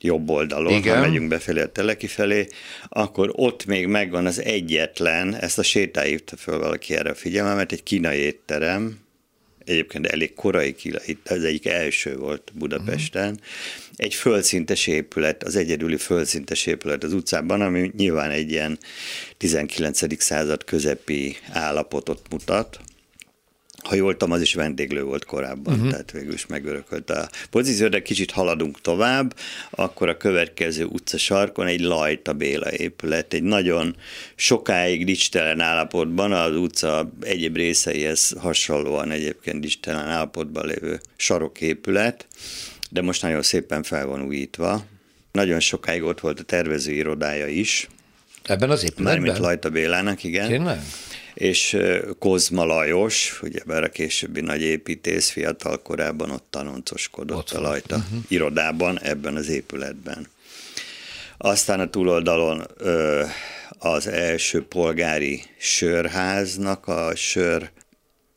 jobb 0.00 0.30
oldalon, 0.30 0.72
Igen. 0.72 0.94
ha 0.94 1.00
megyünk 1.00 1.28
befelé 1.28 1.60
a 1.60 1.72
Teleki 1.72 2.06
felé, 2.06 2.46
akkor 2.88 3.30
ott 3.32 3.66
még 3.66 3.86
megvan 3.86 4.26
az 4.26 4.42
egyetlen, 4.42 5.34
ezt 5.34 5.58
a 5.58 5.62
sétáívta 5.62 6.36
föl 6.36 6.58
valaki 6.58 6.94
erre 6.94 7.10
a 7.10 7.14
figyelmemet, 7.14 7.72
egy 7.72 7.82
kínai 7.82 8.18
étterem, 8.18 8.98
egyébként 9.64 10.06
elég 10.06 10.34
korai 10.34 10.74
kínai, 10.74 11.18
ez 11.24 11.42
egyik 11.42 11.66
első 11.66 12.16
volt 12.16 12.52
Budapesten, 12.54 13.30
uh-huh 13.30 13.44
egy 13.96 14.14
földszintes 14.14 14.86
épület, 14.86 15.42
az 15.42 15.56
egyedüli 15.56 15.96
földszintes 15.96 16.66
épület 16.66 17.04
az 17.04 17.12
utcában, 17.12 17.60
ami 17.60 17.92
nyilván 17.96 18.30
egy 18.30 18.50
ilyen 18.50 18.78
19. 19.36 20.22
század 20.22 20.64
közepi 20.64 21.36
állapotot 21.52 22.20
mutat. 22.30 22.80
Ha 23.84 23.94
jól 23.94 24.12
tudom, 24.12 24.34
az 24.34 24.40
is 24.40 24.54
vendéglő 24.54 25.02
volt 25.02 25.24
korábban, 25.24 25.74
uh-huh. 25.74 25.90
tehát 25.90 26.10
végül 26.10 26.32
is 26.32 26.46
megörökölt 26.46 27.10
a 27.10 27.28
pozíció, 27.50 27.88
de 27.88 28.02
kicsit 28.02 28.30
haladunk 28.30 28.80
tovább, 28.80 29.36
akkor 29.70 30.08
a 30.08 30.16
következő 30.16 30.84
utca 30.84 31.18
sarkon 31.18 31.66
egy 31.66 31.80
Lajta 31.80 32.32
Béla 32.32 32.72
épület, 32.72 33.32
egy 33.32 33.42
nagyon 33.42 33.96
sokáig 34.34 35.04
dicstelen 35.04 35.60
állapotban, 35.60 36.32
az 36.32 36.56
utca 36.56 37.12
egyéb 37.20 37.56
részeihez 37.56 38.34
hasonlóan 38.38 39.10
egyébként 39.10 39.60
dicstelen 39.60 40.08
állapotban 40.08 40.66
lévő 40.66 41.00
saroképület, 41.16 42.26
de 42.90 43.02
most 43.02 43.22
nagyon 43.22 43.42
szépen 43.42 43.82
fel 43.82 44.06
van 44.06 44.22
újítva. 44.22 44.84
Nagyon 45.32 45.60
sokáig 45.60 46.02
ott 46.02 46.20
volt 46.20 46.40
a 46.40 46.42
tervező 46.42 46.92
irodája 46.92 47.46
is. 47.46 47.88
Ebben 48.42 48.70
az 48.70 48.82
épületben? 48.82 49.12
Mármint 49.12 49.38
Lajta 49.38 49.70
Bélának, 49.70 50.24
igen. 50.24 50.48
Tényleg? 50.48 50.80
És 51.34 51.76
Kozma 52.18 52.64
Lajos, 52.64 53.40
ugye 53.42 53.60
a 53.66 53.88
későbbi 53.88 54.40
nagy 54.40 54.60
építész, 54.60 55.30
fiatal 55.30 55.82
korában 55.82 56.30
ott 56.30 56.46
tanoncoskodott 56.50 57.36
ott 57.36 57.50
a 57.50 57.60
Lajta 57.60 57.96
uh-huh. 57.96 58.18
irodában, 58.28 59.00
ebben 59.00 59.36
az 59.36 59.48
épületben. 59.48 60.26
Aztán 61.38 61.80
a 61.80 61.90
túloldalon 61.90 62.66
az 63.78 64.06
első 64.06 64.66
polgári 64.66 65.42
sörháznak 65.58 66.86
a 66.88 67.14
sör 67.14 67.70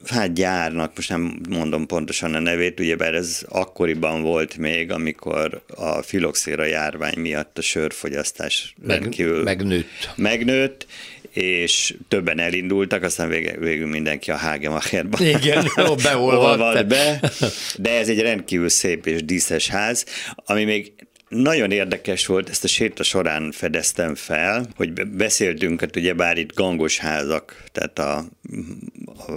hát 0.08 0.34
gyárnak, 0.34 0.91
most 0.95 1.10
nem 1.10 1.39
mondom 1.50 1.86
pontosan 1.86 2.34
a 2.34 2.39
nevét, 2.39 2.80
ugyebár 2.80 3.14
ez 3.14 3.41
akkoriban 3.50 4.22
volt 4.22 4.58
még, 4.58 4.91
amikor 4.91 5.62
a 5.76 6.02
filoxéra 6.02 6.66
járvány 6.66 7.20
miatt 7.20 7.58
a 7.58 7.62
sörfogyasztás 7.62 8.76
Meg, 8.82 9.00
rendkívül 9.00 9.43
megnőtt. 9.43 10.10
megnőtt, 10.16 10.88
és 11.32 11.95
többen 12.08 12.39
elindultak, 12.39 13.04
aztán 13.04 13.30
végül, 13.30 13.60
végül 13.60 13.88
mindenki 13.88 14.32
a 14.32 14.38
Hagemacherba 14.38 15.18
Igen, 15.26 15.66
beolvadt 16.04 16.88
be, 16.88 17.32
de 17.78 17.97
ez 17.97 18.10
egy 18.10 18.20
rendkívül 18.20 18.70
szép 18.70 19.06
és 19.06 19.24
díszes 19.24 19.68
ház, 19.68 20.06
ami 20.36 20.64
még 20.64 20.93
nagyon 21.30 21.71
érdekes 21.71 22.25
volt, 22.25 22.49
ezt 22.49 22.63
a 22.63 22.67
séta 22.67 23.03
során 23.03 23.51
fedeztem 23.51 24.15
fel, 24.15 24.67
hogy 24.75 25.07
beszéltünk, 25.07 25.80
hát 25.80 25.95
ugye 25.95 26.13
bár 26.13 26.38
itt 26.38 26.55
gangos 26.55 26.97
házak, 26.97 27.63
tehát 27.71 27.99
a, 27.99 28.25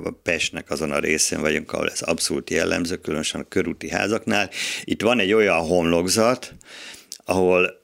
a 0.05 0.11
Pestnek 0.23 0.71
azon 0.71 0.91
a 0.91 0.99
részén 0.99 1.41
vagyunk, 1.41 1.73
ahol 1.73 1.91
ez 1.91 2.01
abszolút 2.01 2.51
jellemző, 2.51 2.97
különösen 2.97 3.41
a 3.41 3.49
körúti 3.49 3.91
házaknál. 3.91 4.51
Itt 4.85 5.03
van 5.03 5.19
egy 5.19 5.33
olyan 5.33 5.59
homlokzat, 5.59 6.55
ahol 7.25 7.81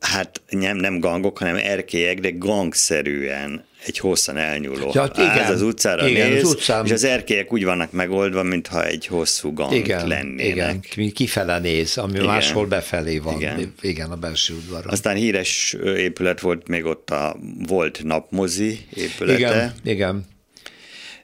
hát 0.00 0.42
nem, 0.48 0.76
nem 0.76 1.00
gangok, 1.00 1.38
hanem 1.38 1.56
erkélyek, 1.56 2.20
de 2.20 2.30
gangszerűen 2.30 3.64
egy 3.86 3.98
hosszan 3.98 4.36
elnyúló 4.36 4.90
ja, 4.94 5.10
igen, 5.14 5.28
ház 5.28 5.50
az 5.50 5.62
utcára 5.62 6.08
igen, 6.08 6.30
néz, 6.30 6.44
az 6.44 6.50
utcán... 6.50 6.84
és 6.84 6.90
az 6.90 7.04
erkélyek 7.04 7.52
úgy 7.52 7.64
vannak 7.64 7.92
megoldva, 7.92 8.42
mintha 8.42 8.84
egy 8.84 9.06
hosszú 9.06 9.52
gang 9.52 9.72
igen, 9.72 10.08
lennének. 10.08 10.94
Igen, 10.94 11.12
kifele 11.12 11.58
néz, 11.58 11.98
ami 11.98 12.12
igen, 12.12 12.24
máshol 12.24 12.66
befelé 12.66 13.18
van. 13.18 13.36
Igen. 13.36 13.74
igen, 13.80 14.10
a 14.10 14.16
belső 14.16 14.54
udvaron. 14.54 14.92
Aztán 14.92 15.16
híres 15.16 15.76
épület 15.84 16.40
volt 16.40 16.68
még 16.68 16.84
ott 16.84 17.10
a 17.10 17.36
volt 17.68 18.00
napmozi 18.04 18.86
épülete. 18.94 19.38
Igen, 19.38 19.72
igen. 19.82 20.24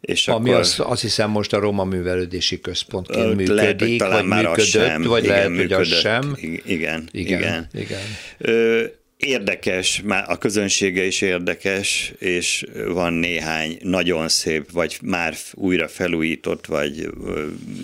És 0.00 0.28
Ami 0.28 0.48
akkor, 0.48 0.60
az, 0.60 0.74
azt 0.78 1.00
hiszem 1.00 1.30
most 1.30 1.52
a 1.52 1.58
Roma 1.58 1.84
Művelődési 1.84 2.60
Központként 2.60 3.26
működik, 3.26 3.48
lehet, 3.48 3.80
hogy 3.80 3.98
vagy 3.98 4.24
már 4.24 4.44
működött, 4.44 4.66
sem. 4.66 5.02
vagy 5.02 5.24
igen, 5.24 5.34
lehet, 5.34 5.50
működött. 5.50 5.76
hogy 5.76 5.92
az 5.92 5.98
sem. 5.98 6.36
Igen, 6.40 6.62
igen. 6.64 7.08
igen. 7.12 7.68
igen. 7.72 8.00
Ö, 8.38 8.84
Érdekes, 9.20 10.00
már 10.04 10.24
a 10.28 10.38
közönsége 10.38 11.04
is 11.04 11.20
érdekes, 11.20 12.12
és 12.18 12.66
van 12.86 13.12
néhány 13.12 13.78
nagyon 13.82 14.28
szép, 14.28 14.70
vagy 14.70 14.98
már 15.02 15.34
újra 15.54 15.88
felújított, 15.88 16.66
vagy 16.66 17.10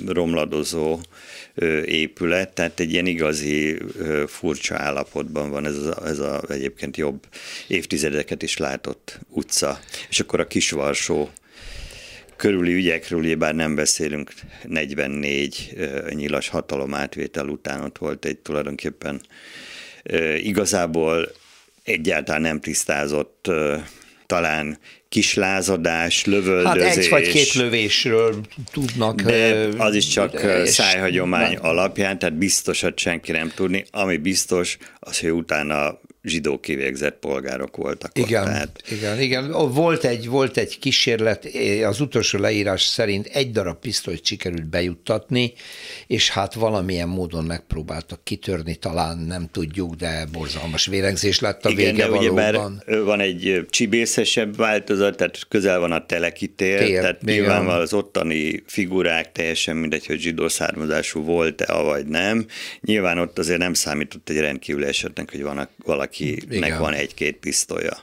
romladozó 0.06 1.00
épület, 1.84 2.52
tehát 2.52 2.80
egy 2.80 2.92
ilyen 2.92 3.06
igazi 3.06 3.78
furcsa 4.26 4.76
állapotban 4.76 5.50
van 5.50 5.66
ez 5.66 5.76
a, 5.76 6.06
ez 6.06 6.18
a 6.18 6.42
egyébként 6.48 6.96
jobb 6.96 7.26
évtizedeket 7.66 8.42
is 8.42 8.56
látott 8.56 9.18
utca. 9.28 9.80
És 10.08 10.20
akkor 10.20 10.40
a 10.40 10.46
Kisvarsó 10.46 11.30
körüli 12.36 12.72
ügyekről, 12.72 13.36
bár 13.36 13.54
nem 13.54 13.74
beszélünk 13.74 14.32
44 14.62 15.76
nyilas 16.08 16.48
hatalom 16.48 16.94
átvétel 16.94 17.48
után, 17.48 17.84
ott 17.84 17.98
volt 17.98 18.24
egy 18.24 18.38
tulajdonképpen 18.38 19.20
igazából 20.42 21.28
egyáltalán 21.84 22.40
nem 22.40 22.60
tisztázott 22.60 23.50
talán 24.26 24.78
kislázadás, 25.08 26.24
lövöldözés. 26.24 26.86
Hát 26.86 26.96
egy 26.96 27.08
vagy 27.08 27.28
két 27.28 27.52
lövésről 27.52 28.40
tudnak. 28.72 29.22
De 29.22 29.68
az 29.76 29.94
is 29.94 30.06
csak 30.06 30.40
szájhagyomány 30.64 31.56
alapján, 31.56 32.18
tehát 32.18 32.38
biztosat 32.38 32.98
senki 32.98 33.32
nem 33.32 33.52
tudni. 33.54 33.84
Ami 33.90 34.16
biztos, 34.16 34.76
az, 35.00 35.20
hogy 35.20 35.30
utána 35.32 36.00
zsidó 36.26 36.60
kivégzett 36.60 37.18
polgárok 37.18 37.76
voltak 37.76 38.18
igen, 38.18 38.42
ott. 38.42 38.48
Tehát... 38.48 38.82
Igen, 38.90 39.20
igen. 39.20 39.50
Volt 39.72 40.04
egy, 40.04 40.28
volt 40.28 40.56
egy 40.56 40.78
kísérlet, 40.78 41.48
az 41.84 42.00
utolsó 42.00 42.38
leírás 42.38 42.82
szerint 42.82 43.26
egy 43.26 43.50
darab 43.50 43.78
pisztolyt 43.78 44.24
sikerült 44.24 44.66
bejuttatni, 44.66 45.52
és 46.06 46.30
hát 46.30 46.54
valamilyen 46.54 47.08
módon 47.08 47.44
megpróbáltak 47.44 48.24
kitörni, 48.24 48.74
talán 48.74 49.18
nem 49.18 49.48
tudjuk, 49.52 49.94
de 49.94 50.26
borzalmas 50.32 50.86
vérengzés 50.86 51.40
lett 51.40 51.64
a 51.64 51.68
igen, 51.68 51.84
vége 51.92 52.04
de 52.04 52.10
valóban. 52.10 52.82
van 53.04 53.20
egy 53.20 53.66
csibészesebb 53.70 54.56
változat, 54.56 55.16
tehát 55.16 55.38
közel 55.48 55.78
van 55.78 55.92
a 55.92 56.06
telekitér, 56.06 56.78
Tér, 56.78 57.00
tehát 57.00 57.22
nyilván 57.22 57.66
az 57.66 57.92
ottani 57.92 58.62
figurák 58.66 59.32
teljesen 59.32 59.76
mindegy, 59.76 60.06
hogy 60.06 60.18
zsidó 60.18 60.48
származású 60.48 61.22
volt-e, 61.22 61.74
vagy 61.82 62.06
nem. 62.06 62.46
Nyilván 62.80 63.18
ott 63.18 63.38
azért 63.38 63.58
nem 63.58 63.74
számított 63.74 64.28
egy 64.28 64.38
rendkívül 64.38 64.84
esetnek, 64.84 65.30
hogy 65.30 65.42
van 65.42 65.68
valaki 65.84 66.15
Igen. 66.20 66.78
van 66.80 66.92
egy-két 66.92 67.36
pisztolya. 67.36 67.98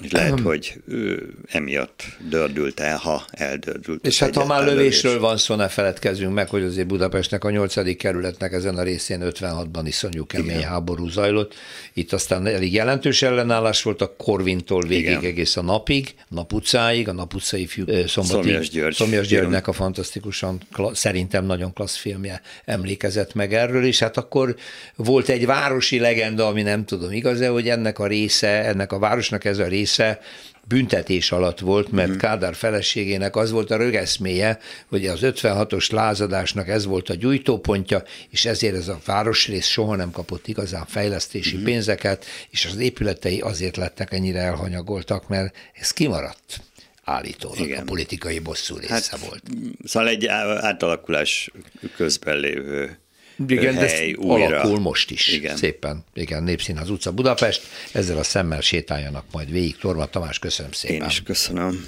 És 0.00 0.10
lehet, 0.10 0.40
hogy 0.40 0.74
ő 0.88 1.34
emiatt 1.48 2.04
dördült 2.28 2.80
el, 2.80 2.96
ha 2.96 3.24
eldördült. 3.30 4.06
És 4.06 4.18
hát 4.18 4.34
ha 4.34 4.46
már 4.46 4.64
lövésről 4.64 5.20
van 5.20 5.36
szó, 5.36 5.54
ne 5.54 5.68
feledkezzünk 5.68 6.34
meg, 6.34 6.48
hogy 6.48 6.62
azért 6.62 6.86
Budapestnek 6.86 7.44
a 7.44 7.50
8. 7.50 7.96
kerületnek 7.96 8.52
ezen 8.52 8.76
a 8.76 8.82
részén 8.82 9.20
56-ban 9.22 9.82
iszonyú 9.84 10.26
kemény 10.26 10.56
Igen. 10.56 10.68
háború 10.68 11.08
zajlott. 11.08 11.54
Itt 11.92 12.12
aztán 12.12 12.46
elég 12.46 12.72
jelentős 12.72 13.22
ellenállás 13.22 13.82
volt 13.82 14.00
a 14.00 14.14
Korvintól 14.16 14.82
végig 14.82 15.04
Igen. 15.04 15.24
egész 15.24 15.56
a 15.56 15.62
napig, 15.62 16.14
nap 16.28 16.52
utcáig, 16.52 17.08
a 17.08 17.12
nap 17.12 17.34
utcai 17.34 17.66
fiú, 17.66 17.84
szombati, 18.06 18.42
Szomjas, 18.42 18.68
György. 18.68 18.94
Szomjas 18.94 19.26
Györgynek 19.26 19.66
a 19.66 19.72
fantasztikusan, 19.72 20.60
szerintem 20.92 21.44
nagyon 21.44 21.72
klassz 21.72 21.96
filmje 21.96 22.40
emlékezett 22.64 23.34
meg 23.34 23.54
erről, 23.54 23.84
és 23.84 23.98
hát 23.98 24.16
akkor 24.16 24.56
volt 24.96 25.28
egy 25.28 25.46
városi 25.46 25.98
legenda, 25.98 26.46
ami 26.46 26.62
nem 26.62 26.84
tudom 26.84 27.12
igaz-e, 27.12 27.48
hogy 27.48 27.68
ennek 27.68 27.98
a 27.98 28.06
része, 28.06 28.64
ennek 28.64 28.92
a 28.92 28.98
városnak 28.98 29.44
ez 29.44 29.58
a 29.58 29.66
része, 29.66 29.80
része 29.82 30.20
büntetés 30.68 31.32
alatt 31.32 31.58
volt, 31.58 31.92
mert 31.92 32.10
mm. 32.10 32.16
Kádár 32.16 32.54
feleségének 32.54 33.36
az 33.36 33.50
volt 33.50 33.70
a 33.70 33.76
rögeszméje, 33.76 34.58
hogy 34.88 35.06
az 35.06 35.20
56-os 35.22 35.92
lázadásnak 35.92 36.68
ez 36.68 36.84
volt 36.84 37.08
a 37.08 37.14
gyújtópontja, 37.14 38.02
és 38.30 38.44
ezért 38.44 38.76
ez 38.76 38.88
a 38.88 39.00
városrész 39.04 39.66
soha 39.66 39.96
nem 39.96 40.10
kapott 40.10 40.48
igazán 40.48 40.86
fejlesztési 40.86 41.56
mm. 41.56 41.64
pénzeket, 41.64 42.24
és 42.50 42.64
az 42.64 42.76
épületei 42.76 43.40
azért 43.40 43.76
lettek 43.76 44.12
ennyire 44.12 44.40
elhanyagoltak, 44.40 45.28
mert 45.28 45.56
ez 45.74 45.90
kimaradt 45.90 46.60
állítólag 47.04 47.58
Igen. 47.58 47.80
a 47.80 47.84
politikai 47.84 48.38
bosszú 48.38 48.76
része 48.76 48.92
hát, 48.92 49.18
volt. 49.28 49.42
Szóval 49.84 50.08
egy 50.08 50.26
átalakulás 50.26 51.50
közben 51.96 52.36
lévő 52.36 53.01
igen, 53.46 53.74
hely 53.74 54.10
de 54.10 54.18
újra. 54.18 54.44
alakul 54.44 54.78
most 54.78 55.10
is. 55.10 55.28
Igen. 55.28 55.56
Szépen. 55.56 56.04
Igen, 56.14 56.42
Népszínház 56.42 56.90
utca 56.90 57.12
Budapest. 57.12 57.62
Ezzel 57.92 58.18
a 58.18 58.22
szemmel 58.22 58.60
sétáljanak 58.60 59.24
majd 59.32 59.50
végig. 59.50 59.76
Torma 59.76 60.06
Tamás, 60.06 60.38
köszönöm 60.38 60.72
szépen. 60.72 60.96
Én 60.96 61.06
is 61.06 61.22
köszönöm. 61.22 61.84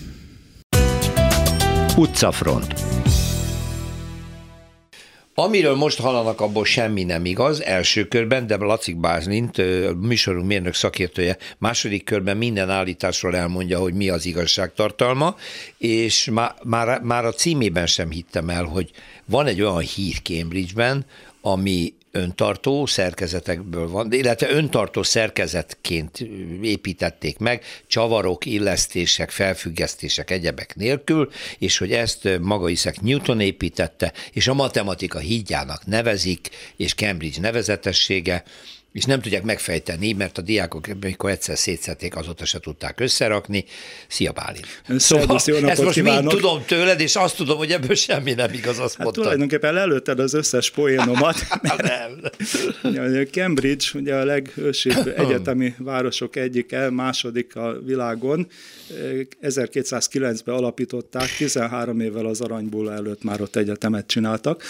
Utcafront. 1.97 2.75
Amiről 5.37 5.75
most 5.75 6.01
hallanak, 6.01 6.41
abból 6.41 6.65
semmi 6.65 7.05
nem 7.05 7.25
igaz, 7.25 7.63
első 7.63 8.05
körben, 8.05 8.47
de 8.47 8.57
Lacik 8.57 8.97
Bázlint, 8.97 9.63
műsorunk 10.01 10.47
mérnök 10.47 10.75
szakértője, 10.75 11.37
második 11.59 12.05
körben 12.05 12.37
minden 12.37 12.71
állításról 12.71 13.37
elmondja, 13.37 13.79
hogy 13.79 13.95
mi 13.95 14.09
az 14.09 14.27
igazság 14.27 14.73
tartalma, 14.75 15.37
és 15.79 16.29
már, 16.33 16.55
már, 16.63 17.01
már 17.01 17.25
a 17.25 17.33
címében 17.33 17.87
sem 17.87 18.11
hittem 18.11 18.51
el, 18.51 18.65
hogy 18.65 18.91
van 19.25 19.47
egy 19.47 19.61
olyan 19.61 19.79
hír 19.79 20.23
Cambridge-ben, 20.23 21.05
ami 21.47 21.95
öntartó 22.11 22.87
szerkezetekből 22.87 23.89
van, 23.89 24.13
illetve 24.13 24.51
öntartó 24.51 25.03
szerkezetként 25.03 26.21
építették 26.63 27.39
meg, 27.39 27.65
csavarok, 27.87 28.47
illesztések, 28.47 29.31
felfüggesztések, 29.31 30.31
egyebek 30.31 30.77
nélkül, 30.77 31.31
és 31.59 31.79
hogy 31.79 31.93
ezt 31.93 32.29
maga 32.41 32.69
Isaac 32.69 32.97
Newton 33.01 33.41
építette, 33.41 34.13
és 34.33 34.49
a 34.49 34.55
matematika 34.55 35.19
hídjának 35.19 35.87
nevezik, 35.87 36.49
és 36.77 36.95
Cambridge 36.95 37.41
nevezetessége, 37.41 38.45
és 38.95 39.05
nem 39.05 39.21
tudják 39.21 39.43
megfejteni, 39.43 40.13
mert 40.13 40.39
a 40.39 40.43
diákok, 40.43 40.87
amikor 41.03 41.31
egyszer 41.31 41.59
szétszették, 41.59 42.17
azóta 42.17 42.45
se 42.45 42.59
tudták 42.59 43.01
összerakni. 43.01 43.65
Szia 44.09 44.33
Bálint! 44.33 44.67
Szóval, 44.97 45.41
jó 45.47 45.57
ezt 45.57 45.83
most 45.83 45.95
kívánok. 45.95 46.23
mind 46.23 46.41
tudom 46.41 46.65
tőled, 46.67 47.01
és 47.01 47.17
azt 47.17 47.37
tudom, 47.37 47.57
hogy 47.57 47.71
ebből 47.71 47.95
semmi 47.95 48.33
nem 48.33 48.53
igaz, 48.53 48.79
azt 48.79 48.95
hát 48.95 49.03
mondtad. 49.03 49.23
Tulajdonképpen 49.23 49.77
előtted 49.77 50.19
az 50.19 50.35
összes 50.35 50.71
poénomat. 50.71 51.47
nem. 51.83 53.27
Cambridge, 53.31 53.85
ugye 53.95 54.15
a 54.15 54.25
legősibb 54.25 55.13
egyetemi 55.23 55.75
városok 55.79 56.37
egyike, 56.37 56.91
második 56.91 57.57
a 57.57 57.77
világon. 57.85 58.47
1209-ben 59.43 60.55
alapították, 60.55 61.37
13 61.37 62.01
évvel 62.01 62.27
az 62.27 62.41
aranyból 62.41 62.93
előtt 62.93 63.23
már 63.23 63.41
ott 63.41 63.57
egyetemet 63.57 64.07
csináltak, 64.07 64.63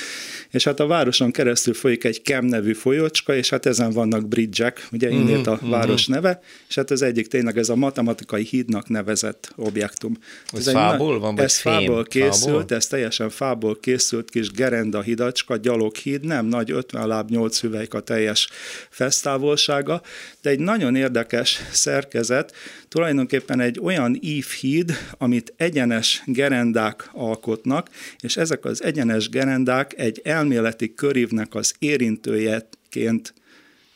és 0.51 0.64
hát 0.64 0.81
a 0.81 0.87
városon 0.87 1.31
keresztül 1.31 1.75
folyik 1.75 2.05
egy 2.05 2.22
Kem 2.22 2.45
nevű 2.45 2.72
folyócska, 2.72 3.35
és 3.35 3.51
hát 3.51 3.66
ezen 3.66 3.93
van 3.93 4.09
vannak 4.15 4.29
bridge-ek, 4.29 4.89
ugye 4.93 5.09
mhm, 5.09 5.19
innét 5.19 5.47
a 5.47 5.53
uh-huh, 5.53 5.71
város 5.71 6.07
neve, 6.07 6.41
és 6.69 6.75
hát 6.75 6.91
az 6.91 7.03
egyik 7.03 7.27
tényleg 7.27 7.59
ez 7.59 7.69
a 7.69 7.75
matematikai 7.75 8.45
hídnak 8.45 8.89
nevezett 8.89 9.53
objektum. 9.57 10.17
Ez, 10.53 10.67
ez 10.67 10.73
fából 10.73 11.19
van, 11.19 11.35
vagy 11.35 11.45
Ez 11.45 11.59
fém? 11.59 11.73
fából 11.73 12.05
készült, 12.05 12.57
fából? 12.57 12.77
ez 12.77 12.87
teljesen 12.87 13.31
fából 13.31 13.79
készült 13.81 14.31
kis 14.31 14.51
gerenda 14.51 15.01
hidacska, 15.01 15.57
gyaloghíd, 15.57 16.25
nem 16.25 16.47
nagy 16.47 16.71
50 16.71 17.07
láb 17.07 17.31
8 17.31 17.61
hüvelyk 17.61 17.95
a 17.95 18.01
teljes 18.01 18.49
fesztávolsága, 18.91 20.03
de 20.43 20.51
egy 20.51 20.59
nagyon 20.59 20.97
érdekes 20.97 21.61
szerkezet, 21.73 22.53
tulajdonképpen 22.89 23.61
egy 23.61 23.81
olyan 23.83 24.19
ívhíd, 24.21 24.93
amit 25.19 25.53
egyenes 25.57 26.23
gerendák 26.27 27.11
alkotnak, 27.12 27.89
és 28.21 28.37
ezek 28.37 28.65
az 28.65 28.83
egyenes 28.83 29.29
gerendák 29.29 29.99
egy 29.99 30.21
elméleti 30.25 30.95
körívnek 30.95 31.55
az 31.55 31.75
érintőjeként 31.79 33.35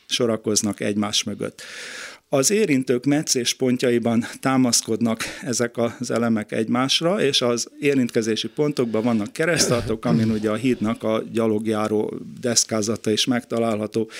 sorakoznak 0.08 0.80
egymás 0.80 1.22
mögött. 1.22 1.62
Az 2.30 2.50
érintők 2.50 3.04
meccés 3.04 3.54
pontjaiban 3.54 4.24
támaszkodnak 4.40 5.22
ezek 5.42 5.76
az 5.76 6.10
elemek 6.10 6.52
egymásra, 6.52 7.22
és 7.22 7.42
az 7.42 7.68
érintkezési 7.80 8.48
pontokban 8.48 9.02
vannak 9.02 9.32
keresztartók, 9.32 10.04
amin 10.04 10.30
ugye 10.30 10.50
a 10.50 10.54
hídnak 10.54 11.02
a 11.02 11.22
gyalogjáró 11.32 12.18
deszkázata 12.40 13.10
is 13.10 13.24
megtalálható. 13.24 14.10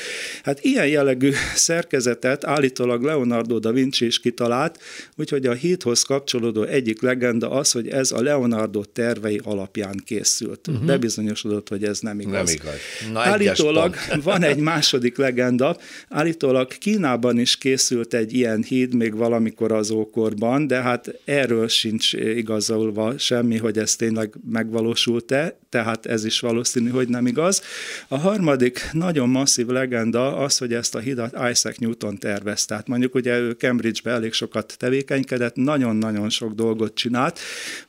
Hát 0.42 0.64
ilyen 0.64 0.86
jellegű 0.86 1.32
szerkezetet 1.54 2.44
állítólag 2.44 3.02
Leonardo 3.02 3.58
da 3.58 3.72
Vinci 3.72 4.06
is 4.06 4.20
kitalált, 4.20 4.78
úgyhogy 5.16 5.46
a 5.46 5.52
hídhoz 5.52 6.02
kapcsolódó 6.02 6.62
egyik 6.62 7.02
legenda 7.02 7.50
az, 7.50 7.70
hogy 7.70 7.88
ez 7.88 8.12
a 8.12 8.22
Leonardo 8.22 8.84
tervei 8.84 9.40
alapján 9.44 10.02
készült. 10.04 10.68
Uh-huh. 10.68 10.84
Bebizonyosodott, 10.84 11.68
hogy 11.68 11.84
ez 11.84 12.00
nem 12.00 12.20
igaz. 12.20 12.32
Nem 12.32 12.54
igaz. 12.54 12.78
Na, 13.12 13.20
állítólag 13.20 13.94
van 14.22 14.42
egy 14.42 14.58
második 14.58 15.16
legenda, 15.16 15.76
állítólag 16.08 16.68
Kínában 16.78 17.38
is 17.38 17.56
készült 17.56 17.96
készült 17.98 18.14
egy 18.14 18.34
ilyen 18.34 18.62
híd 18.62 18.94
még 18.94 19.16
valamikor 19.16 19.72
az 19.72 19.90
ókorban, 19.90 20.66
de 20.66 20.82
hát 20.82 21.20
erről 21.24 21.68
sincs 21.68 22.12
igazolva 22.12 23.18
semmi, 23.18 23.56
hogy 23.56 23.78
ez 23.78 23.96
tényleg 23.96 24.34
megvalósult-e, 24.50 25.58
tehát 25.68 26.06
ez 26.06 26.24
is 26.24 26.40
valószínű, 26.40 26.88
hogy 26.90 27.08
nem 27.08 27.26
igaz. 27.26 27.62
A 28.08 28.18
harmadik 28.18 28.88
nagyon 28.92 29.28
masszív 29.28 29.66
legenda 29.66 30.36
az, 30.36 30.58
hogy 30.58 30.72
ezt 30.72 30.94
a 30.94 30.98
hidat 30.98 31.32
Isaac 31.50 31.78
Newton 31.78 32.18
tervezte. 32.18 32.66
Tehát 32.68 32.88
mondjuk 32.88 33.14
ugye 33.14 33.38
ő 33.38 33.50
Cambridge-be 33.50 34.10
elég 34.10 34.32
sokat 34.32 34.74
tevékenykedett, 34.78 35.54
nagyon-nagyon 35.54 36.30
sok 36.30 36.52
dolgot 36.54 36.94
csinált. 36.94 37.38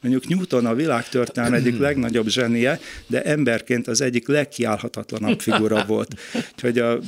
Mondjuk 0.02 0.28
Newton 0.28 0.66
a 0.66 0.74
világtörténelem 0.74 1.54
egyik 1.54 1.80
legnagyobb 1.88 2.28
zsenie, 2.28 2.80
de 3.08 3.22
emberként 3.24 3.88
az 3.88 4.02
egyik 4.02 4.28
legkiállhatatlanabb 4.28 5.40
figura 5.40 5.86
volt. 5.86 6.20
Úgyhogy 6.54 6.80
a 6.80 7.00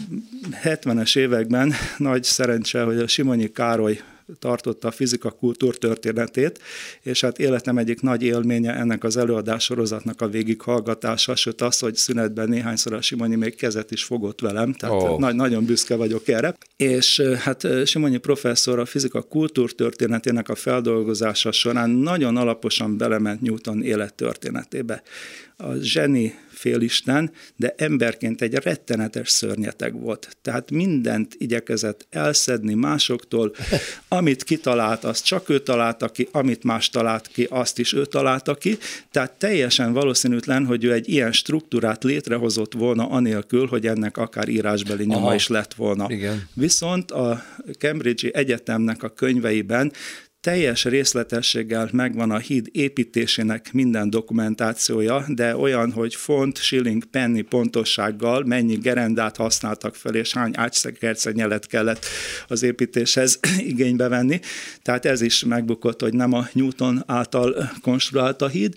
70-es 0.63 1.17
években 1.17 1.73
nagy 1.97 2.23
szerencse, 2.23 2.83
hogy 2.91 3.03
a 3.03 3.07
Simonyi 3.07 3.51
Károly 3.51 3.99
tartotta 4.39 4.87
a 4.87 4.91
fizika 4.91 5.31
kultúrtörténetét, 5.31 6.59
és 7.01 7.21
hát 7.21 7.39
életem 7.39 7.77
egyik 7.77 8.01
nagy 8.01 8.23
élménye 8.23 8.75
ennek 8.75 9.03
az 9.03 9.17
előadás 9.17 9.63
sorozatnak 9.63 10.21
a 10.21 10.27
végighallgatása, 10.27 11.35
sőt 11.35 11.61
az, 11.61 11.79
hogy 11.79 11.95
szünetben 11.95 12.49
néhányszor 12.49 12.93
a 12.93 13.01
Simonyi 13.01 13.35
még 13.35 13.55
kezet 13.55 13.91
is 13.91 14.03
fogott 14.03 14.41
velem, 14.41 14.73
tehát 14.73 14.95
oh. 14.95 15.19
nagy, 15.19 15.35
nagyon 15.35 15.65
büszke 15.65 15.95
vagyok 15.95 16.27
erre. 16.27 16.55
És 16.75 17.21
hát 17.37 17.67
Simonyi 17.85 18.17
professzor 18.17 18.79
a 18.79 18.85
fizika 18.85 19.21
kultúrtörténetének 19.21 20.49
a 20.49 20.55
feldolgozása 20.55 21.51
során 21.51 21.89
nagyon 21.89 22.37
alaposan 22.37 22.97
belement 22.97 23.41
Newton 23.41 23.83
élettörténetébe. 23.83 25.01
A 25.57 25.73
zseni 25.81 26.33
félisten, 26.61 27.31
de 27.55 27.73
emberként 27.77 28.41
egy 28.41 28.53
rettenetes 28.53 29.29
szörnyeteg 29.29 30.01
volt. 30.01 30.37
Tehát 30.41 30.71
mindent 30.71 31.35
igyekezett 31.37 32.07
elszedni 32.09 32.73
másoktól, 32.73 33.55
amit 34.07 34.43
kitalált, 34.43 35.03
azt 35.03 35.25
csak 35.25 35.49
ő 35.49 35.59
találta 35.59 36.09
ki, 36.09 36.27
amit 36.31 36.63
más 36.63 36.89
talált 36.89 37.27
ki, 37.27 37.47
azt 37.49 37.79
is 37.79 37.93
ő 37.93 38.05
találta 38.05 38.55
ki, 38.55 38.77
tehát 39.11 39.31
teljesen 39.31 39.93
valószínűtlen, 39.93 40.65
hogy 40.65 40.83
ő 40.83 40.93
egy 40.93 41.09
ilyen 41.09 41.31
struktúrát 41.31 42.03
létrehozott 42.03 42.73
volna 42.73 43.09
anélkül, 43.09 43.67
hogy 43.67 43.87
ennek 43.87 44.17
akár 44.17 44.47
írásbeli 44.49 45.05
nyoma 45.05 45.25
Aha. 45.25 45.35
is 45.35 45.47
lett 45.47 45.73
volna. 45.73 46.05
Igen. 46.09 46.47
Viszont 46.53 47.11
a 47.11 47.43
Cambridge-i 47.77 48.35
Egyetemnek 48.35 49.03
a 49.03 49.09
könyveiben 49.09 49.91
teljes 50.41 50.83
részletességgel 50.83 51.89
megvan 51.91 52.31
a 52.31 52.37
híd 52.37 52.67
építésének 52.71 53.73
minden 53.73 54.09
dokumentációja, 54.09 55.25
de 55.27 55.55
olyan, 55.55 55.91
hogy 55.91 56.15
font, 56.15 56.57
shilling, 56.57 57.03
penny 57.03 57.41
pontossággal 57.49 58.43
mennyi 58.43 58.75
gerendát 58.75 59.37
használtak 59.37 59.95
fel, 59.95 60.15
és 60.15 60.33
hány 60.33 60.51
ácszekercenyelet 60.55 61.67
kellett 61.67 62.05
az 62.47 62.63
építéshez 62.63 63.39
igénybe 63.71 64.07
venni. 64.07 64.39
Tehát 64.81 65.05
ez 65.05 65.21
is 65.21 65.43
megbukott, 65.43 66.01
hogy 66.01 66.13
nem 66.13 66.33
a 66.33 66.47
Newton 66.53 67.03
által 67.07 67.71
konstruált 67.81 68.41
a 68.41 68.47
híd. 68.47 68.73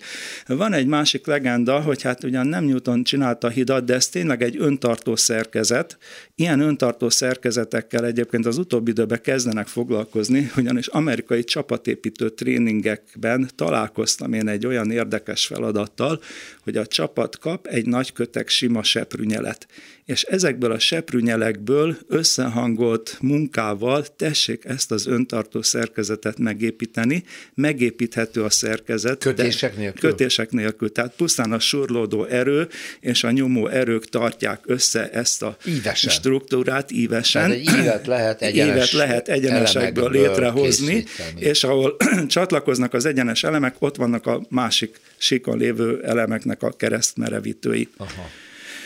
Van 0.47 0.73
egy 0.73 0.87
másik 0.87 1.25
legenda, 1.25 1.81
hogy 1.81 2.01
hát 2.01 2.23
ugyan 2.23 2.47
nem 2.47 2.63
Newton 2.63 3.03
csinálta 3.03 3.47
a 3.47 3.51
hidat, 3.51 3.85
de 3.85 3.93
ez 3.93 4.07
tényleg 4.07 4.43
egy 4.43 4.55
öntartó 4.59 5.15
szerkezet. 5.15 5.97
Ilyen 6.37 6.59
öntartó 6.59 7.09
szerkezetekkel 7.09 8.05
egyébként 8.05 8.45
az 8.45 8.57
utóbbi 8.57 8.91
időben 8.91 9.21
kezdenek 9.21 9.67
foglalkozni, 9.67 10.51
ugyanis 10.57 10.87
amerikai 10.87 11.43
csapatépítő 11.43 12.29
tréningekben 12.29 13.49
találkoztam 13.55 14.33
én 14.33 14.47
egy 14.47 14.65
olyan 14.65 14.91
érdekes 14.91 15.45
feladattal, 15.45 16.21
hogy 16.63 16.77
a 16.77 16.85
csapat 16.85 17.37
kap 17.37 17.67
egy 17.67 17.85
nagy 17.85 18.13
kötek 18.13 18.49
sima 18.49 18.83
seprűnyelet 18.83 19.67
és 20.05 20.23
ezekből 20.23 20.71
a 20.71 20.79
seprűnyelekből 20.79 21.97
összehangolt 22.07 23.17
munkával 23.21 24.05
tessék 24.15 24.65
ezt 24.65 24.91
az 24.91 25.07
öntartó 25.07 25.61
szerkezetet 25.61 26.37
megépíteni, 26.37 27.23
megépíthető 27.53 28.43
a 28.43 28.49
szerkezet. 28.49 29.19
Kötések 29.19 29.77
nélkül? 29.77 30.09
Kötések 30.09 30.51
nélkül, 30.51 30.91
tehát 30.91 31.15
pusztán 31.15 31.51
a 31.51 31.59
surlódó 31.59 32.25
erő 32.25 32.67
és 32.99 33.23
a 33.23 33.31
nyomó 33.31 33.67
erők 33.67 34.09
tartják 34.09 34.59
össze 34.65 35.09
ezt 35.09 35.41
a 35.41 35.57
ívesen. 35.65 36.11
struktúrát 36.11 36.91
ívesen. 36.91 37.49
Tehát 37.49 37.67
egy 37.67 37.79
ívet 37.79 38.07
lehet 38.07 38.41
egyenes 38.41 38.75
évet 38.75 38.91
lehet 38.91 39.27
egyenesekből 39.27 40.11
létrehozni, 40.11 41.03
készíteni. 41.03 41.41
és 41.41 41.63
ahol 41.63 41.97
csatlakoznak 42.27 42.93
az 42.93 43.05
egyenes 43.05 43.43
elemek, 43.43 43.75
ott 43.79 43.95
vannak 43.95 44.25
a 44.25 44.45
másik 44.49 44.99
síkon 45.17 45.57
lévő 45.57 46.03
elemeknek 46.03 46.63
a 46.63 46.71
keresztmerevítői. 46.71 47.89
Aha. 47.97 48.29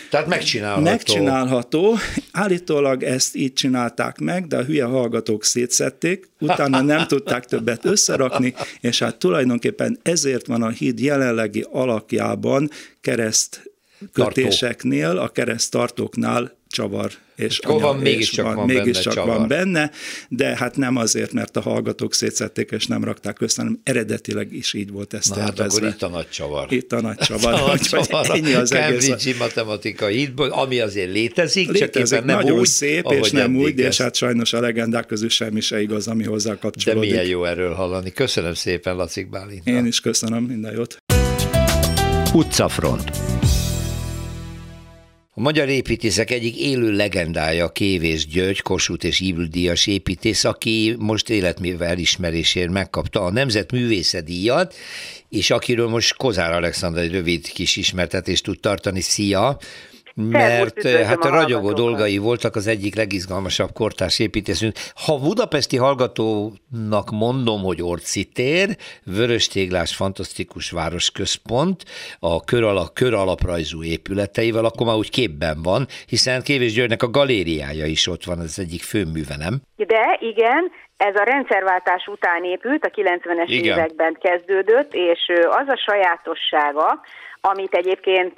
Tehát 0.09 0.27
megcsinálható. 0.27 0.83
Megcsinálható. 0.83 1.97
Állítólag 2.31 3.03
ezt 3.03 3.35
így 3.35 3.53
csinálták 3.53 4.19
meg, 4.19 4.47
de 4.47 4.57
a 4.57 4.63
hülye 4.63 4.85
hallgatók 4.85 5.43
szétszették, 5.43 6.29
utána 6.39 6.81
nem 6.81 7.07
tudták 7.07 7.45
többet 7.45 7.85
összerakni, 7.85 8.53
és 8.79 8.99
hát 8.99 9.17
tulajdonképpen 9.17 9.99
ezért 10.01 10.47
van 10.47 10.63
a 10.63 10.69
híd 10.69 10.99
jelenlegi 10.99 11.65
alakjában 11.71 12.69
kereszt 13.01 13.71
kötéseknél, 14.13 15.17
a 15.17 15.29
keresztartóknál 15.29 16.57
csavar 16.69 17.11
és 17.35 17.59
anya, 17.59 17.79
van, 17.79 17.97
mégiscsak 17.97 18.45
van, 18.45 18.55
van, 18.55 18.65
mégiscsak 18.65 19.13
benne, 19.13 19.37
van 19.37 19.47
benne, 19.47 19.91
de 20.29 20.55
hát 20.55 20.77
nem 20.77 20.95
azért, 20.95 21.31
mert 21.31 21.57
a 21.57 21.61
hallgatók 21.61 22.13
szétszették 22.13 22.71
és 22.71 22.85
nem 22.85 23.03
rakták 23.03 23.41
össze, 23.41 23.61
hanem 23.61 23.79
eredetileg 23.83 24.53
is 24.53 24.73
így 24.73 24.91
volt 24.91 25.13
ezt 25.13 25.29
Na 25.29 25.35
tervezve. 25.35 25.63
hát 25.63 25.71
akkor 25.71 25.87
itt 25.87 26.01
a 26.01 26.09
nagy 26.09 26.29
csavar. 26.29 26.71
Itt 26.71 26.91
a 26.91 27.01
nagy 27.01 27.17
csavar. 27.27 27.53
a 27.53 27.67
nagy 27.67 27.79
csavar 27.79 28.29
ennyi 28.29 28.53
az 28.53 28.69
Cambridge 28.69 29.35
matematikai 29.37 30.17
hitből, 30.17 30.49
ami 30.49 30.79
azért 30.79 31.11
létezik, 31.11 31.71
létezik 31.71 32.17
csak 32.17 32.25
nem 32.25 32.37
nagyon 32.37 32.59
úgy, 32.59 32.67
szép, 32.67 33.05
és 33.11 33.31
nem 33.31 33.55
úgy, 33.55 33.79
és 33.79 33.97
hát 33.97 34.15
sajnos 34.15 34.53
a 34.53 34.59
legendák 34.59 35.05
közül 35.05 35.29
semmi 35.29 35.61
se 35.61 35.81
igaz, 35.81 36.07
ami 36.07 36.23
hozzá 36.23 36.57
kapcsolódik. 36.57 37.09
De 37.09 37.15
milyen 37.15 37.29
jó 37.29 37.45
erről 37.45 37.73
hallani. 37.73 38.11
Köszönöm 38.11 38.53
szépen, 38.53 38.95
Lacik 38.95 39.29
Bálint. 39.29 39.67
Én 39.67 39.85
is 39.85 39.99
köszönöm, 39.99 40.43
minden 40.43 40.73
jót. 40.73 40.97
Utcafront. 42.33 43.38
A 45.39 45.41
magyar 45.41 45.69
építészek 45.69 46.31
egyik 46.31 46.59
élő 46.59 46.91
legendája 46.91 47.69
Kévés 47.69 48.27
György, 48.27 48.61
Kossuth 48.61 49.05
és 49.05 49.19
Ívüldíjas 49.19 49.87
építész, 49.87 50.43
aki 50.43 50.95
most 50.97 51.29
életműve 51.29 51.85
elismerésért 51.85 52.71
megkapta 52.71 53.23
a 53.23 53.31
Nemzetművészet 53.31 54.23
díjat, 54.23 54.75
és 55.29 55.49
akiről 55.49 55.87
most 55.87 56.15
Kozár 56.15 56.51
Alexander 56.51 57.03
egy 57.03 57.11
rövid 57.11 57.47
kis 57.47 57.75
ismertetést 57.75 58.43
tud 58.43 58.59
tartani. 58.59 59.01
Szia! 59.01 59.57
Mert 60.19 60.87
hát 60.87 61.25
a 61.25 61.29
ragyogó 61.29 61.73
dolgai 61.73 62.17
voltak 62.17 62.55
az 62.55 62.67
egyik 62.67 62.95
legizgalmasabb 62.95 63.69
kortárs 63.73 64.19
építészünk. 64.19 64.73
Ha 65.05 65.17
budapesti 65.17 65.77
hallgatónak 65.77 67.09
mondom, 67.11 67.61
hogy 67.61 67.81
Orcitér, 67.81 68.67
vöröstéglás 69.05 69.95
fantasztikus 69.95 70.71
városközpont, 70.71 71.83
a 72.19 72.43
kör, 72.43 72.63
alap, 72.63 72.93
kör 72.93 73.13
alaprajzú 73.13 73.83
épületeivel, 73.83 74.65
akkor 74.65 74.85
már 74.85 74.95
úgy 74.95 75.09
képben 75.09 75.61
van, 75.63 75.87
hiszen 76.07 76.41
Kévés 76.41 76.73
Györgynek 76.73 77.03
a 77.03 77.09
galériája 77.09 77.85
is 77.85 78.07
ott 78.07 78.23
van, 78.23 78.39
ez 78.39 78.55
egyik 78.57 78.81
főműve, 78.81 79.35
nem? 79.37 79.61
De 79.75 80.17
igen, 80.19 80.71
ez 80.97 81.15
a 81.15 81.23
rendszerváltás 81.23 82.07
után 82.07 82.43
épült, 82.43 82.85
a 82.85 82.89
90-es 82.89 83.45
Igen. 83.47 83.77
években 83.77 84.17
kezdődött, 84.21 84.93
és 84.93 85.31
az 85.49 85.67
a 85.67 85.81
sajátossága, 85.85 87.01
amit 87.41 87.73
egyébként 87.73 88.33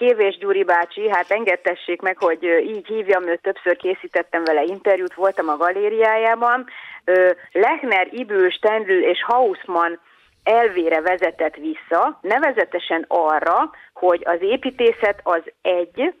Kévés 0.00 0.38
Gyuri 0.38 0.64
bácsi, 0.64 1.08
hát 1.08 1.30
engedtessék 1.30 2.00
meg, 2.00 2.18
hogy 2.18 2.42
így 2.44 2.86
hívjam 2.86 3.28
őt, 3.28 3.42
többször 3.42 3.76
készítettem 3.76 4.44
vele 4.44 4.62
interjút, 4.62 5.14
voltam 5.14 5.48
a 5.48 5.56
galériájában. 5.56 6.66
Lechner, 7.52 8.08
Ibül, 8.10 8.50
Stendl 8.50 8.92
és 8.92 9.24
Hausmann 9.24 9.98
elvére 10.42 11.00
vezetett 11.00 11.54
vissza, 11.54 12.18
nevezetesen 12.22 13.04
arra, 13.08 13.70
hogy 13.92 14.22
az 14.24 14.38
építészet 14.40 15.20
az 15.22 15.42
egy, 15.62 16.14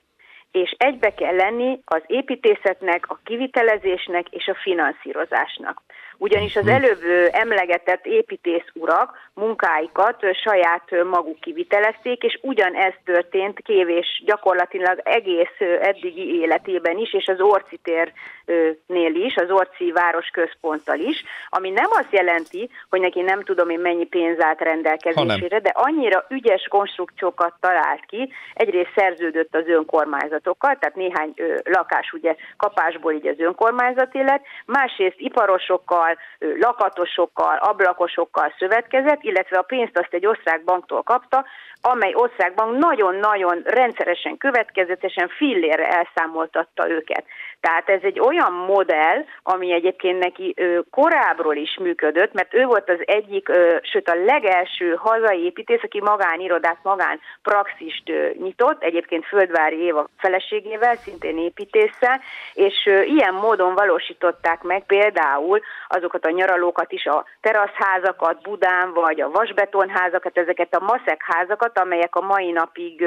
és 0.52 0.74
egybe 0.78 1.14
kell 1.14 1.34
lenni 1.34 1.80
az 1.84 2.02
építészetnek, 2.06 3.04
a 3.08 3.20
kivitelezésnek 3.24 4.28
és 4.28 4.46
a 4.46 4.58
finanszírozásnak 4.62 5.82
ugyanis 6.20 6.56
az 6.56 6.62
hm. 6.62 6.68
előbb 6.68 7.02
emlegetett 7.30 8.06
építész 8.06 8.68
urak 8.74 9.30
munkáikat 9.34 10.16
saját 10.42 11.04
maguk 11.10 11.40
kivitelezték, 11.40 12.22
és 12.22 12.38
ugyanez 12.42 12.94
történt 13.04 13.60
Kévés 13.60 14.22
gyakorlatilag 14.24 15.00
egész 15.04 15.56
eddigi 15.80 16.40
életében 16.40 16.98
is, 16.98 17.14
és 17.14 17.26
az 17.26 17.40
Orci 17.40 17.80
térnél 17.82 19.14
is, 19.14 19.36
az 19.36 19.50
Orci 19.50 19.92
város 19.92 20.26
központtal 20.26 20.98
is, 20.98 21.24
ami 21.48 21.70
nem 21.70 21.88
azt 21.90 22.12
jelenti, 22.12 22.70
hogy 22.90 23.00
neki 23.00 23.20
nem 23.20 23.42
tudom 23.42 23.70
én 23.70 23.80
mennyi 23.80 24.06
pénz 24.06 24.40
állt 24.40 24.60
rendelkezésére, 24.60 25.58
de 25.58 25.72
annyira 25.74 26.24
ügyes 26.28 26.66
konstrukciókat 26.68 27.54
talált 27.60 28.04
ki, 28.06 28.32
egyrészt 28.54 28.92
szerződött 28.96 29.54
az 29.54 29.66
önkormányzatokkal, 29.66 30.76
tehát 30.78 30.96
néhány 30.96 31.34
lakás 31.64 32.12
ugye 32.12 32.36
kapásból 32.56 33.12
így 33.12 33.26
az 33.26 33.38
önkormányzati 33.38 34.22
lett, 34.22 34.44
másrészt 34.66 35.18
iparosokkal, 35.18 36.09
lakatosokkal, 36.38 37.56
ablakosokkal 37.56 38.54
szövetkezett, 38.58 39.22
illetve 39.22 39.58
a 39.58 39.62
pénzt 39.62 39.98
azt 39.98 40.14
egy 40.14 40.26
osztrák 40.26 40.64
banktól 40.64 41.02
kapta, 41.02 41.44
amely 41.80 42.12
országban 42.14 42.74
nagyon-nagyon 42.74 43.62
rendszeresen, 43.64 44.36
következetesen 44.36 45.28
fillérre 45.28 45.88
elszámoltatta 45.88 46.90
őket. 46.90 47.24
Tehát 47.60 47.88
ez 47.88 48.00
egy 48.02 48.20
olyan 48.20 48.52
modell, 48.52 49.24
ami 49.42 49.72
egyébként 49.72 50.18
neki 50.18 50.54
korábbról 50.90 51.56
is 51.56 51.78
működött, 51.80 52.32
mert 52.32 52.54
ő 52.54 52.64
volt 52.64 52.90
az 52.90 52.98
egyik, 53.04 53.48
sőt 53.82 54.08
a 54.08 54.24
legelső 54.24 54.94
hazai 54.94 55.44
építész, 55.44 55.82
aki 55.82 56.00
magánirodát, 56.00 56.78
magán 56.82 57.20
praxist 57.42 58.12
nyitott, 58.38 58.82
egyébként 58.82 59.26
Földvári 59.26 59.76
Éva 59.76 60.08
feleségével, 60.18 60.96
szintén 60.96 61.38
építéssel, 61.38 62.20
és 62.54 62.86
ilyen 63.04 63.34
módon 63.34 63.74
valósították 63.74 64.62
meg 64.62 64.84
például 64.86 65.60
azokat 65.88 66.24
a 66.24 66.30
nyaralókat 66.30 66.92
is, 66.92 67.06
a 67.06 67.24
teraszházakat 67.40 68.42
Budán, 68.42 68.92
vagy 68.92 69.20
a 69.20 69.30
vasbetonházakat, 69.30 70.38
ezeket 70.38 70.74
a 70.74 70.84
maszek 70.84 71.22
házakat, 71.24 71.78
amelyek 71.78 72.14
a 72.16 72.20
mai 72.20 72.50
napig 72.50 73.04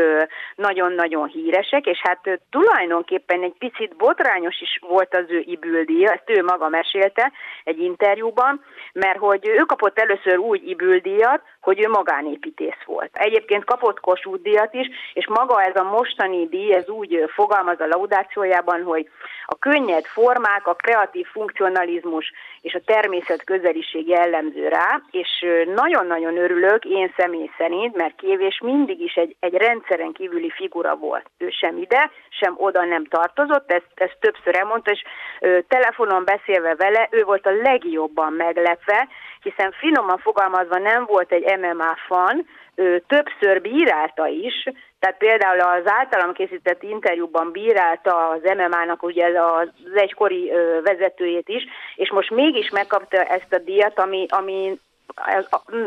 nagyon-nagyon 0.56 1.28
híresek, 1.28 1.86
és 1.86 2.02
hát 2.04 2.40
tulajdonképpen 2.50 3.44
egy 3.44 3.56
picit 3.60 3.96
botrány 3.96 4.43
botrányos 4.44 4.62
is 4.62 4.80
volt 4.82 5.16
az 5.16 5.26
ő 5.28 5.44
ibüldíja, 5.46 6.12
ezt 6.12 6.30
ő 6.30 6.44
maga 6.44 6.70
mesélte 6.70 7.32
egy 7.64 7.80
interjúban, 7.80 8.62
mert 8.94 9.18
hogy 9.18 9.48
ő 9.48 9.58
kapott 9.66 10.00
először 10.00 10.38
úgy 10.38 10.68
ibüldíjat, 10.68 11.42
hogy 11.64 11.82
ő 11.82 11.90
magánépítész 11.90 12.82
volt. 12.86 13.10
Egyébként 13.14 13.64
kapott 13.66 14.00
Kossuth 14.00 14.42
díjat 14.42 14.74
is, 14.74 14.88
és 15.14 15.28
maga 15.28 15.62
ez 15.62 15.76
a 15.76 15.84
mostani 15.84 16.48
díj, 16.48 16.74
ez 16.74 16.90
úgy 16.90 17.24
fogalmaz 17.28 17.80
a 17.80 17.88
laudációjában, 17.88 18.84
hogy 18.84 19.10
a 19.46 19.58
könnyed 19.60 20.06
formák, 20.06 20.68
a 20.68 20.74
kreatív 20.74 21.26
funkcionalizmus 21.26 22.32
és 22.62 22.74
a 22.74 22.82
természet 22.86 23.44
közeliség 23.44 24.08
jellemző 24.08 24.68
rá, 24.68 25.02
és 25.12 25.46
nagyon-nagyon 25.76 26.38
örülök 26.38 26.86
én 26.86 27.14
személy 27.18 27.50
szerint, 27.58 27.96
mert 27.96 28.16
Kévés 28.16 28.60
mindig 28.64 29.00
is 29.00 29.14
egy, 29.14 29.36
egy 29.40 29.54
rendszeren 29.54 30.12
kívüli 30.12 30.50
figura 30.50 30.96
volt. 30.96 31.26
Ő 31.38 31.50
sem 31.50 31.78
ide, 31.78 32.12
sem 32.30 32.54
oda 32.58 32.86
nem 32.86 33.06
tartozott, 33.06 33.72
ezt, 33.72 33.92
ezt 33.96 34.18
többször 34.20 34.56
elmondta, 34.56 34.92
és 34.92 35.04
ö, 35.40 35.60
telefonon 35.68 36.24
beszélve 36.24 36.76
vele, 36.76 37.08
ő 37.12 37.24
volt 37.24 37.46
a 37.46 37.62
legjobban 37.62 38.34
meglepve, 38.34 39.08
hiszen 39.44 39.72
finoman 39.72 40.18
fogalmazva 40.18 40.78
nem 40.78 41.06
volt 41.06 41.32
egy 41.32 41.58
MMA 41.60 41.96
fan, 42.08 42.46
ő 42.76 43.04
többször 43.08 43.62
bírálta 43.62 44.28
is, 44.28 44.64
tehát 45.00 45.18
például 45.18 45.60
az 45.60 45.82
általam 45.86 46.34
készített 46.34 46.84
interjúban 46.84 47.52
bírálta 47.52 48.30
az 48.30 48.42
MMA-nak 48.44 49.04
ugye 49.04 49.42
az 49.42 49.70
egykori 49.96 50.52
vezetőjét 50.84 51.50
is, 51.50 51.64
és 51.96 52.12
most 52.12 52.32
mégis 52.32 52.70
megkapta 52.70 53.24
ezt 53.24 53.54
a 53.54 53.58
díjat, 53.58 54.00
ami, 54.00 54.26
ami 54.30 54.80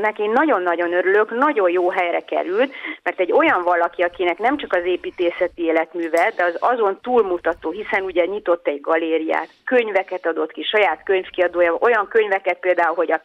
neki 0.01 0.27
nagyon-nagyon 0.27 0.93
örülök, 0.93 1.31
nagyon 1.31 1.71
jó 1.71 1.91
helyre 1.91 2.21
került, 2.21 2.73
mert 3.03 3.21
egy 3.21 3.33
olyan 3.33 3.63
valaki, 3.63 4.03
akinek 4.03 4.39
nem 4.39 4.57
csak 4.57 4.73
az 4.73 4.85
építészeti 4.85 5.63
életműve, 5.63 6.33
de 6.37 6.45
az 6.45 6.57
azon 6.61 6.99
túlmutató, 7.03 7.71
hiszen 7.71 8.03
ugye 8.03 8.25
nyitott 8.25 8.67
egy 8.67 8.81
galériát, 8.81 9.49
könyveket 9.65 10.27
adott 10.27 10.53
ki, 10.53 10.63
saját 10.63 11.03
könyvkiadója, 11.03 11.75
olyan 11.81 12.09
könyveket 12.09 12.59
például, 12.59 12.95
hogy 12.95 13.13
a 13.13 13.23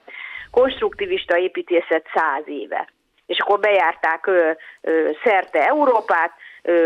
konstruktivista 0.52 1.38
építészet 1.38 2.06
száz 2.14 2.44
éve. 2.46 2.90
És 3.26 3.40
akkor 3.40 3.60
bejárták 3.60 4.28
ö, 4.28 4.52
ö, 4.82 5.10
szerte 5.24 5.68
Európát, 5.68 6.32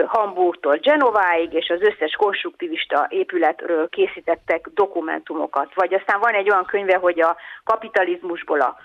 Hamburgtól 0.05 0.76
Genováig, 0.76 1.53
és 1.53 1.69
az 1.69 1.82
összes 1.82 2.13
konstruktivista 2.17 3.07
épületről 3.09 3.89
készítettek 3.89 4.69
dokumentumokat. 4.73 5.73
Vagy 5.73 5.93
aztán 5.93 6.19
van 6.19 6.34
egy 6.34 6.49
olyan 6.49 6.65
könyve, 6.65 6.97
hogy 6.97 7.21
a 7.21 7.36
kapitalizmusból 7.63 8.61
a 8.61 8.78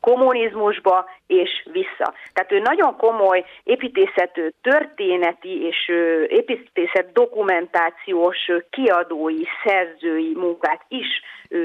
kommunizmusba 0.00 1.08
és 1.26 1.66
vissza. 1.72 2.14
Tehát 2.32 2.52
ő 2.52 2.58
nagyon 2.58 2.96
komoly 2.96 3.44
építészet 3.62 4.40
történeti 4.62 5.66
és 5.66 5.88
építészet 6.28 7.12
dokumentációs 7.12 8.50
kiadói, 8.70 9.42
szerzői 9.64 10.32
munkát 10.34 10.84
is 10.88 11.06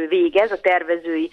végez 0.07 0.51
a 0.51 0.61
tervezői 0.61 1.29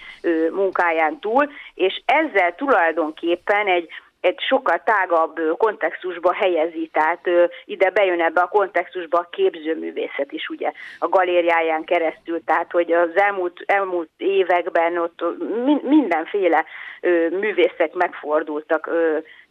munkáján 0.51 1.19
túl, 1.21 1.51
és 1.75 2.03
ezzel 2.05 2.55
tulajdonképpen 2.55 3.67
egy 3.67 3.89
egy 4.25 4.41
sokkal 4.49 4.83
tágabb 4.85 5.41
kontextusba 5.57 6.35
helyezi, 6.35 6.91
tehát 6.93 7.21
ide 7.65 7.91
bejön 7.91 8.21
ebbe 8.21 8.41
a 8.41 8.49
kontextusba 8.49 9.19
a 9.19 9.29
képzőművészet 9.31 10.33
is 10.33 10.49
ugye 10.49 10.73
a 10.99 11.09
galériáján 11.09 11.85
keresztül, 11.85 12.45
tehát 12.45 12.71
hogy 12.71 12.93
az 12.93 13.11
elmúlt, 13.15 13.63
elmúlt 13.67 14.11
években 14.17 14.99
ott 14.99 15.25
mindenféle 15.83 16.65
művészek 17.31 17.93
megfordultak 17.93 18.91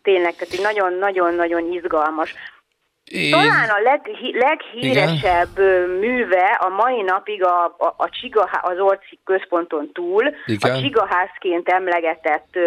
tényleg, 0.01 0.35
tehát 0.35 0.73
nagyon-nagyon-nagyon 0.73 1.71
izgalmas. 1.71 2.33
Én... 3.11 3.31
Talán 3.31 3.69
a 3.69 3.81
leg, 3.81 4.01
leghíresebb 4.31 5.57
Igen. 5.57 5.89
műve 5.89 6.57
a 6.59 6.69
mai 6.69 7.01
napig 7.01 7.43
a, 7.43 7.65
a, 7.65 7.93
a 7.97 8.09
Csiga, 8.09 8.41
az 8.61 8.79
Orci 8.79 9.19
központon 9.23 9.91
túl, 9.91 10.33
Igen. 10.45 10.71
a 10.71 10.79
Csigaházként 10.79 11.69
emlegetett 11.69 12.57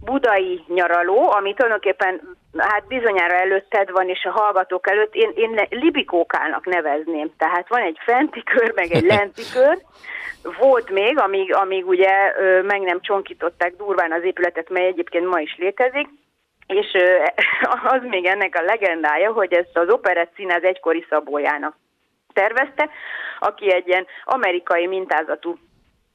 budai 0.00 0.64
nyaraló, 0.68 1.30
ami 1.30 1.54
tulajdonképpen 1.54 2.36
hát 2.56 2.86
bizonyára 2.86 3.34
előtted 3.34 3.90
van, 3.90 4.08
és 4.08 4.24
a 4.24 4.30
hallgatók 4.30 4.90
előtt 4.90 5.14
én, 5.14 5.32
én 5.34 5.66
libikókának 5.70 6.66
nevezném. 6.66 7.32
Tehát 7.38 7.68
van 7.68 7.82
egy 7.82 7.98
fenti 8.04 8.42
kör, 8.42 8.72
meg 8.74 8.90
egy 8.90 9.04
lenti 9.04 9.42
kör. 9.54 9.78
Volt 10.58 10.90
még, 10.90 11.18
amíg, 11.18 11.54
amíg 11.54 11.86
ugye 11.86 12.32
meg 12.62 12.80
nem 12.80 13.00
csonkították 13.00 13.76
durván 13.76 14.12
az 14.12 14.24
épületet, 14.24 14.68
mely 14.68 14.86
egyébként 14.86 15.28
ma 15.28 15.40
is 15.40 15.56
létezik, 15.58 16.08
és 16.66 16.86
az 17.94 18.00
még 18.02 18.24
ennek 18.24 18.54
a 18.54 18.62
legendája, 18.62 19.32
hogy 19.32 19.52
ezt 19.52 19.76
az 19.78 19.88
operett 19.88 20.32
színház 20.34 20.62
egykori 20.62 21.06
szabójának 21.08 21.76
tervezte, 22.32 22.88
aki 23.38 23.72
egy 23.72 23.88
ilyen 23.88 24.06
amerikai 24.24 24.86
mintázatú 24.86 25.58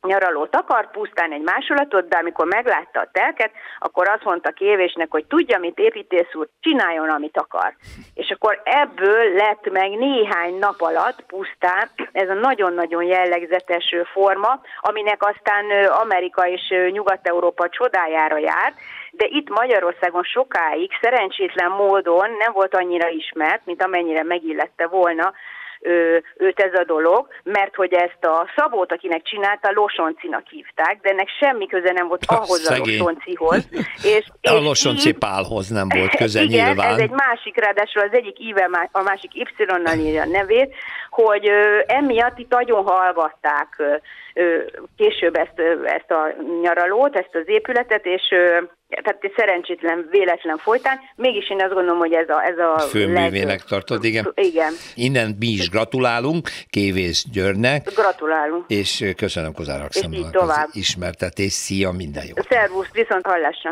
nyaralót 0.08 0.56
akart, 0.56 0.92
pusztán 0.92 1.32
egy 1.32 1.42
másolatot, 1.42 2.08
de 2.08 2.18
amikor 2.18 2.46
meglátta 2.46 3.00
a 3.00 3.10
telket, 3.12 3.52
akkor 3.80 4.08
azt 4.08 4.24
mondta 4.24 4.52
Kévésnek, 4.52 5.12
hogy 5.12 5.26
tudja, 5.26 5.60
mit 5.60 5.78
építész 5.78 6.34
úr, 6.34 6.48
csináljon, 6.60 7.10
amit 7.10 7.38
akar. 7.38 7.76
És 8.14 8.30
akkor 8.30 8.62
ebből 8.64 9.34
lett 9.34 9.72
meg 9.72 9.90
néhány 9.98 10.58
nap 10.60 10.82
alatt 10.82 11.22
pusztán 11.22 11.90
ez 12.12 12.30
a 12.30 12.34
nagyon-nagyon 12.34 13.04
jellegzetes 13.04 13.96
forma, 14.14 14.62
aminek 14.80 15.24
aztán 15.26 15.66
Amerika 15.88 16.48
és 16.48 16.74
Nyugat-Európa 16.92 17.70
csodájára 17.70 18.38
járt, 18.38 18.76
de 19.12 19.26
itt 19.30 19.50
Magyarországon 19.50 20.24
sokáig 20.24 20.92
szerencsétlen 21.02 21.72
módon 21.72 22.30
nem 22.38 22.52
volt 22.54 22.76
annyira 22.76 23.08
ismert, 23.08 23.66
mint 23.66 23.84
amennyire 23.84 24.24
megillette 24.24 24.88
volna, 24.88 25.34
őt 26.38 26.60
ez 26.60 26.74
a 26.74 26.84
dolog, 26.84 27.28
mert 27.44 27.76
hogy 27.76 27.94
ezt 27.94 28.26
a 28.26 28.50
Szabót, 28.56 28.92
akinek 28.92 29.22
csinálta, 29.24 29.72
Losoncinak 29.74 30.48
hívták, 30.48 31.00
de 31.02 31.10
ennek 31.10 31.28
semmi 31.40 31.68
köze 31.68 31.92
nem 31.92 32.08
volt 32.08 32.26
ahhoz 32.38 32.62
Szegény. 32.62 33.00
a 33.00 33.04
Losoncihoz. 33.04 33.68
És, 34.04 34.04
és 34.42 34.52
a 34.52 34.54
Losonci 34.54 35.10
így, 35.10 35.18
Pálhoz 35.18 35.68
nem 35.68 35.88
volt 35.90 36.16
köze 36.22 36.42
igen, 36.42 36.66
nyilván. 36.66 36.94
ez 36.94 37.00
egy 37.00 37.10
másik, 37.10 37.58
ráadásul 37.58 38.02
az 38.02 38.14
egyik 38.14 38.40
íve, 38.40 38.90
a 38.92 39.02
másik 39.02 39.32
Y-nal 39.36 39.98
írja 39.98 40.22
a 40.22 40.26
nevét, 40.26 40.76
hogy 41.10 41.50
ö, 41.50 41.80
emiatt 41.86 42.38
itt 42.38 42.52
nagyon 42.52 42.84
hallgatták 42.84 43.76
ö, 43.78 43.96
később 44.98 45.36
ezt, 45.36 45.60
ezt 45.84 46.12
a 46.12 46.36
nyaralót, 46.62 47.16
ezt 47.16 47.36
az 47.36 47.44
épületet, 47.46 48.06
és 48.06 48.22
tehát 49.04 49.32
szerencsétlen 49.36 50.08
véletlen 50.12 50.58
folytán, 50.58 51.00
mégis 51.16 51.50
én 51.50 51.62
azt 51.62 51.74
gondolom, 51.74 52.00
hogy 52.00 52.14
ez 52.14 52.30
a... 52.30 52.44
Ez 52.44 52.58
a 52.58 52.80
Főművének 52.80 53.46
leg... 53.46 53.62
tartod, 53.62 54.04
igen. 54.04 54.32
Igen. 54.36 54.74
Innen 54.96 55.36
mi 55.40 55.48
is 55.48 55.70
gratulálunk 55.70 56.48
Kévész 56.70 57.26
Györgynek. 57.32 57.88
Gratulálunk. 57.96 58.66
És 58.68 59.14
köszönöm 59.18 59.54
Kozár 59.54 59.80
Alexandrnak 59.80 60.36
az 60.36 60.70
ismertetés. 60.72 61.52
Szia, 61.52 61.92
minden 61.92 62.24
jó. 62.26 62.34
Szervusz, 62.50 62.92
viszont 62.92 63.26
hallásra. 63.26 63.72